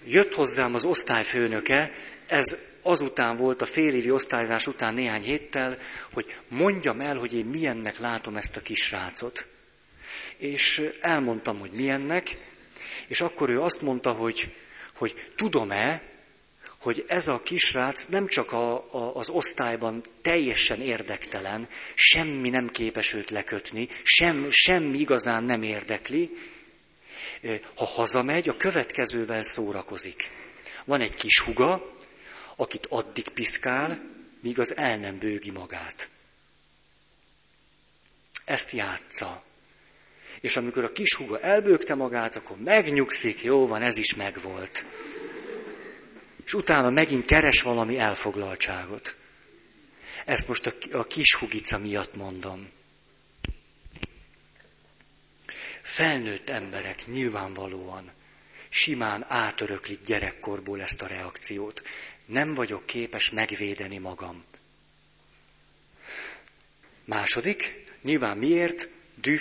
jött 0.04 0.34
hozzám 0.34 0.74
az 0.74 0.84
osztályfőnöke, 0.84 1.92
ez 2.26 2.58
azután 2.82 3.36
volt 3.36 3.62
a 3.62 3.66
félévi 3.66 4.10
osztályzás 4.10 4.66
után 4.66 4.94
néhány 4.94 5.22
héttel, 5.22 5.78
hogy 6.12 6.36
mondjam 6.48 7.00
el, 7.00 7.16
hogy 7.16 7.34
én 7.34 7.44
milyennek 7.44 7.98
látom 7.98 8.36
ezt 8.36 8.56
a 8.56 8.60
kisrácot. 8.60 9.46
És 10.42 10.82
elmondtam, 11.00 11.58
hogy 11.58 11.70
milyennek, 11.70 12.36
és 13.06 13.20
akkor 13.20 13.48
ő 13.50 13.60
azt 13.60 13.82
mondta, 13.82 14.12
hogy, 14.12 14.54
hogy 14.94 15.30
tudom-e, 15.36 16.02
hogy 16.80 17.04
ez 17.08 17.28
a 17.28 17.42
kisrác 17.42 18.06
nem 18.06 18.26
csak 18.26 18.52
a, 18.52 18.74
a, 18.74 19.16
az 19.16 19.28
osztályban 19.28 20.02
teljesen 20.22 20.80
érdektelen, 20.80 21.68
semmi 21.94 22.48
nem 22.48 22.70
képes 22.70 23.12
őt 23.12 23.30
lekötni, 23.30 23.88
sem, 24.02 24.46
semmi 24.50 24.98
igazán 24.98 25.44
nem 25.44 25.62
érdekli, 25.62 26.30
ha 27.74 27.84
hazamegy, 27.84 28.48
a 28.48 28.56
következővel 28.56 29.42
szórakozik. 29.42 30.30
Van 30.84 31.00
egy 31.00 31.14
kis 31.14 31.40
huga, 31.40 31.96
akit 32.56 32.86
addig 32.88 33.28
piszkál, 33.28 34.02
míg 34.40 34.58
az 34.58 34.76
el 34.76 34.98
nem 34.98 35.18
bőgi 35.18 35.50
magát. 35.50 36.10
Ezt 38.44 38.70
játsza. 38.70 39.50
És 40.42 40.56
amikor 40.56 40.84
a 40.84 40.92
kis 40.92 41.14
huga 41.14 41.40
elbőgte 41.40 41.94
magát, 41.94 42.36
akkor 42.36 42.56
megnyugszik, 42.56 43.42
jó 43.42 43.66
van, 43.66 43.82
ez 43.82 43.96
is 43.96 44.14
megvolt. 44.14 44.86
És 46.44 46.54
utána 46.54 46.90
megint 46.90 47.24
keres 47.24 47.62
valami 47.62 47.98
elfoglaltságot. 47.98 49.14
Ezt 50.24 50.48
most 50.48 50.74
a 50.92 51.04
kis 51.04 51.34
hugica 51.34 51.78
miatt 51.78 52.14
mondom. 52.14 52.70
Felnőtt 55.82 56.48
emberek 56.50 57.06
nyilvánvalóan 57.06 58.10
simán 58.68 59.24
átöröklik 59.28 60.02
gyerekkorból 60.04 60.80
ezt 60.80 61.02
a 61.02 61.06
reakciót. 61.06 61.82
Nem 62.24 62.54
vagyok 62.54 62.86
képes 62.86 63.30
megvédeni 63.30 63.98
magam. 63.98 64.44
Második, 67.04 67.84
nyilván 68.02 68.38
miért? 68.38 68.88
Düh. 69.14 69.40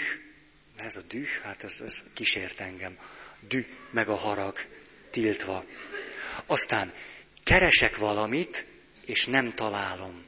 Ez 0.86 0.96
a 0.96 1.02
düh, 1.02 1.28
hát 1.42 1.64
ez, 1.64 1.82
ez 1.86 2.04
kísért 2.14 2.60
engem. 2.60 2.98
Düh, 3.40 3.66
meg 3.92 4.10
a 4.10 4.16
harag, 4.16 4.58
tiltva. 5.12 5.66
Aztán 6.46 6.94
keresek 7.44 7.98
valamit, 7.98 8.66
és 9.06 9.26
nem 9.26 9.54
találom. 9.54 10.26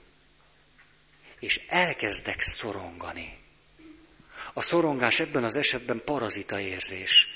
És 1.39 1.61
elkezdek 1.67 2.41
szorongani. 2.41 3.37
A 4.53 4.61
szorongás 4.61 5.19
ebben 5.19 5.43
az 5.43 5.55
esetben 5.55 6.01
parazita 6.05 6.59
érzés. 6.59 7.27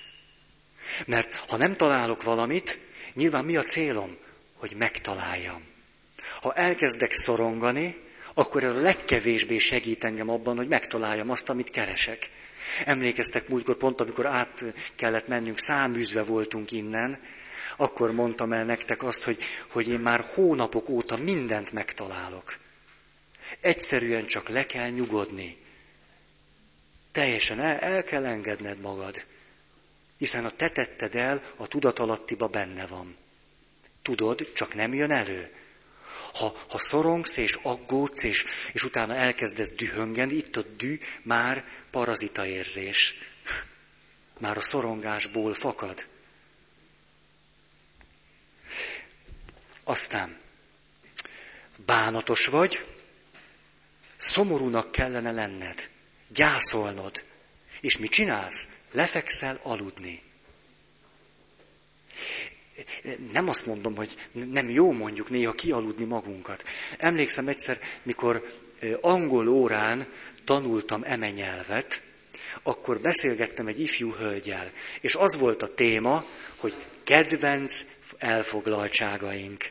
Mert 1.05 1.35
ha 1.35 1.57
nem 1.57 1.73
találok 1.73 2.23
valamit, 2.23 2.79
nyilván 3.13 3.45
mi 3.45 3.55
a 3.55 3.63
célom? 3.63 4.17
Hogy 4.53 4.71
megtaláljam. 4.71 5.63
Ha 6.41 6.53
elkezdek 6.53 7.13
szorongani, 7.13 7.97
akkor 8.33 8.63
ez 8.63 8.75
a 8.75 8.81
legkevésbé 8.81 9.57
segít 9.57 10.03
engem 10.03 10.29
abban, 10.29 10.55
hogy 10.57 10.67
megtaláljam 10.67 11.29
azt, 11.29 11.49
amit 11.49 11.69
keresek. 11.69 12.29
Emlékeztek 12.85 13.47
múltkor 13.47 13.75
pont, 13.75 14.01
amikor 14.01 14.25
át 14.25 14.63
kellett 14.95 15.27
mennünk, 15.27 15.59
száműzve 15.59 16.23
voltunk 16.23 16.71
innen, 16.71 17.19
akkor 17.77 18.11
mondtam 18.11 18.53
el 18.53 18.63
nektek 18.65 19.03
azt, 19.03 19.23
hogy, 19.23 19.37
hogy 19.69 19.87
én 19.87 19.99
már 19.99 20.25
hónapok 20.33 20.89
óta 20.89 21.17
mindent 21.17 21.71
megtalálok. 21.71 22.57
Egyszerűen 23.59 24.25
csak 24.25 24.49
le 24.49 24.65
kell 24.65 24.89
nyugodni. 24.89 25.57
Teljesen 27.11 27.59
el, 27.59 27.77
el 27.77 28.03
kell 28.03 28.25
engedned 28.25 28.79
magad. 28.79 29.25
Hiszen 30.17 30.45
a 30.45 30.49
te 30.51 30.69
tetted 30.69 31.15
el, 31.15 31.43
a 31.55 31.67
tudatalattiba 31.67 32.47
benne 32.47 32.87
van. 32.87 33.15
Tudod, 34.01 34.51
csak 34.53 34.73
nem 34.73 34.93
jön 34.93 35.11
elő. 35.11 35.51
Ha, 36.37 36.65
ha 36.69 36.79
szorongsz 36.79 37.37
és 37.37 37.53
aggódsz, 37.61 38.23
és, 38.23 38.45
és 38.71 38.83
utána 38.83 39.15
elkezdesz 39.15 39.71
dühöngeni, 39.71 40.33
itt 40.33 40.55
a 40.55 40.61
dű 40.61 40.99
már 41.21 41.63
parazita 41.91 42.45
érzés. 42.45 43.13
Már 44.37 44.57
a 44.57 44.61
szorongásból 44.61 45.53
fakad. 45.53 46.05
Aztán 49.83 50.37
bánatos 51.85 52.45
vagy, 52.45 52.85
szomorúnak 54.15 54.91
kellene 54.91 55.31
lenned, 55.31 55.89
gyászolnod. 56.27 57.23
És 57.81 57.97
mit 57.97 58.11
csinálsz? 58.11 58.67
Lefekszel 58.91 59.59
aludni. 59.63 60.26
Nem 63.31 63.49
azt 63.49 63.65
mondom, 63.65 63.95
hogy 63.95 64.15
nem 64.51 64.69
jó 64.69 64.91
mondjuk 64.91 65.29
néha 65.29 65.51
kialudni 65.51 66.03
magunkat. 66.03 66.63
Emlékszem 66.97 67.47
egyszer, 67.47 67.79
mikor 68.03 68.45
angol 69.01 69.47
órán 69.47 70.07
tanultam 70.45 71.03
emenyelvet, 71.03 72.01
akkor 72.63 72.99
beszélgettem 72.99 73.67
egy 73.67 73.79
ifjú 73.79 74.13
hölgyel, 74.13 74.71
és 75.01 75.15
az 75.15 75.37
volt 75.37 75.61
a 75.61 75.73
téma, 75.73 76.25
hogy 76.55 76.73
kedvenc 77.03 77.85
elfoglaltságaink. 78.17 79.65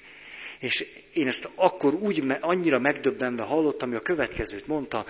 És 0.59 0.87
én 1.13 1.27
ezt 1.27 1.51
akkor 1.55 1.95
úgy 1.95 2.25
annyira 2.41 2.79
megdöbbenve 2.79 3.43
hallottam, 3.43 3.89
hogy 3.89 3.99
a 3.99 4.03
következőt 4.03 4.67
mondta, 4.67 5.07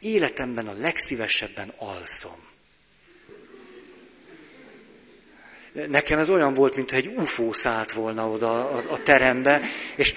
életemben 0.00 0.68
a 0.68 0.72
legszívesebben 0.72 1.72
alszom. 1.76 2.48
Nekem 5.88 6.18
ez 6.18 6.30
olyan 6.30 6.54
volt, 6.54 6.76
mintha 6.76 6.96
egy 6.96 7.12
ufó 7.16 7.52
szállt 7.52 7.92
volna 7.92 8.28
oda 8.28 8.70
a, 8.70 8.82
a 8.88 9.02
terembe, 9.02 9.60
és 9.96 10.14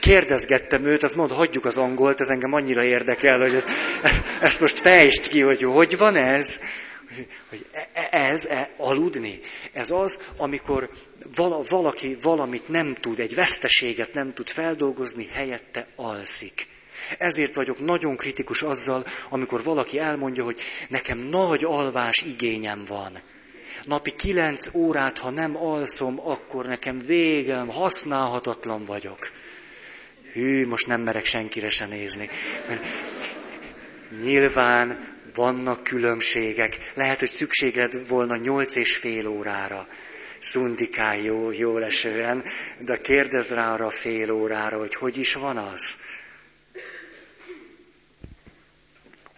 kérdezgettem 0.00 0.84
őt, 0.84 1.02
azt 1.02 1.14
mondta, 1.14 1.34
hagyjuk 1.34 1.64
az 1.64 1.78
angolt, 1.78 2.20
ez 2.20 2.28
engem 2.28 2.52
annyira 2.52 2.82
érdekel, 2.82 3.40
hogy 3.40 3.54
ezt, 3.54 3.66
ezt 4.40 4.60
most 4.60 4.78
fejtsd 4.78 5.28
ki, 5.28 5.40
hogy 5.40 5.62
hogy 5.62 5.98
van 5.98 6.16
ez, 6.16 6.60
hogy 7.48 7.66
e, 7.72 7.88
e, 7.92 8.08
ez, 8.10 8.46
e, 8.46 8.70
aludni, 8.76 9.40
ez 9.72 9.90
az, 9.90 10.20
amikor 10.36 10.90
valaki 11.68 12.16
valamit 12.22 12.68
nem 12.68 12.94
tud, 12.94 13.18
egy 13.18 13.34
veszteséget 13.34 14.14
nem 14.14 14.34
tud 14.34 14.48
feldolgozni, 14.48 15.28
helyette 15.32 15.86
alszik. 15.96 16.66
Ezért 17.18 17.54
vagyok 17.54 17.78
nagyon 17.84 18.16
kritikus 18.16 18.62
azzal, 18.62 19.06
amikor 19.28 19.62
valaki 19.62 19.98
elmondja, 19.98 20.44
hogy 20.44 20.60
nekem 20.88 21.18
nagy 21.18 21.64
alvás 21.64 22.22
igényem 22.22 22.84
van. 22.84 23.20
Napi 23.84 24.10
kilenc 24.10 24.74
órát, 24.74 25.18
ha 25.18 25.30
nem 25.30 25.56
alszom, 25.56 26.20
akkor 26.28 26.66
nekem 26.66 26.98
végem, 27.06 27.68
használhatatlan 27.68 28.84
vagyok. 28.84 29.30
Hű, 30.32 30.66
most 30.66 30.86
nem 30.86 31.00
merek 31.00 31.24
senkire 31.24 31.70
se 31.70 31.86
nézni. 31.86 32.30
Mert 32.68 32.84
nyilván 34.22 35.08
vannak 35.34 35.82
különbségek. 35.82 36.92
Lehet, 36.94 37.18
hogy 37.18 37.30
szükséged 37.30 38.08
volna 38.08 38.36
nyolc 38.36 38.76
és 38.76 38.96
fél 38.96 39.26
órára. 39.26 39.88
Szundikál 40.38 41.16
jó, 41.16 41.50
jó 41.52 41.78
lesően, 41.78 42.44
de 42.78 43.00
kérdezz 43.00 43.50
rá 43.50 43.72
arra 43.72 43.90
fél 43.90 44.30
órára, 44.30 44.78
hogy 44.78 44.94
hogy 44.94 45.16
is 45.16 45.34
van 45.34 45.56
az. 45.56 45.98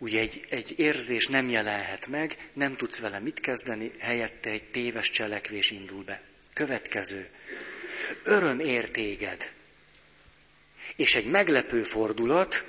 Ugye 0.02 0.20
egy, 0.20 0.44
egy 0.48 0.78
érzés 0.78 1.26
nem 1.26 1.48
jelenhet 1.48 2.06
meg, 2.06 2.50
nem 2.52 2.76
tudsz 2.76 2.98
vele 2.98 3.18
mit 3.18 3.40
kezdeni, 3.40 3.90
helyette 3.98 4.50
egy 4.50 4.70
téves 4.70 5.10
cselekvés 5.10 5.70
indul 5.70 6.04
be. 6.04 6.22
Következő. 6.52 7.30
Öröm 8.22 8.60
ér 8.60 8.90
téged. 8.90 9.52
És 10.96 11.14
egy 11.14 11.26
meglepő 11.26 11.82
fordulat, 11.82 12.66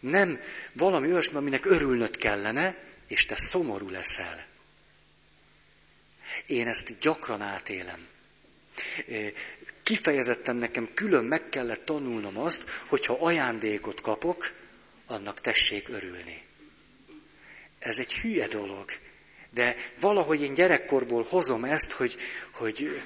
nem 0.00 0.40
valami 0.72 1.12
olyasmi, 1.12 1.36
aminek 1.36 1.64
örülnöd 1.64 2.16
kellene, 2.16 2.76
és 3.06 3.26
te 3.26 3.36
szomorú 3.36 3.88
leszel. 3.88 4.46
Én 6.46 6.68
ezt 6.68 6.98
gyakran 6.98 7.40
átélem. 7.40 8.06
Kifejezetten 9.82 10.56
nekem 10.56 10.88
külön 10.94 11.24
meg 11.24 11.48
kellett 11.48 11.84
tanulnom 11.84 12.38
azt, 12.38 12.70
hogyha 12.86 13.16
ajándékot 13.20 14.00
kapok, 14.00 14.62
annak 15.06 15.40
tessék 15.40 15.88
örülni. 15.88 16.42
Ez 17.78 17.98
egy 17.98 18.14
hülye 18.14 18.48
dolog. 18.48 18.92
De 19.50 19.76
valahogy 20.00 20.40
én 20.40 20.54
gyerekkorból 20.54 21.22
hozom 21.22 21.64
ezt, 21.64 21.92
hogy, 21.92 22.16
hogy, 22.50 23.02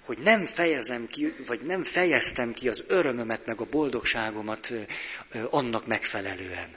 hogy 0.00 0.18
nem 0.18 0.44
fejezem 0.44 1.06
ki, 1.06 1.34
vagy 1.46 1.60
nem 1.60 1.84
fejeztem 1.84 2.52
ki 2.52 2.68
az 2.68 2.84
örömömet, 2.86 3.46
meg 3.46 3.60
a 3.60 3.64
boldogságomat 3.64 4.72
annak 5.50 5.86
megfelelően. 5.86 6.76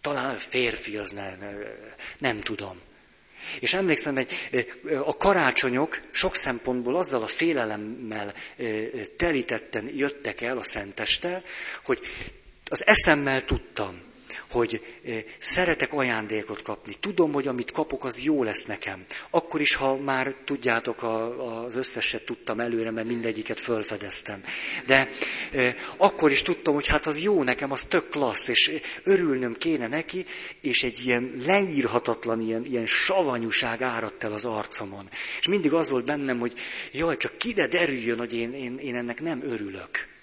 talán 0.00 0.38
férfi 0.38 0.96
az 0.96 1.10
ne, 1.10 1.36
ne, 1.36 1.50
nem 2.18 2.40
tudom. 2.40 2.80
És 3.60 3.74
emlékszem, 3.74 4.14
hogy 4.14 4.28
a 5.04 5.16
karácsonyok 5.16 6.00
sok 6.10 6.36
szempontból 6.36 6.96
azzal 6.96 7.22
a 7.22 7.26
félelemmel 7.26 8.34
telítetten 9.16 9.90
jöttek 9.96 10.40
el 10.40 10.58
a 10.58 10.62
Szenteste, 10.62 11.42
hogy 11.84 12.00
az 12.70 12.86
eszemmel 12.86 13.44
tudtam, 13.44 14.06
hogy 14.50 14.80
szeretek 15.38 15.92
ajándékot 15.92 16.62
kapni. 16.62 16.94
Tudom, 17.00 17.32
hogy 17.32 17.46
amit 17.46 17.70
kapok, 17.70 18.04
az 18.04 18.22
jó 18.22 18.42
lesz 18.42 18.64
nekem. 18.64 19.04
Akkor 19.30 19.60
is, 19.60 19.74
ha 19.74 19.96
már 19.96 20.34
tudjátok, 20.44 21.02
az 21.66 21.76
összeset 21.76 22.24
tudtam 22.24 22.60
előre, 22.60 22.90
mert 22.90 23.06
mindegyiket 23.06 23.60
fölfedeztem. 23.60 24.44
De 24.86 25.08
akkor 25.96 26.30
is 26.30 26.42
tudtam, 26.42 26.74
hogy 26.74 26.86
hát 26.86 27.06
az 27.06 27.22
jó 27.22 27.42
nekem, 27.42 27.72
az 27.72 27.84
tök 27.84 28.10
klassz, 28.10 28.48
és 28.48 28.80
örülnöm 29.02 29.56
kéne 29.56 29.86
neki, 29.86 30.26
és 30.60 30.82
egy 30.82 31.06
ilyen 31.06 31.42
leírhatatlan, 31.46 32.40
ilyen, 32.40 32.64
ilyen 32.64 32.86
savanyúság 32.86 33.82
áradt 33.82 34.24
el 34.24 34.32
az 34.32 34.44
arcomon. 34.44 35.08
És 35.40 35.46
mindig 35.48 35.72
az 35.72 35.90
volt 35.90 36.04
bennem, 36.04 36.38
hogy 36.38 36.52
jaj, 36.92 37.16
csak 37.16 37.38
kide 37.38 37.66
derüljön, 37.66 38.18
hogy 38.18 38.34
én, 38.34 38.52
én, 38.54 38.78
én 38.78 38.94
ennek 38.94 39.20
nem 39.20 39.42
örülök. 39.44 40.14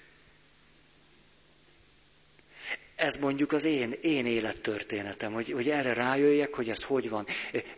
Ez 3.03 3.15
mondjuk 3.15 3.51
az 3.51 3.63
én, 3.63 3.93
én 4.01 4.25
élettörténetem, 4.25 5.33
hogy, 5.33 5.51
hogy 5.51 5.69
erre 5.69 5.93
rájöjjek, 5.93 6.53
hogy 6.53 6.69
ez 6.69 6.83
hogy 6.83 7.09
van. 7.09 7.27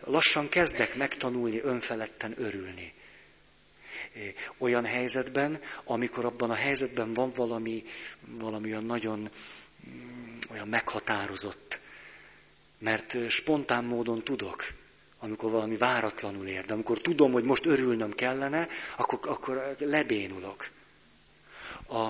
Lassan 0.00 0.48
kezdek 0.48 0.94
megtanulni 0.94 1.60
önfeledten 1.60 2.34
örülni. 2.38 2.94
Olyan 4.58 4.84
helyzetben, 4.84 5.60
amikor 5.84 6.24
abban 6.24 6.50
a 6.50 6.54
helyzetben 6.54 7.12
van 7.14 7.32
valami, 7.32 7.84
valami 8.20 8.70
olyan 8.70 8.84
nagyon 8.84 9.30
mm, 9.88 10.38
olyan 10.52 10.68
meghatározott. 10.68 11.80
Mert 12.78 13.30
spontán 13.30 13.84
módon 13.84 14.22
tudok, 14.22 14.64
amikor 15.18 15.50
valami 15.50 15.76
váratlanul 15.76 16.46
ér, 16.46 16.64
de 16.64 16.72
amikor 16.72 16.98
tudom, 16.98 17.32
hogy 17.32 17.44
most 17.44 17.66
örülnöm 17.66 18.12
kellene, 18.12 18.68
akkor, 18.96 19.18
akkor 19.22 19.76
lebénulok. 19.78 20.68
A, 21.88 22.08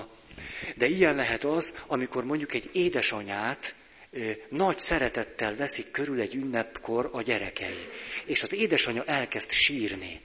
de 0.75 0.85
ilyen 0.87 1.15
lehet 1.15 1.43
az, 1.43 1.75
amikor 1.87 2.25
mondjuk 2.25 2.53
egy 2.53 2.69
édesanyát 2.73 3.75
nagy 4.49 4.79
szeretettel 4.79 5.55
veszik 5.55 5.91
körül 5.91 6.19
egy 6.19 6.35
ünnepkor 6.35 7.09
a 7.11 7.21
gyerekei. 7.21 7.89
És 8.25 8.43
az 8.43 8.53
édesanya 8.53 9.03
elkezd 9.05 9.51
sírni. 9.51 10.21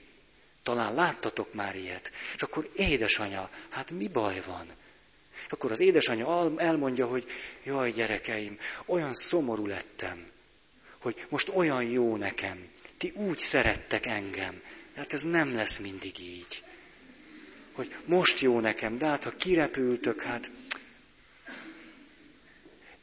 Talán 0.63 0.93
láttatok 0.93 1.53
már 1.53 1.75
ilyet. 1.75 2.11
És 2.35 2.41
akkor 2.41 2.69
édesanya, 2.75 3.49
hát 3.69 3.91
mi 3.91 4.07
baj 4.07 4.41
van? 4.45 4.67
Akkor 5.49 5.71
az 5.71 5.79
édesanya 5.79 6.51
elmondja, 6.57 7.07
hogy 7.07 7.25
jaj 7.63 7.91
gyerekeim, 7.91 8.59
olyan 8.85 9.13
szomorú 9.13 9.65
lettem, 9.67 10.25
hogy 10.97 11.25
most 11.29 11.49
olyan 11.49 11.83
jó 11.83 12.15
nekem, 12.15 12.69
ti 12.97 13.11
úgy 13.15 13.37
szerettek 13.37 14.05
engem. 14.05 14.61
Hát 14.95 15.13
ez 15.13 15.23
nem 15.23 15.55
lesz 15.55 15.77
mindig 15.77 16.19
így 16.19 16.63
hogy 17.73 17.95
most 18.05 18.39
jó 18.39 18.59
nekem, 18.59 18.97
de 18.97 19.05
hát 19.05 19.23
ha 19.23 19.37
kirepültök, 19.37 20.21
hát 20.21 20.49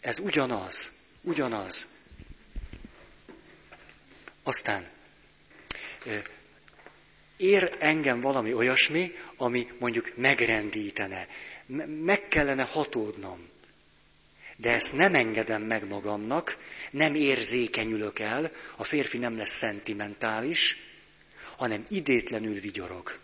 ez 0.01 0.19
ugyanaz, 0.19 0.93
ugyanaz. 1.21 1.89
Aztán 4.43 4.89
ér 7.37 7.77
engem 7.79 8.21
valami 8.21 8.53
olyasmi, 8.53 9.15
ami 9.37 9.69
mondjuk 9.79 10.13
megrendítene, 10.17 11.29
meg 11.87 12.29
kellene 12.29 12.63
hatódnom. 12.63 13.49
De 14.57 14.75
ezt 14.75 14.95
nem 14.97 15.15
engedem 15.15 15.63
meg 15.63 15.89
magamnak, 15.89 16.59
nem 16.91 17.15
érzékenyülök 17.15 18.19
el, 18.19 18.51
a 18.77 18.85
férfi 18.85 19.19
nem 19.19 19.37
lesz 19.37 19.57
szentimentális, 19.57 20.77
hanem 21.57 21.85
idétlenül 21.89 22.61
vigyorog 22.61 23.19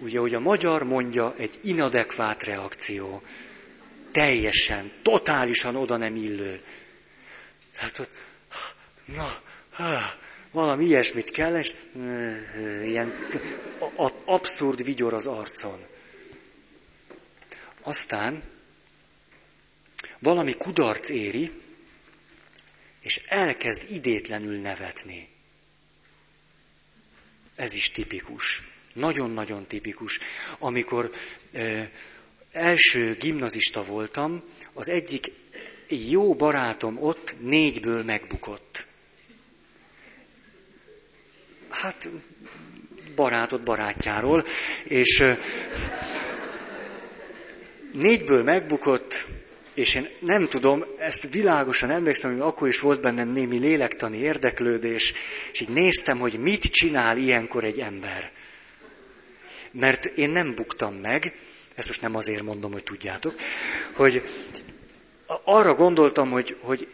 ugye, 0.00 0.18
hogy 0.18 0.34
a 0.34 0.40
magyar 0.40 0.82
mondja, 0.82 1.34
egy 1.36 1.58
inadekvát 1.62 2.42
reakció. 2.42 3.22
Teljesen, 4.12 4.92
totálisan 5.02 5.76
oda 5.76 5.96
nem 5.96 6.16
illő. 6.16 6.62
Tehát 7.72 7.98
ott, 7.98 8.16
na, 9.04 9.42
valami 10.50 10.84
ilyesmit 10.84 11.30
kell, 11.30 11.58
és 11.58 11.74
ilyen 12.84 13.18
abszurd 14.24 14.84
vigyor 14.84 15.14
az 15.14 15.26
arcon. 15.26 15.86
Aztán 17.82 18.42
valami 20.18 20.56
kudarc 20.56 21.08
éri, 21.08 21.52
és 23.00 23.16
elkezd 23.16 23.90
idétlenül 23.90 24.58
nevetni. 24.58 25.28
Ez 27.54 27.72
is 27.72 27.90
tipikus. 27.90 28.69
Nagyon-nagyon 28.92 29.66
tipikus. 29.66 30.18
Amikor 30.58 31.12
ö, 31.52 31.80
első 32.52 33.16
gimnazista 33.20 33.84
voltam, 33.84 34.42
az 34.72 34.88
egyik 34.88 35.32
jó 35.88 36.34
barátom 36.34 37.02
ott 37.02 37.36
négyből 37.40 38.02
megbukott. 38.02 38.86
Hát 41.68 42.08
barátot 43.14 43.62
barátjáról, 43.62 44.46
és 44.82 45.20
ö, 45.20 45.32
négyből 47.92 48.42
megbukott, 48.42 49.26
és 49.74 49.94
én 49.94 50.08
nem 50.18 50.48
tudom, 50.48 50.84
ezt 50.98 51.28
világosan 51.30 51.90
emlékszem, 51.90 52.30
hogy 52.32 52.40
akkor 52.40 52.68
is 52.68 52.80
volt 52.80 53.00
bennem 53.00 53.28
némi 53.28 53.58
lélektani 53.58 54.16
érdeklődés, 54.16 55.12
és 55.52 55.60
így 55.60 55.68
néztem, 55.68 56.18
hogy 56.18 56.38
mit 56.38 56.62
csinál 56.62 57.16
ilyenkor 57.16 57.64
egy 57.64 57.80
ember. 57.80 58.30
Mert 59.70 60.04
én 60.04 60.30
nem 60.30 60.54
buktam 60.54 60.94
meg, 60.94 61.34
ezt 61.74 61.88
most 61.88 62.00
nem 62.00 62.14
azért 62.14 62.42
mondom, 62.42 62.72
hogy 62.72 62.82
tudjátok, 62.82 63.34
hogy 63.92 64.22
arra 65.44 65.74
gondoltam, 65.74 66.30
hogy, 66.30 66.56
hogy 66.60 66.88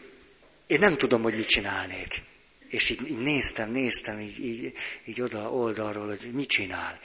én 0.67 0.79
nem 0.79 0.97
tudom, 0.97 1.21
hogy 1.21 1.35
mit 1.35 1.47
csinálnék. 1.47 2.21
És 2.67 2.89
így, 2.89 3.09
így 3.09 3.21
néztem, 3.21 3.71
néztem, 3.71 4.19
így, 4.19 4.45
így, 4.45 4.73
így 5.05 5.21
oda 5.21 5.51
oldalról, 5.51 6.07
hogy 6.07 6.31
mit 6.31 6.49
csinál. 6.49 6.99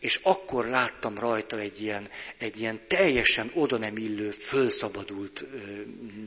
És 0.00 0.20
akkor 0.22 0.66
láttam 0.66 1.18
rajta 1.18 1.58
egy 1.58 1.82
ilyen, 1.82 2.08
egy 2.38 2.60
ilyen 2.60 2.80
teljesen 2.86 3.50
oda 3.54 3.76
nem 3.76 3.96
illő, 3.96 4.30
fölszabadult 4.30 5.44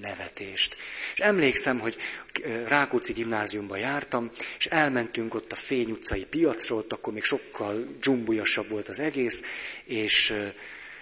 nevetést. 0.01 0.77
És 1.13 1.19
emlékszem, 1.19 1.79
hogy 1.79 1.97
Rákóczi 2.67 3.13
gimnáziumba 3.13 3.75
jártam, 3.75 4.31
és 4.57 4.65
elmentünk 4.65 5.33
ott 5.33 5.51
a 5.51 5.55
Fény 5.55 5.91
utcai 5.91 6.25
piacról, 6.25 6.79
ott 6.79 6.93
akkor 6.93 7.13
még 7.13 7.23
sokkal 7.23 7.87
dzsumbujasabb 7.99 8.69
volt 8.69 8.89
az 8.89 8.99
egész, 8.99 9.43
és 9.83 10.33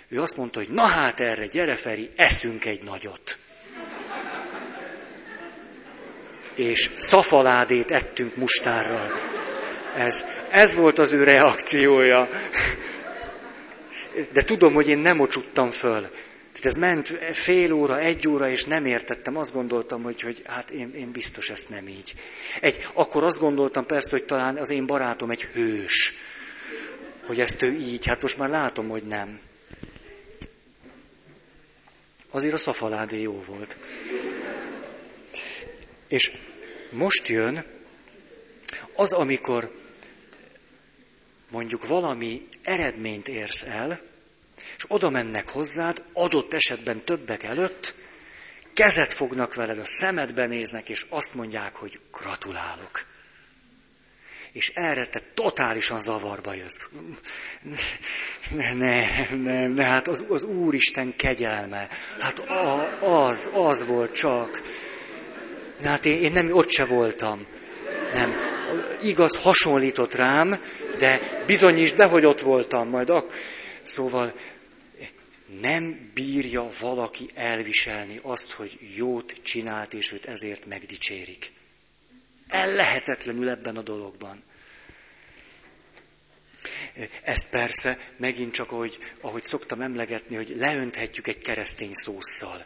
ő 0.09 0.21
azt 0.21 0.37
mondta, 0.37 0.59
hogy 0.59 0.69
na 0.69 0.85
hát 0.85 1.19
erre, 1.19 1.47
gyere 1.47 1.75
Feri, 1.75 2.09
eszünk 2.15 2.65
egy 2.65 2.83
nagyot. 2.83 3.37
És 6.55 6.91
szafaládét 6.95 7.91
ettünk 7.91 8.35
mustárral. 8.35 9.19
Ez, 9.95 10.25
ez 10.51 10.75
volt 10.75 10.99
az 10.99 11.11
ő 11.11 11.23
reakciója. 11.23 12.29
De 14.31 14.43
tudom, 14.43 14.73
hogy 14.73 14.87
én 14.87 14.97
nem 14.97 15.19
ocsuttam 15.19 15.71
föl. 15.71 16.01
Tehát 16.59 16.65
ez 16.65 16.75
ment 16.75 17.07
fél 17.33 17.71
óra, 17.71 17.99
egy 17.99 18.27
óra, 18.27 18.49
és 18.49 18.65
nem 18.65 18.85
értettem. 18.85 19.37
Azt 19.37 19.53
gondoltam, 19.53 20.03
hogy, 20.03 20.21
hogy 20.21 20.41
hát 20.45 20.69
én, 20.69 20.93
én 20.95 21.11
biztos 21.11 21.49
ezt 21.49 21.69
nem 21.69 21.87
így. 21.87 22.13
Egy, 22.61 22.87
akkor 22.93 23.23
azt 23.23 23.39
gondoltam 23.39 23.85
persze, 23.85 24.09
hogy 24.09 24.23
talán 24.23 24.57
az 24.57 24.69
én 24.69 24.85
barátom 24.85 25.29
egy 25.29 25.41
hős. 25.41 26.13
Hogy 27.25 27.39
ezt 27.39 27.61
ő 27.61 27.71
így, 27.71 28.05
hát 28.05 28.21
most 28.21 28.37
már 28.37 28.49
látom, 28.49 28.87
hogy 28.89 29.03
nem. 29.03 29.39
Azért 32.31 32.53
a 32.53 32.57
szafaládé 32.57 33.21
jó 33.21 33.43
volt. 33.47 33.77
És 36.07 36.31
most 36.91 37.27
jön 37.27 37.63
az, 38.93 39.13
amikor 39.13 39.71
mondjuk 41.49 41.87
valami 41.87 42.47
eredményt 42.63 43.27
érsz 43.27 43.63
el, 43.63 44.01
és 44.77 44.85
oda 44.87 45.09
mennek 45.09 45.49
hozzád, 45.49 46.03
adott 46.13 46.53
esetben 46.53 47.03
többek 47.03 47.43
előtt, 47.43 47.95
kezet 48.73 49.13
fognak 49.13 49.53
veled, 49.53 49.79
a 49.79 49.85
szemedbe 49.85 50.45
néznek, 50.45 50.89
és 50.89 51.05
azt 51.09 51.33
mondják, 51.33 51.75
hogy 51.75 51.99
gratulálok. 52.11 53.05
És 54.51 54.71
erre 54.75 55.05
te 55.05 55.21
totálisan 55.33 55.99
zavarba 55.99 56.53
jössz. 56.53 56.77
Ne, 58.49 58.73
ne, 58.73 59.05
ne, 59.35 59.67
ne 59.67 59.83
hát 59.83 60.07
az, 60.07 60.25
az 60.29 60.43
Úristen 60.43 61.15
kegyelme. 61.15 61.87
Hát 62.19 62.39
a, 62.39 63.27
az, 63.27 63.49
az 63.53 63.85
volt 63.85 64.13
csak. 64.13 64.61
Hát 65.83 66.05
én, 66.05 66.23
én 66.23 66.31
nem, 66.31 66.51
ott 66.51 66.69
se 66.69 66.85
voltam. 66.85 67.45
Nem. 68.13 68.35
Igaz, 69.01 69.35
hasonlított 69.35 70.13
rám, 70.13 70.63
de 70.97 71.19
bizonyítsd 71.45 71.95
be, 71.95 72.05
hogy 72.05 72.25
ott 72.25 72.41
voltam 72.41 72.89
majd. 72.89 73.09
Ak- 73.09 73.33
szóval 73.81 74.33
nem 75.61 76.11
bírja 76.13 76.69
valaki 76.79 77.29
elviselni 77.33 78.19
azt, 78.21 78.51
hogy 78.51 78.77
jót 78.95 79.35
csinált, 79.43 79.93
és 79.93 80.11
őt 80.11 80.25
ezért 80.25 80.65
megdicsérik. 80.65 81.51
Ellehetetlenül 82.47 83.49
ebben 83.49 83.77
a 83.77 83.81
dologban. 83.81 84.43
Ezt 87.23 87.49
persze 87.49 87.99
megint 88.17 88.53
csak, 88.53 88.71
ahogy, 88.71 88.97
ahogy 89.21 89.43
szoktam 89.43 89.81
emlegetni, 89.81 90.35
hogy 90.35 90.53
leönthetjük 90.57 91.27
egy 91.27 91.37
keresztény 91.37 91.93
szószal. 91.93 92.65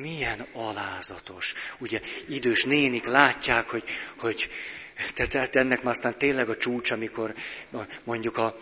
Milyen 0.00 0.46
alázatos. 0.52 1.54
Ugye 1.78 2.00
idős 2.28 2.64
nénik 2.64 3.04
látják, 3.06 3.68
hogy, 3.68 3.84
hogy 4.16 4.48
tehát 5.14 5.56
ennek 5.56 5.82
már 5.82 5.94
aztán 5.94 6.18
tényleg 6.18 6.48
a 6.48 6.56
csúcs, 6.56 6.90
amikor 6.90 7.34
mondjuk 8.04 8.36
a, 8.36 8.56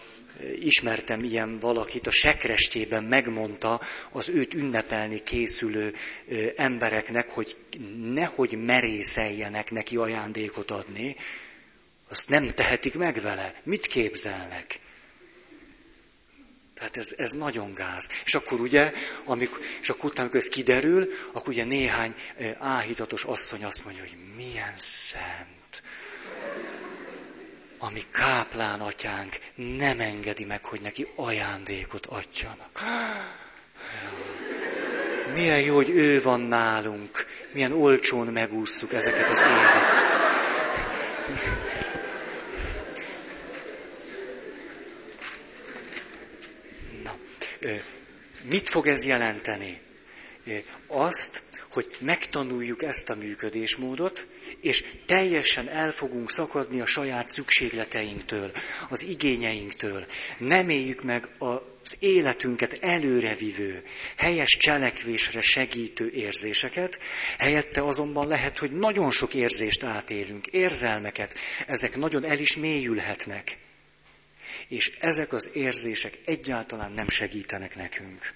ismertem 0.60 1.24
ilyen 1.24 1.58
valakit, 1.58 2.06
a 2.06 2.10
sekrestében 2.10 3.04
megmondta 3.04 3.80
az 4.10 4.28
őt 4.28 4.54
ünnepelni 4.54 5.22
készülő 5.22 5.94
embereknek, 6.56 7.30
hogy 7.30 7.56
nehogy 8.12 8.64
merészeljenek 8.64 9.70
neki 9.70 9.96
ajándékot 9.96 10.70
adni, 10.70 11.16
azt 12.08 12.28
nem 12.28 12.54
tehetik 12.54 12.94
meg 12.94 13.20
vele. 13.20 13.54
Mit 13.62 13.86
képzelnek? 13.86 14.78
Tehát 16.80 16.96
ez, 16.96 17.14
ez 17.16 17.32
nagyon 17.32 17.74
gáz. 17.74 18.08
És 18.24 18.34
akkor 18.34 18.60
ugye, 18.60 18.92
amikor, 19.24 19.58
és 19.80 19.90
akkor 19.90 20.04
utána, 20.04 20.20
amikor 20.20 20.40
ez 20.40 20.48
kiderül, 20.48 21.12
akkor 21.32 21.48
ugye 21.48 21.64
néhány 21.64 22.14
áhítatos 22.58 23.24
asszony 23.24 23.64
azt 23.64 23.84
mondja, 23.84 24.02
hogy 24.02 24.16
milyen 24.36 24.74
szent. 24.76 25.82
Ami 27.78 28.02
káplán 28.12 28.80
atyánk 28.80 29.38
nem 29.54 30.00
engedi 30.00 30.44
meg, 30.44 30.64
hogy 30.64 30.80
neki 30.80 31.06
ajándékot 31.14 32.06
adjanak. 32.06 32.82
Milyen 35.34 35.60
jó, 35.60 35.74
hogy 35.74 35.90
ő 35.90 36.22
van 36.22 36.40
nálunk. 36.40 37.26
Milyen 37.52 37.72
olcsón 37.72 38.26
megússzuk 38.26 38.92
ezeket 38.92 39.28
az 39.28 39.40
éveket. 39.40 40.29
Mit 48.42 48.68
fog 48.68 48.86
ez 48.86 49.04
jelenteni? 49.04 49.80
Azt, 50.86 51.42
hogy 51.70 51.96
megtanuljuk 51.98 52.82
ezt 52.82 53.10
a 53.10 53.14
működésmódot, 53.14 54.26
és 54.60 54.84
teljesen 55.06 55.68
el 55.68 55.92
fogunk 55.92 56.30
szakadni 56.30 56.80
a 56.80 56.86
saját 56.86 57.28
szükségleteinktől, 57.28 58.52
az 58.88 59.02
igényeinktől. 59.02 60.06
Nem 60.38 60.68
éljük 60.68 61.02
meg 61.02 61.28
az 61.38 61.96
életünket 61.98 62.78
előrevivő, 62.80 63.82
helyes 64.16 64.56
cselekvésre 64.56 65.40
segítő 65.40 66.10
érzéseket, 66.14 66.98
helyette 67.38 67.84
azonban 67.84 68.28
lehet, 68.28 68.58
hogy 68.58 68.70
nagyon 68.72 69.10
sok 69.10 69.34
érzést 69.34 69.82
átélünk, 69.82 70.46
érzelmeket, 70.46 71.34
ezek 71.66 71.96
nagyon 71.96 72.24
el 72.24 72.38
is 72.38 72.56
mélyülhetnek 72.56 73.56
és 74.70 74.96
ezek 75.00 75.32
az 75.32 75.50
érzések 75.52 76.18
egyáltalán 76.24 76.92
nem 76.92 77.08
segítenek 77.08 77.76
nekünk. 77.76 78.32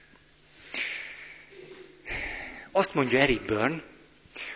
Azt 2.70 2.94
mondja 2.94 3.18
Eric 3.18 3.40
Byrne, 3.46 3.82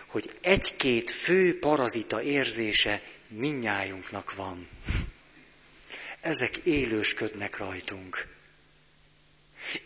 hogy 0.05 0.31
egy-két 0.41 1.11
fő 1.11 1.59
parazita 1.59 2.21
érzése 2.21 3.01
minnyájunknak 3.27 4.35
van. 4.35 4.67
Ezek 6.21 6.57
élősködnek 6.57 7.57
rajtunk. 7.57 8.27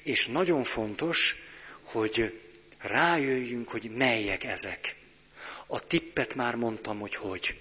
És 0.03 0.27
nagyon 0.27 0.63
fontos, 0.63 1.35
hogy 1.83 2.41
rájöjjünk, 2.79 3.69
hogy 3.69 3.91
melyek 3.95 4.43
ezek. 4.43 4.95
A 5.67 5.87
tippet 5.87 6.35
már 6.35 6.55
mondtam, 6.55 6.99
hogy 6.99 7.15
hogy. 7.15 7.59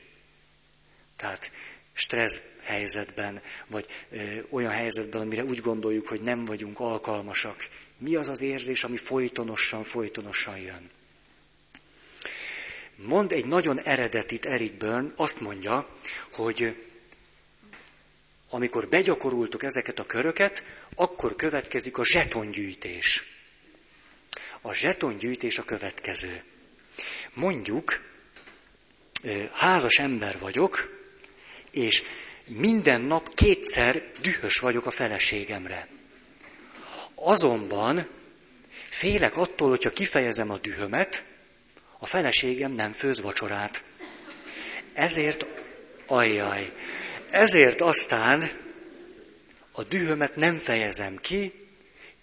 Tehát 1.16 1.50
stressz 1.92 2.42
helyzetben, 2.62 3.42
vagy 3.66 3.86
ö, 4.10 4.16
olyan 4.50 4.72
helyzetben, 4.72 5.20
amire 5.20 5.44
úgy 5.44 5.60
gondoljuk, 5.60 6.08
hogy 6.08 6.20
nem 6.20 6.44
vagyunk 6.44 6.80
alkalmasak. 6.80 7.68
Mi 7.98 8.14
az 8.14 8.28
az 8.28 8.40
érzés, 8.40 8.84
ami 8.84 8.96
folytonosan, 8.96 9.84
folytonosan 9.84 10.58
jön? 10.58 10.90
Mond 12.96 13.32
egy 13.32 13.44
nagyon 13.46 13.80
eredetit 13.80 14.46
Eric 14.46 14.72
Byrne, 14.78 15.12
azt 15.16 15.40
mondja, 15.40 15.88
hogy 16.32 16.76
amikor 18.50 18.88
begyakorultuk 18.88 19.62
ezeket 19.62 19.98
a 19.98 20.06
köröket, 20.06 20.64
akkor 20.94 21.36
következik 21.36 21.98
a 21.98 22.04
zsetongyűjtés. 22.04 23.22
A 24.60 24.72
zsetongyűjtés 24.72 25.58
a 25.58 25.64
következő. 25.64 26.42
Mondjuk, 27.34 28.00
házas 29.52 29.98
ember 29.98 30.38
vagyok, 30.38 31.01
és 31.72 32.02
minden 32.46 33.00
nap 33.00 33.34
kétszer 33.34 34.02
dühös 34.20 34.58
vagyok 34.58 34.86
a 34.86 34.90
feleségemre. 34.90 35.88
Azonban 37.14 38.08
félek 38.88 39.36
attól, 39.36 39.68
hogyha 39.68 39.90
kifejezem 39.90 40.50
a 40.50 40.58
dühömet, 40.58 41.24
a 41.98 42.06
feleségem 42.06 42.72
nem 42.72 42.92
főz 42.92 43.20
vacsorát. 43.20 43.82
Ezért, 44.92 45.46
ajjaj, 46.06 46.72
ezért 47.30 47.80
aztán 47.80 48.50
a 49.72 49.82
dühömet 49.82 50.36
nem 50.36 50.58
fejezem 50.58 51.16
ki, 51.16 51.52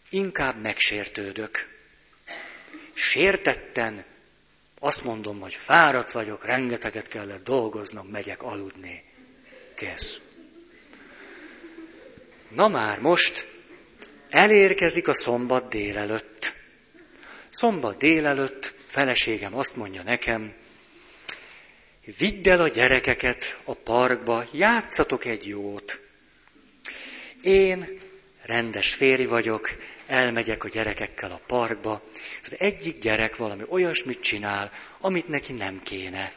inkább 0.10 0.62
megsértődök. 0.62 1.78
Sértetten 2.94 4.06
azt 4.80 5.04
mondom, 5.04 5.40
hogy 5.40 5.54
fáradt 5.54 6.12
vagyok, 6.12 6.46
rengeteget 6.46 7.08
kellett 7.08 7.44
dolgoznom, 7.44 8.08
megyek 8.08 8.44
aludni. 8.44 9.04
Kész. 9.80 10.20
Na 12.50 12.68
már 12.68 13.00
most 13.00 13.48
elérkezik 14.30 15.08
a 15.08 15.14
szombat 15.14 15.70
délelőtt. 15.70 16.54
Szombat 17.50 17.98
délelőtt 17.98 18.74
feleségem 18.88 19.56
azt 19.56 19.76
mondja 19.76 20.04
nekem, 20.04 20.54
vidd 22.18 22.50
el 22.50 22.62
a 22.62 22.68
gyerekeket 22.68 23.60
a 23.64 23.74
parkba, 23.74 24.46
játszatok 24.54 25.26
egy 25.26 25.48
jót. 25.48 26.00
Én 27.42 28.00
rendes 28.42 28.94
férj 28.94 29.24
vagyok, 29.24 29.70
elmegyek 30.08 30.64
a 30.64 30.70
gyerekekkel 30.70 31.32
a 31.32 31.42
parkba, 31.48 32.04
és 32.14 32.46
az 32.46 32.56
egyik 32.60 33.00
gyerek 33.00 33.36
valami 33.36 33.64
olyasmit 33.70 34.22
csinál, 34.22 34.72
amit 35.00 35.28
neki 35.28 35.54
nem 35.54 35.84
kéne. 35.84 36.34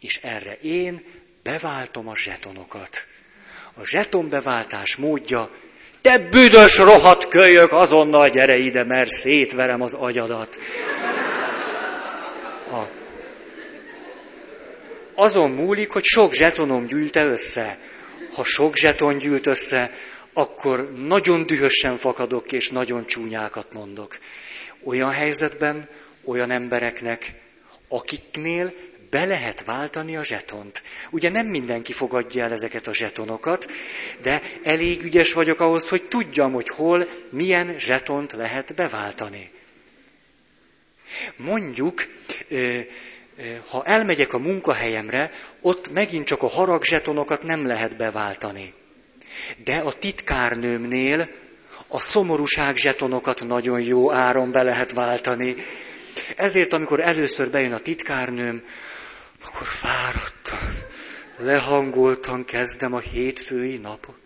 És 0.00 0.16
erre 0.16 0.58
én 0.58 1.22
beváltom 1.44 2.08
a 2.08 2.16
zsetonokat. 2.16 3.06
A 3.74 3.86
zsetonbeváltás 3.86 4.96
módja, 4.96 5.50
te 6.00 6.18
büdös 6.18 6.78
rohadt 6.78 7.28
kölyök, 7.28 7.72
azonnal 7.72 8.28
gyere 8.28 8.56
ide, 8.56 8.84
mert 8.84 9.10
szétverem 9.10 9.82
az 9.82 9.94
agyadat. 9.94 10.58
A... 12.70 12.82
Azon 15.14 15.50
múlik, 15.50 15.90
hogy 15.90 16.04
sok 16.04 16.32
zsetonom 16.32 16.86
gyűlte 16.86 17.24
össze. 17.24 17.78
Ha 18.34 18.44
sok 18.44 18.76
zseton 18.76 19.18
gyűlt 19.18 19.46
össze, 19.46 19.90
akkor 20.32 20.92
nagyon 20.92 21.46
dühösen 21.46 21.96
fakadok, 21.96 22.52
és 22.52 22.70
nagyon 22.70 23.06
csúnyákat 23.06 23.72
mondok. 23.72 24.18
Olyan 24.84 25.10
helyzetben, 25.10 25.88
olyan 26.24 26.50
embereknek, 26.50 27.32
akiknél 27.88 28.72
be 29.14 29.24
lehet 29.24 29.64
váltani 29.64 30.16
a 30.16 30.24
zsetont. 30.24 30.82
Ugye 31.10 31.28
nem 31.30 31.46
mindenki 31.46 31.92
fogadja 31.92 32.44
el 32.44 32.52
ezeket 32.52 32.86
a 32.86 32.94
zsetonokat, 32.94 33.70
de 34.22 34.42
elég 34.62 35.02
ügyes 35.02 35.32
vagyok 35.32 35.60
ahhoz, 35.60 35.88
hogy 35.88 36.02
tudjam, 36.02 36.52
hogy 36.52 36.68
hol, 36.68 37.08
milyen 37.30 37.78
zsetont 37.78 38.32
lehet 38.32 38.74
beváltani. 38.74 39.50
Mondjuk, 41.36 42.06
ha 43.68 43.84
elmegyek 43.84 44.32
a 44.32 44.38
munkahelyemre, 44.38 45.32
ott 45.60 45.92
megint 45.92 46.26
csak 46.26 46.42
a 46.42 46.48
haragzsetonokat 46.48 47.42
nem 47.42 47.66
lehet 47.66 47.96
beváltani. 47.96 48.74
De 49.64 49.76
a 49.76 49.92
titkárnőmnél 49.92 51.28
a 51.88 52.00
szomorúság 52.00 52.76
zsetonokat 52.76 53.46
nagyon 53.46 53.80
jó 53.80 54.12
áron 54.12 54.50
be 54.50 54.62
lehet 54.62 54.92
váltani. 54.92 55.56
Ezért, 56.36 56.72
amikor 56.72 57.00
először 57.00 57.50
bejön 57.50 57.72
a 57.72 57.78
titkárnőm, 57.78 58.62
akkor 59.44 59.66
fáradtan, 59.66 60.84
lehangoltan 61.36 62.44
kezdem 62.44 62.94
a 62.94 62.98
hétfői 62.98 63.76
napot. 63.76 64.18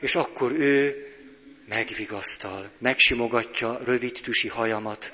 És 0.00 0.14
akkor 0.14 0.52
ő 0.52 1.06
megvigasztal, 1.68 2.70
megsimogatja 2.78 3.80
rövid 3.84 4.20
tüsi 4.22 4.48
hajamat, 4.48 5.12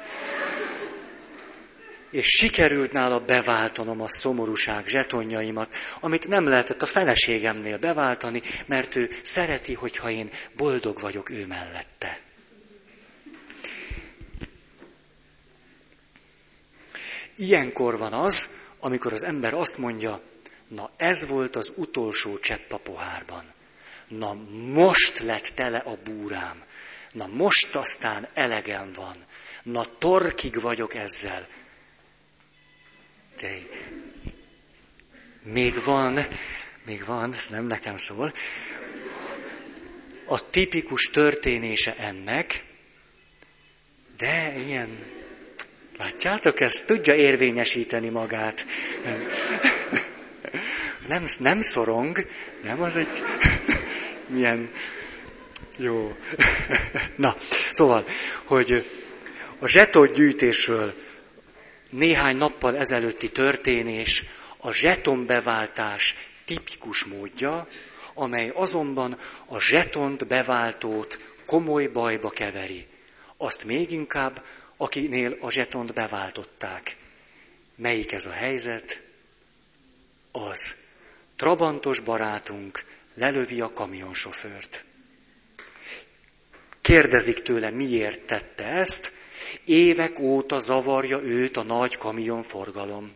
és 2.11 2.26
sikerült 2.26 2.93
nála 2.93 3.20
beváltanom 3.20 4.01
a 4.01 4.09
szomorúság 4.09 4.87
zsetonjaimat, 4.87 5.74
amit 6.01 6.28
nem 6.28 6.49
lehetett 6.49 6.82
a 6.82 6.87
feleségemnél 6.87 7.78
beváltani, 7.78 8.43
mert 8.66 8.97
ő 8.97 9.11
szereti, 9.22 9.74
hogyha 9.74 10.11
én 10.11 10.30
boldog 10.57 11.01
vagyok 11.01 11.30
ő 11.30 11.47
mellette. 11.47 12.20
Ilyenkor 17.37 17.99
van 17.99 18.12
az, 18.12 18.51
amikor 18.87 19.12
az 19.12 19.24
ember 19.24 19.55
azt 19.55 19.78
mondja, 19.78 20.20
na 20.68 20.91
ez 20.97 21.26
volt 21.26 21.57
az 21.57 21.72
utolsó 21.76 22.39
csepp 22.39 22.72
a 22.72 22.76
pohárban. 22.76 23.45
Na 24.09 24.34
most 24.72 25.18
lett 25.18 25.53
tele 25.55 25.78
a 25.78 25.99
búrám. 26.05 26.62
Na 27.12 27.26
most 27.26 27.74
aztán 27.74 28.28
elegem 28.34 28.93
van. 28.93 29.16
Na 29.62 29.84
torkig 29.99 30.61
vagyok 30.61 30.95
ezzel. 30.95 31.47
De 33.41 33.59
még 35.43 35.84
van, 35.84 36.18
még 36.84 37.05
van, 37.05 37.34
ez 37.34 37.49
nem 37.49 37.66
nekem 37.66 37.99
szól, 37.99 38.32
a 40.24 40.51
tipikus 40.51 41.11
történése 41.11 41.97
ennek, 41.97 42.64
de 44.16 44.59
ilyen, 44.59 44.99
látjátok, 45.99 46.61
ez 46.61 46.82
tudja 46.82 47.14
érvényesíteni 47.14 48.09
magát. 48.09 48.66
Nem, 51.09 51.24
nem 51.38 51.61
szorong, 51.61 52.26
nem 52.62 52.82
az 52.82 52.97
egy, 52.97 53.22
milyen 54.26 54.70
jó. 55.76 56.16
Na, 57.16 57.36
szóval, 57.72 58.07
hogy 58.44 58.90
a 59.59 59.66
zsetot 59.66 60.12
gyűjtésről 60.12 60.94
néhány 61.90 62.36
nappal 62.36 62.76
ezelőtti 62.76 63.30
történés 63.30 64.24
a 64.57 64.72
zsetonbeváltás 64.72 66.16
tipikus 66.44 67.05
módja, 67.05 67.68
amely 68.14 68.51
azonban 68.55 69.18
a 69.47 69.61
zsetont 69.61 70.26
beváltót 70.26 71.18
komoly 71.47 71.86
bajba 71.86 72.30
keveri. 72.30 72.86
Azt 73.36 73.64
még 73.64 73.90
inkább, 73.90 74.42
akinél 74.76 75.36
a 75.40 75.50
zsetont 75.50 75.92
beváltották. 75.92 76.96
Melyik 77.74 78.12
ez 78.12 78.26
a 78.26 78.30
helyzet? 78.30 79.02
Az. 80.32 80.76
Trabantos 81.36 82.00
barátunk 82.00 82.84
lelövi 83.14 83.60
a 83.60 83.72
kamionsofőrt. 83.72 84.84
Kérdezik 86.80 87.42
tőle, 87.42 87.70
miért 87.70 88.20
tette 88.20 88.64
ezt, 88.64 89.12
évek 89.64 90.18
óta 90.18 90.58
zavarja 90.58 91.20
őt 91.22 91.56
a 91.56 91.62
nagy 91.62 91.96
kamionforgalom. 91.96 93.12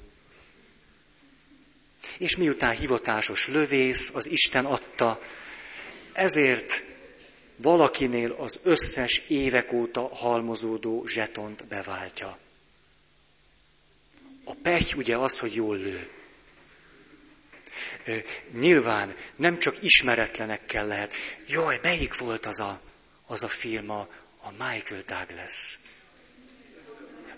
És 2.19 2.37
miután 2.37 2.77
hivatásos 2.77 3.49
lövész, 3.49 4.11
az 4.15 4.27
Isten 4.27 4.65
adta, 4.65 5.21
ezért 6.13 6.85
valakinél 7.63 8.33
az 8.33 8.61
összes 8.63 9.19
évek 9.29 9.73
óta 9.73 10.09
halmozódó 10.09 11.07
zsetont 11.07 11.67
beváltja. 11.67 12.39
A 14.45 14.55
pech 14.55 14.97
ugye 14.97 15.17
az, 15.17 15.39
hogy 15.39 15.55
jól 15.55 15.77
lő. 15.77 16.09
Nyilván 18.53 19.15
nem 19.37 19.59
csak 19.59 19.83
ismeretlenekkel 19.83 20.87
lehet. 20.87 21.13
Jaj, 21.47 21.79
melyik 21.83 22.19
volt 22.19 22.47
az 22.47 22.61
a, 22.61 22.81
az 23.27 23.43
a 23.43 23.49
film, 23.49 23.91
a, 23.91 24.09
a 24.43 24.51
Michael 24.51 25.03
Douglas? 25.07 25.79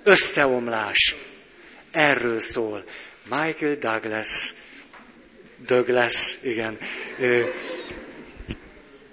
Összeomlás. 0.02 1.14
Erről 1.90 2.40
szól. 2.40 2.84
Michael 3.24 3.76
Douglas, 3.76 4.54
Douglas, 5.58 6.38
igen, 6.42 6.78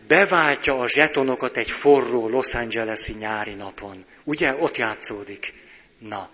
beváltja 0.09 0.79
a 0.79 0.87
zsetonokat 0.87 1.57
egy 1.57 1.71
forró 1.71 2.29
Los 2.29 2.53
Angeles-i 2.53 3.13
nyári 3.13 3.53
napon. 3.53 4.05
Ugye, 4.23 4.55
ott 4.55 4.77
játszódik. 4.77 5.53
Na. 5.97 6.29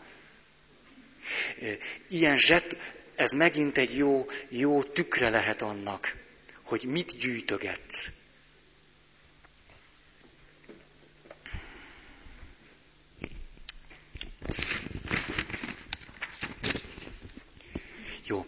Ilyen 2.07 2.38
zset, 2.38 2.76
ez 3.15 3.32
megint 3.32 3.78
egy 3.78 3.97
jó, 3.97 4.30
jó 4.49 4.84
tükre 4.84 5.30
lehet 5.30 5.61
annak, 5.61 6.15
hogy 6.63 6.84
mit 6.84 7.17
gyűjtögetsz. 7.17 8.09
Jó. 18.26 18.45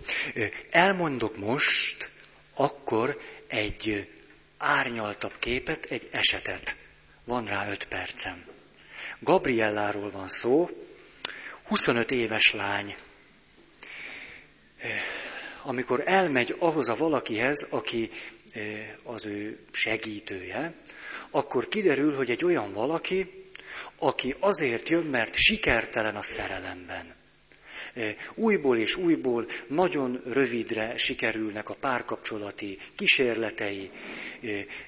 Elmondok 0.70 1.38
most 1.38 2.12
akkor 2.54 3.22
egy 3.48 4.08
árnyaltabb 4.58 5.34
képet, 5.40 5.86
egy 5.86 6.08
esetet. 6.12 6.76
Van 7.24 7.46
rá 7.46 7.70
öt 7.70 7.88
percem. 7.88 8.46
Gabrielláról 9.20 10.10
van 10.10 10.28
szó, 10.28 10.70
25 11.64 12.12
éves 12.12 12.54
lány. 12.54 12.96
Amikor 15.62 16.04
elmegy 16.06 16.56
ahhoz 16.60 16.90
a 16.90 16.96
valakihez, 16.96 17.68
aki 17.70 18.12
az 19.04 19.26
ő 19.26 19.60
segítője, 19.72 20.74
akkor 21.30 21.68
kiderül, 21.68 22.16
hogy 22.16 22.30
egy 22.30 22.44
olyan 22.44 22.74
valaki, 22.74 23.46
aki 23.98 24.36
azért 24.40 24.90
jön, 24.90 25.04
mert 25.04 25.36
sikertelen 25.36 26.16
a 26.16 26.22
szerelemben 26.22 27.16
újból 28.34 28.78
és 28.78 28.96
újból 28.96 29.50
nagyon 29.68 30.22
rövidre 30.26 30.98
sikerülnek 30.98 31.70
a 31.70 31.74
párkapcsolati 31.74 32.80
kísérletei, 32.96 33.92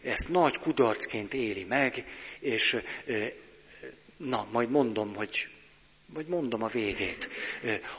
ezt 0.03 0.29
nagy 0.29 0.57
kudarcként 0.57 1.33
éli 1.33 1.63
meg, 1.63 2.05
és 2.39 2.77
na, 4.17 4.47
majd 4.51 4.69
mondom, 4.69 5.15
hogy, 5.15 5.47
vagy 6.13 6.25
mondom 6.25 6.63
a 6.63 6.67
végét. 6.67 7.29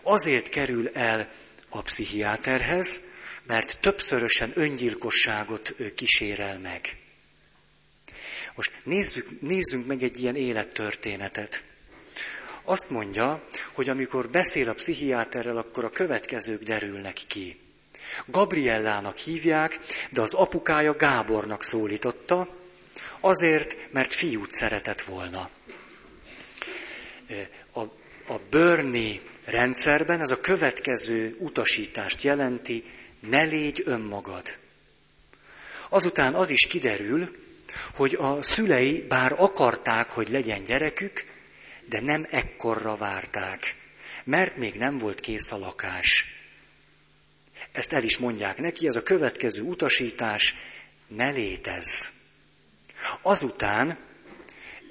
Azért 0.02 0.48
kerül 0.48 0.88
el 0.88 1.32
a 1.68 1.82
pszichiáterhez, 1.82 3.00
mert 3.46 3.78
többszörösen 3.80 4.52
öngyilkosságot 4.54 5.74
kísérel 5.94 6.58
meg. 6.58 6.98
Most 8.54 8.72
nézzük, 8.84 9.40
nézzünk 9.40 9.86
meg 9.86 10.02
egy 10.02 10.20
ilyen 10.20 10.36
élettörténetet 10.36 11.62
azt 12.70 12.90
mondja, 12.90 13.42
hogy 13.72 13.88
amikor 13.88 14.28
beszél 14.28 14.68
a 14.68 14.72
pszichiáterrel, 14.74 15.56
akkor 15.56 15.84
a 15.84 15.90
következők 15.90 16.62
derülnek 16.62 17.20
ki. 17.28 17.60
Gabriellának 18.26 19.16
hívják, 19.16 19.78
de 20.10 20.20
az 20.20 20.34
apukája 20.34 20.96
Gábornak 20.96 21.64
szólította, 21.64 22.48
azért, 23.20 23.76
mert 23.92 24.14
fiút 24.14 24.52
szeretett 24.52 25.00
volna. 25.00 25.50
A, 27.72 27.80
a 28.32 28.40
Börni 28.50 29.20
rendszerben 29.44 30.20
ez 30.20 30.30
a 30.30 30.40
következő 30.40 31.36
utasítást 31.38 32.22
jelenti, 32.22 32.84
ne 33.28 33.42
légy 33.42 33.82
önmagad. 33.84 34.56
Azután 35.88 36.34
az 36.34 36.50
is 36.50 36.66
kiderül, 36.66 37.36
hogy 37.94 38.14
a 38.14 38.42
szülei 38.42 39.06
bár 39.08 39.34
akarták, 39.36 40.08
hogy 40.08 40.28
legyen 40.28 40.64
gyerekük, 40.64 41.29
de 41.90 42.00
nem 42.00 42.26
ekkorra 42.30 42.96
várták, 42.96 43.76
mert 44.24 44.56
még 44.56 44.74
nem 44.74 44.98
volt 44.98 45.20
kész 45.20 45.52
a 45.52 45.58
lakás. 45.58 46.26
Ezt 47.72 47.92
el 47.92 48.02
is 48.02 48.18
mondják 48.18 48.58
neki, 48.58 48.86
ez 48.86 48.96
a 48.96 49.02
következő 49.02 49.62
utasítás, 49.62 50.54
ne 51.06 51.30
létezz. 51.30 52.06
Azután, 53.22 53.98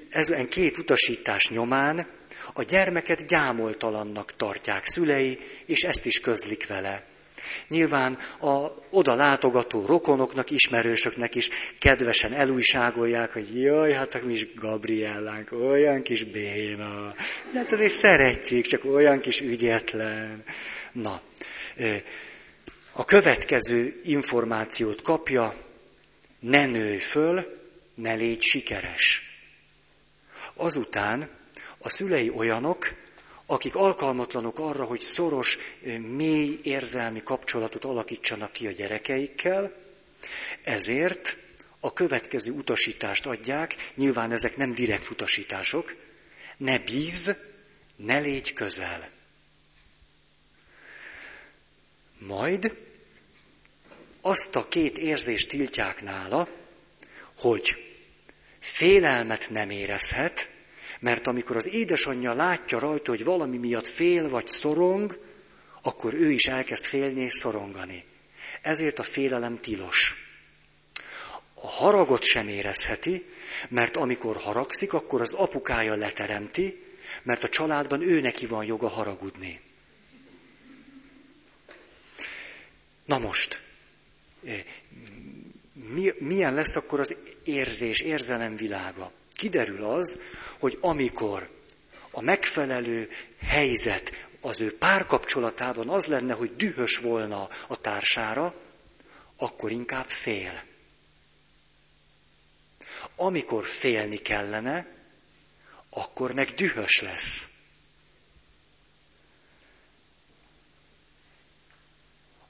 ezen 0.10 0.50
két 0.50 0.78
utasítás 0.78 1.50
nyomán 1.50 2.08
a 2.54 2.64
gyermeket 2.64 3.26
gyámoltalannak 3.26 4.36
tartják 4.36 4.86
szülei, 4.86 5.40
és 5.66 5.84
ezt 5.84 6.06
is 6.06 6.20
közlik 6.20 6.68
vele. 6.68 7.04
Nyilván 7.68 8.18
a 8.40 8.68
oda 8.90 9.16
látogató 9.16 9.86
rokonoknak, 9.86 10.50
ismerősöknek 10.52 11.36
is 11.36 11.50
kedvesen 11.80 12.34
elújságolják, 12.34 13.34
hogy 13.34 13.62
jaj, 13.62 13.92
hát 13.92 14.16
a 14.16 14.20
mi 14.26 14.38
Gabriellánk, 14.56 15.52
olyan 15.52 16.02
kis 16.02 16.24
béna. 16.24 17.14
De 17.54 17.60
hát 17.60 17.72
azért 17.72 17.92
szeretjük, 17.94 18.66
csak 18.66 18.86
olyan 18.86 19.20
kis 19.20 19.42
ügyetlen. 19.42 20.44
Na, 20.92 21.22
a 22.92 23.06
következő 23.06 24.00
információt 24.04 25.02
kapja, 25.02 25.54
ne 26.40 26.66
nőj 26.66 26.98
föl, 26.98 27.58
ne 27.96 28.14
légy 28.14 28.42
sikeres. 28.42 29.22
Azután 30.54 31.30
a 31.78 31.90
szülei 31.90 32.30
olyanok, 32.30 32.94
akik 33.52 33.76
alkalmatlanok 33.76 34.60
arra, 34.60 34.84
hogy 34.84 35.02
szoros, 35.02 35.58
mély 36.00 36.60
érzelmi 36.64 37.24
kapcsolatot 37.24 37.86
alakítsanak 37.86 38.52
ki 38.52 38.68
a 38.68 38.72
gyerekeikkel, 38.72 39.74
ezért 40.64 41.38
a 41.80 41.94
következő 41.94 42.52
utasítást 42.52 43.26
adják, 43.26 43.92
nyilván 43.96 44.32
ezek 44.32 44.58
nem 44.58 44.74
direkt 44.74 45.10
utasítások, 45.10 45.96
ne 46.58 46.80
bíz, 46.80 47.36
ne 47.96 48.20
légy 48.20 48.54
közel. 48.54 49.10
Majd 52.18 52.78
azt 54.22 54.56
a 54.56 54.68
két 54.68 54.98
érzést 54.98 55.50
tiltják 55.50 56.02
nála, 56.02 56.48
hogy 57.38 57.76
félelmet 58.60 59.50
nem 59.50 59.70
érezhet, 59.70 60.50
Mert 61.00 61.28
amikor 61.28 61.56
az 61.56 61.68
édesanyja 61.68 62.34
látja 62.34 62.80
rajta, 62.80 63.12
hogy 63.12 63.24
valami 63.24 63.58
miatt 63.58 63.88
fél 63.88 64.30
vagy 64.30 64.48
szorong, 64.48 65.20
akkor 65.82 66.14
ő 66.14 66.32
is 66.32 66.48
elkezd 66.48 66.86
félni 66.86 67.22
és 67.22 67.34
szorongani. 67.34 68.04
Ezért 68.62 69.00
a 69.00 69.04
félelem 69.04 69.60
tilos. 69.60 70.16
A 71.54 71.68
haragot 71.68 72.24
sem 72.24 72.48
érezheti, 72.48 73.26
mert 73.68 73.98
amikor 73.98 74.38
haragszik, 74.38 74.94
akkor 74.94 75.22
az 75.22 75.34
apukája 75.34 75.96
leteremti, 75.96 76.84
mert 77.24 77.44
a 77.44 77.50
családban 77.50 78.02
ő 78.02 78.22
neki 78.22 78.46
van 78.46 78.66
joga 78.66 78.88
haragudni. 78.88 79.62
Na 83.06 83.18
most, 83.18 83.62
eh, 84.46 84.64
mi, 85.74 86.14
milyen 86.18 86.54
lesz 86.54 86.76
akkor 86.76 87.00
az 87.00 87.16
érzés, 87.44 88.00
érzelem 88.00 88.56
világa? 88.56 89.12
Kiderül 89.34 89.84
az, 89.84 90.20
hogy 90.60 90.78
amikor 90.82 91.50
a 92.12 92.22
megfelelő 92.22 93.10
helyzet 93.40 94.28
az 94.42 94.62
ő 94.62 94.78
párkapcsolatában 94.78 95.90
az 95.90 96.06
lenne, 96.06 96.34
hogy 96.34 96.56
dühös 96.56 96.98
volna 96.98 97.50
a 97.68 97.82
társára, 97.82 98.56
akkor 99.38 99.72
inkább 99.72 100.08
fél. 100.08 100.64
Amikor 103.16 103.66
félni 103.66 104.18
kellene, 104.18 104.98
akkor 105.90 106.34
meg 106.34 106.50
dühös 106.50 107.02
lesz. 107.02 107.48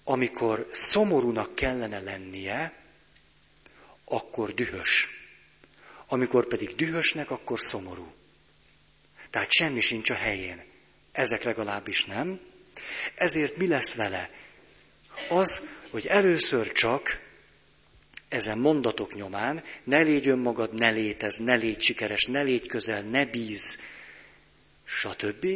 Amikor 0.03 0.69
szomorúnak 0.71 1.55
kellene 1.55 1.99
lennie, 1.99 2.83
akkor 4.03 4.53
dühös. 4.53 5.18
Amikor 6.11 6.47
pedig 6.47 6.75
dühösnek, 6.75 7.31
akkor 7.31 7.59
szomorú. 7.59 8.13
Tehát 9.29 9.51
semmi 9.51 9.79
sincs 9.79 10.09
a 10.09 10.13
helyén. 10.13 10.63
Ezek 11.11 11.43
legalábbis 11.43 12.05
nem. 12.05 12.39
Ezért 13.15 13.57
mi 13.57 13.67
lesz 13.67 13.93
vele? 13.93 14.29
Az, 15.29 15.63
hogy 15.89 16.07
először 16.07 16.71
csak 16.71 17.19
ezen 18.29 18.57
mondatok 18.57 19.15
nyomán 19.15 19.63
ne 19.83 20.01
légy 20.01 20.27
önmagad, 20.27 20.73
ne 20.73 20.89
létez, 20.89 21.37
ne 21.37 21.55
légy 21.55 21.81
sikeres, 21.81 22.25
ne 22.25 22.41
légy 22.41 22.67
közel, 22.67 23.01
ne 23.01 23.25
bíz, 23.25 23.79
stb. 24.85 25.47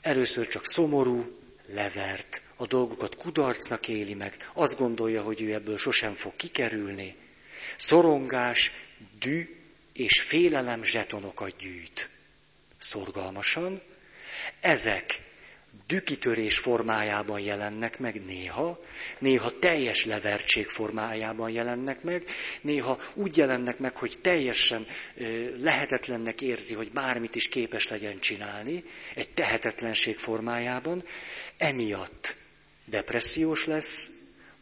Először 0.00 0.46
csak 0.46 0.66
szomorú, 0.66 1.38
levert, 1.66 2.42
a 2.56 2.66
dolgokat 2.66 3.16
kudarcnak 3.16 3.88
éli 3.88 4.14
meg, 4.14 4.50
azt 4.52 4.78
gondolja, 4.78 5.22
hogy 5.22 5.42
ő 5.42 5.52
ebből 5.52 5.78
sosem 5.78 6.14
fog 6.14 6.36
kikerülni. 6.36 7.16
Szorongás, 7.76 8.72
dű 9.20 9.56
és 9.92 10.20
félelem 10.20 10.84
zsetonokat 10.84 11.56
gyűjt. 11.58 12.10
Szorgalmasan. 12.78 13.82
Ezek 14.60 15.20
dükitörés 15.86 16.58
formájában 16.58 17.40
jelennek 17.40 17.98
meg 17.98 18.24
néha, 18.24 18.84
néha 19.18 19.58
teljes 19.58 20.04
levertség 20.04 20.66
formájában 20.66 21.50
jelennek 21.50 22.02
meg, 22.02 22.24
néha 22.60 23.00
úgy 23.14 23.36
jelennek 23.36 23.78
meg, 23.78 23.96
hogy 23.96 24.18
teljesen 24.22 24.86
lehetetlennek 25.58 26.40
érzi, 26.40 26.74
hogy 26.74 26.90
bármit 26.90 27.34
is 27.34 27.48
képes 27.48 27.88
legyen 27.88 28.18
csinálni, 28.20 28.84
egy 29.14 29.28
tehetetlenség 29.28 30.16
formájában, 30.16 31.04
emiatt 31.56 32.36
depressziós 32.84 33.66
lesz, 33.66 34.10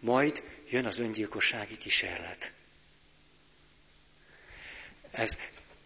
majd 0.00 0.42
jön 0.70 0.86
az 0.86 0.98
öngyilkossági 0.98 1.76
kísérlet. 1.76 2.52
Ez 5.10 5.38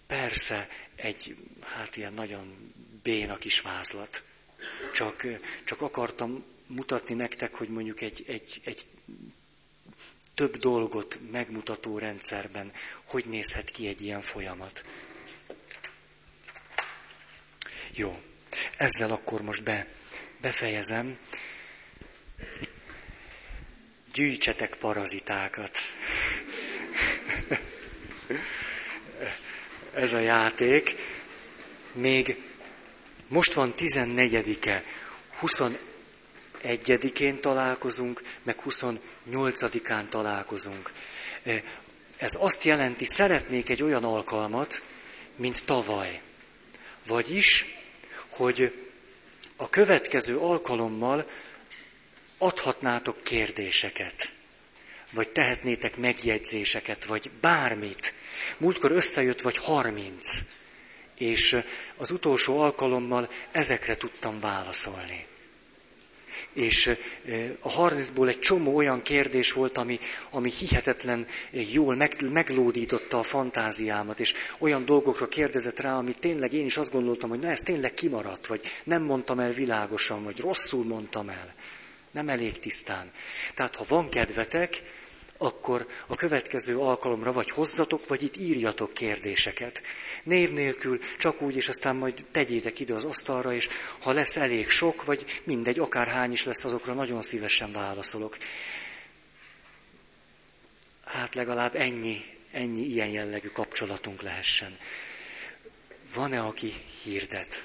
persze 0.07 0.69
egy, 0.97 1.37
hát 1.61 1.97
ilyen 1.97 2.13
nagyon 2.13 2.73
béna 3.03 3.39
kis 3.39 3.61
vázlat. 3.61 4.23
Csak, 4.93 5.27
csak 5.65 5.81
akartam 5.81 6.45
mutatni 6.67 7.15
nektek, 7.15 7.55
hogy 7.55 7.69
mondjuk 7.69 8.01
egy, 8.01 8.25
egy, 8.27 8.61
egy 8.65 8.87
több 10.35 10.57
dolgot 10.57 11.19
megmutató 11.31 11.99
rendszerben 11.99 12.73
hogy 13.05 13.25
nézhet 13.25 13.71
ki 13.71 13.89
egy 13.89 14.01
ilyen 14.03 14.23
folyamat. 14.23 14.85
Jó, 17.93 18.23
ezzel 18.77 19.11
akkor 19.11 19.43
most 19.43 19.63
be, 19.63 19.87
befejezem. 20.41 21.19
Gyűjtsetek 24.13 24.75
parazitákat. 24.77 25.79
Ez 29.95 30.13
a 30.13 30.19
játék. 30.19 30.95
Még 31.93 32.37
most 33.29 33.53
van 33.53 33.75
14-e, 33.79 34.83
21-én 35.43 37.41
találkozunk, 37.41 38.23
meg 38.43 38.57
28-án 38.69 40.09
találkozunk. 40.09 40.93
Ez 42.19 42.37
azt 42.41 42.65
jelenti, 42.65 43.05
szeretnék 43.05 43.69
egy 43.69 43.83
olyan 43.83 44.05
alkalmat, 44.05 44.83
mint 45.37 45.65
tavaly. 45.65 46.21
Vagyis, 47.07 47.67
hogy 48.29 48.73
a 49.57 49.69
következő 49.71 50.39
alkalommal 50.39 51.31
adhatnátok 52.39 53.23
kérdéseket, 53.23 54.33
vagy 55.11 55.29
tehetnétek 55.29 55.97
megjegyzéseket, 55.97 57.05
vagy 57.05 57.31
bármit. 57.41 58.15
Múltkor 58.59 58.93
összejött 58.93 59.41
vagy 59.41 59.57
harminc 59.57 60.43
és 61.19 61.57
az 61.97 62.11
utolsó 62.11 62.61
alkalommal 62.61 63.29
ezekre 63.51 63.97
tudtam 63.97 64.41
válaszolni. 64.41 65.27
És 66.53 66.97
a 67.61 67.71
harcból 67.71 68.29
egy 68.29 68.39
csomó 68.39 68.77
olyan 68.77 69.03
kérdés 69.03 69.53
volt, 69.53 69.79
ami, 69.79 69.99
ami 70.31 70.51
hihetetlen 70.51 71.27
jól 71.51 71.95
meg, 71.95 72.31
meglódította 72.33 73.19
a 73.19 73.23
fantáziámat, 73.23 74.21
és 74.21 74.35
olyan 74.59 74.85
dolgokra 74.85 75.29
kérdezett 75.29 75.81
rá, 75.81 75.97
amit 75.97 76.19
tényleg 76.19 76.53
én 76.53 76.65
is 76.65 76.77
azt 76.77 76.93
gondoltam, 76.93 77.29
hogy 77.29 77.39
na 77.39 77.49
ez 77.49 77.61
tényleg 77.61 77.95
kimaradt, 77.95 78.47
vagy 78.47 78.61
nem 78.85 79.03
mondtam 79.03 79.41
el 79.41 79.53
világosan, 79.53 80.25
vagy 80.25 80.41
rosszul 80.41 80.85
mondtam 80.85 81.29
el. 81.29 81.55
Nem 82.11 82.29
elég 82.29 82.59
tisztán. 82.59 83.11
Tehát 83.55 83.77
ha 83.77 83.85
van 83.89 84.09
kedvetek, 84.09 84.83
akkor 85.39 85.87
a 86.07 86.15
következő 86.15 86.79
alkalomra 86.79 87.33
vagy 87.33 87.51
hozzatok, 87.51 88.09
vagy 88.09 88.23
itt 88.23 88.37
írjatok 88.37 88.95
kérdéseket. 88.95 89.83
Név 90.23 90.53
nélkül, 90.53 91.01
csak 91.19 91.41
úgy, 91.41 91.57
és 91.57 91.69
aztán 91.69 91.97
majd 91.97 92.25
tegyétek 92.31 92.81
ide 92.81 92.95
az 92.95 93.05
asztalra, 93.05 93.55
és 93.55 93.69
ha 93.99 94.13
lesz 94.13 94.37
elég 94.37 94.69
sok, 94.69 95.05
vagy 95.05 95.41
mindegy, 95.45 95.79
akárhány 95.79 96.33
is 96.33 96.45
lesz, 96.45 96.65
azokra 96.65 96.93
nagyon 96.93 97.23
szívesen 97.23 97.73
válaszolok. 97.73 98.39
Hát 101.05 101.35
legalább 101.35 101.75
ennyi, 101.77 102.25
ennyi 102.51 102.81
ilyen 102.81 103.09
jellegű 103.09 103.49
kapcsolatunk 103.49 104.23
lehessen. 104.23 104.79
Van-e, 106.15 106.41
aki 106.43 106.73
hirdet? 107.03 107.65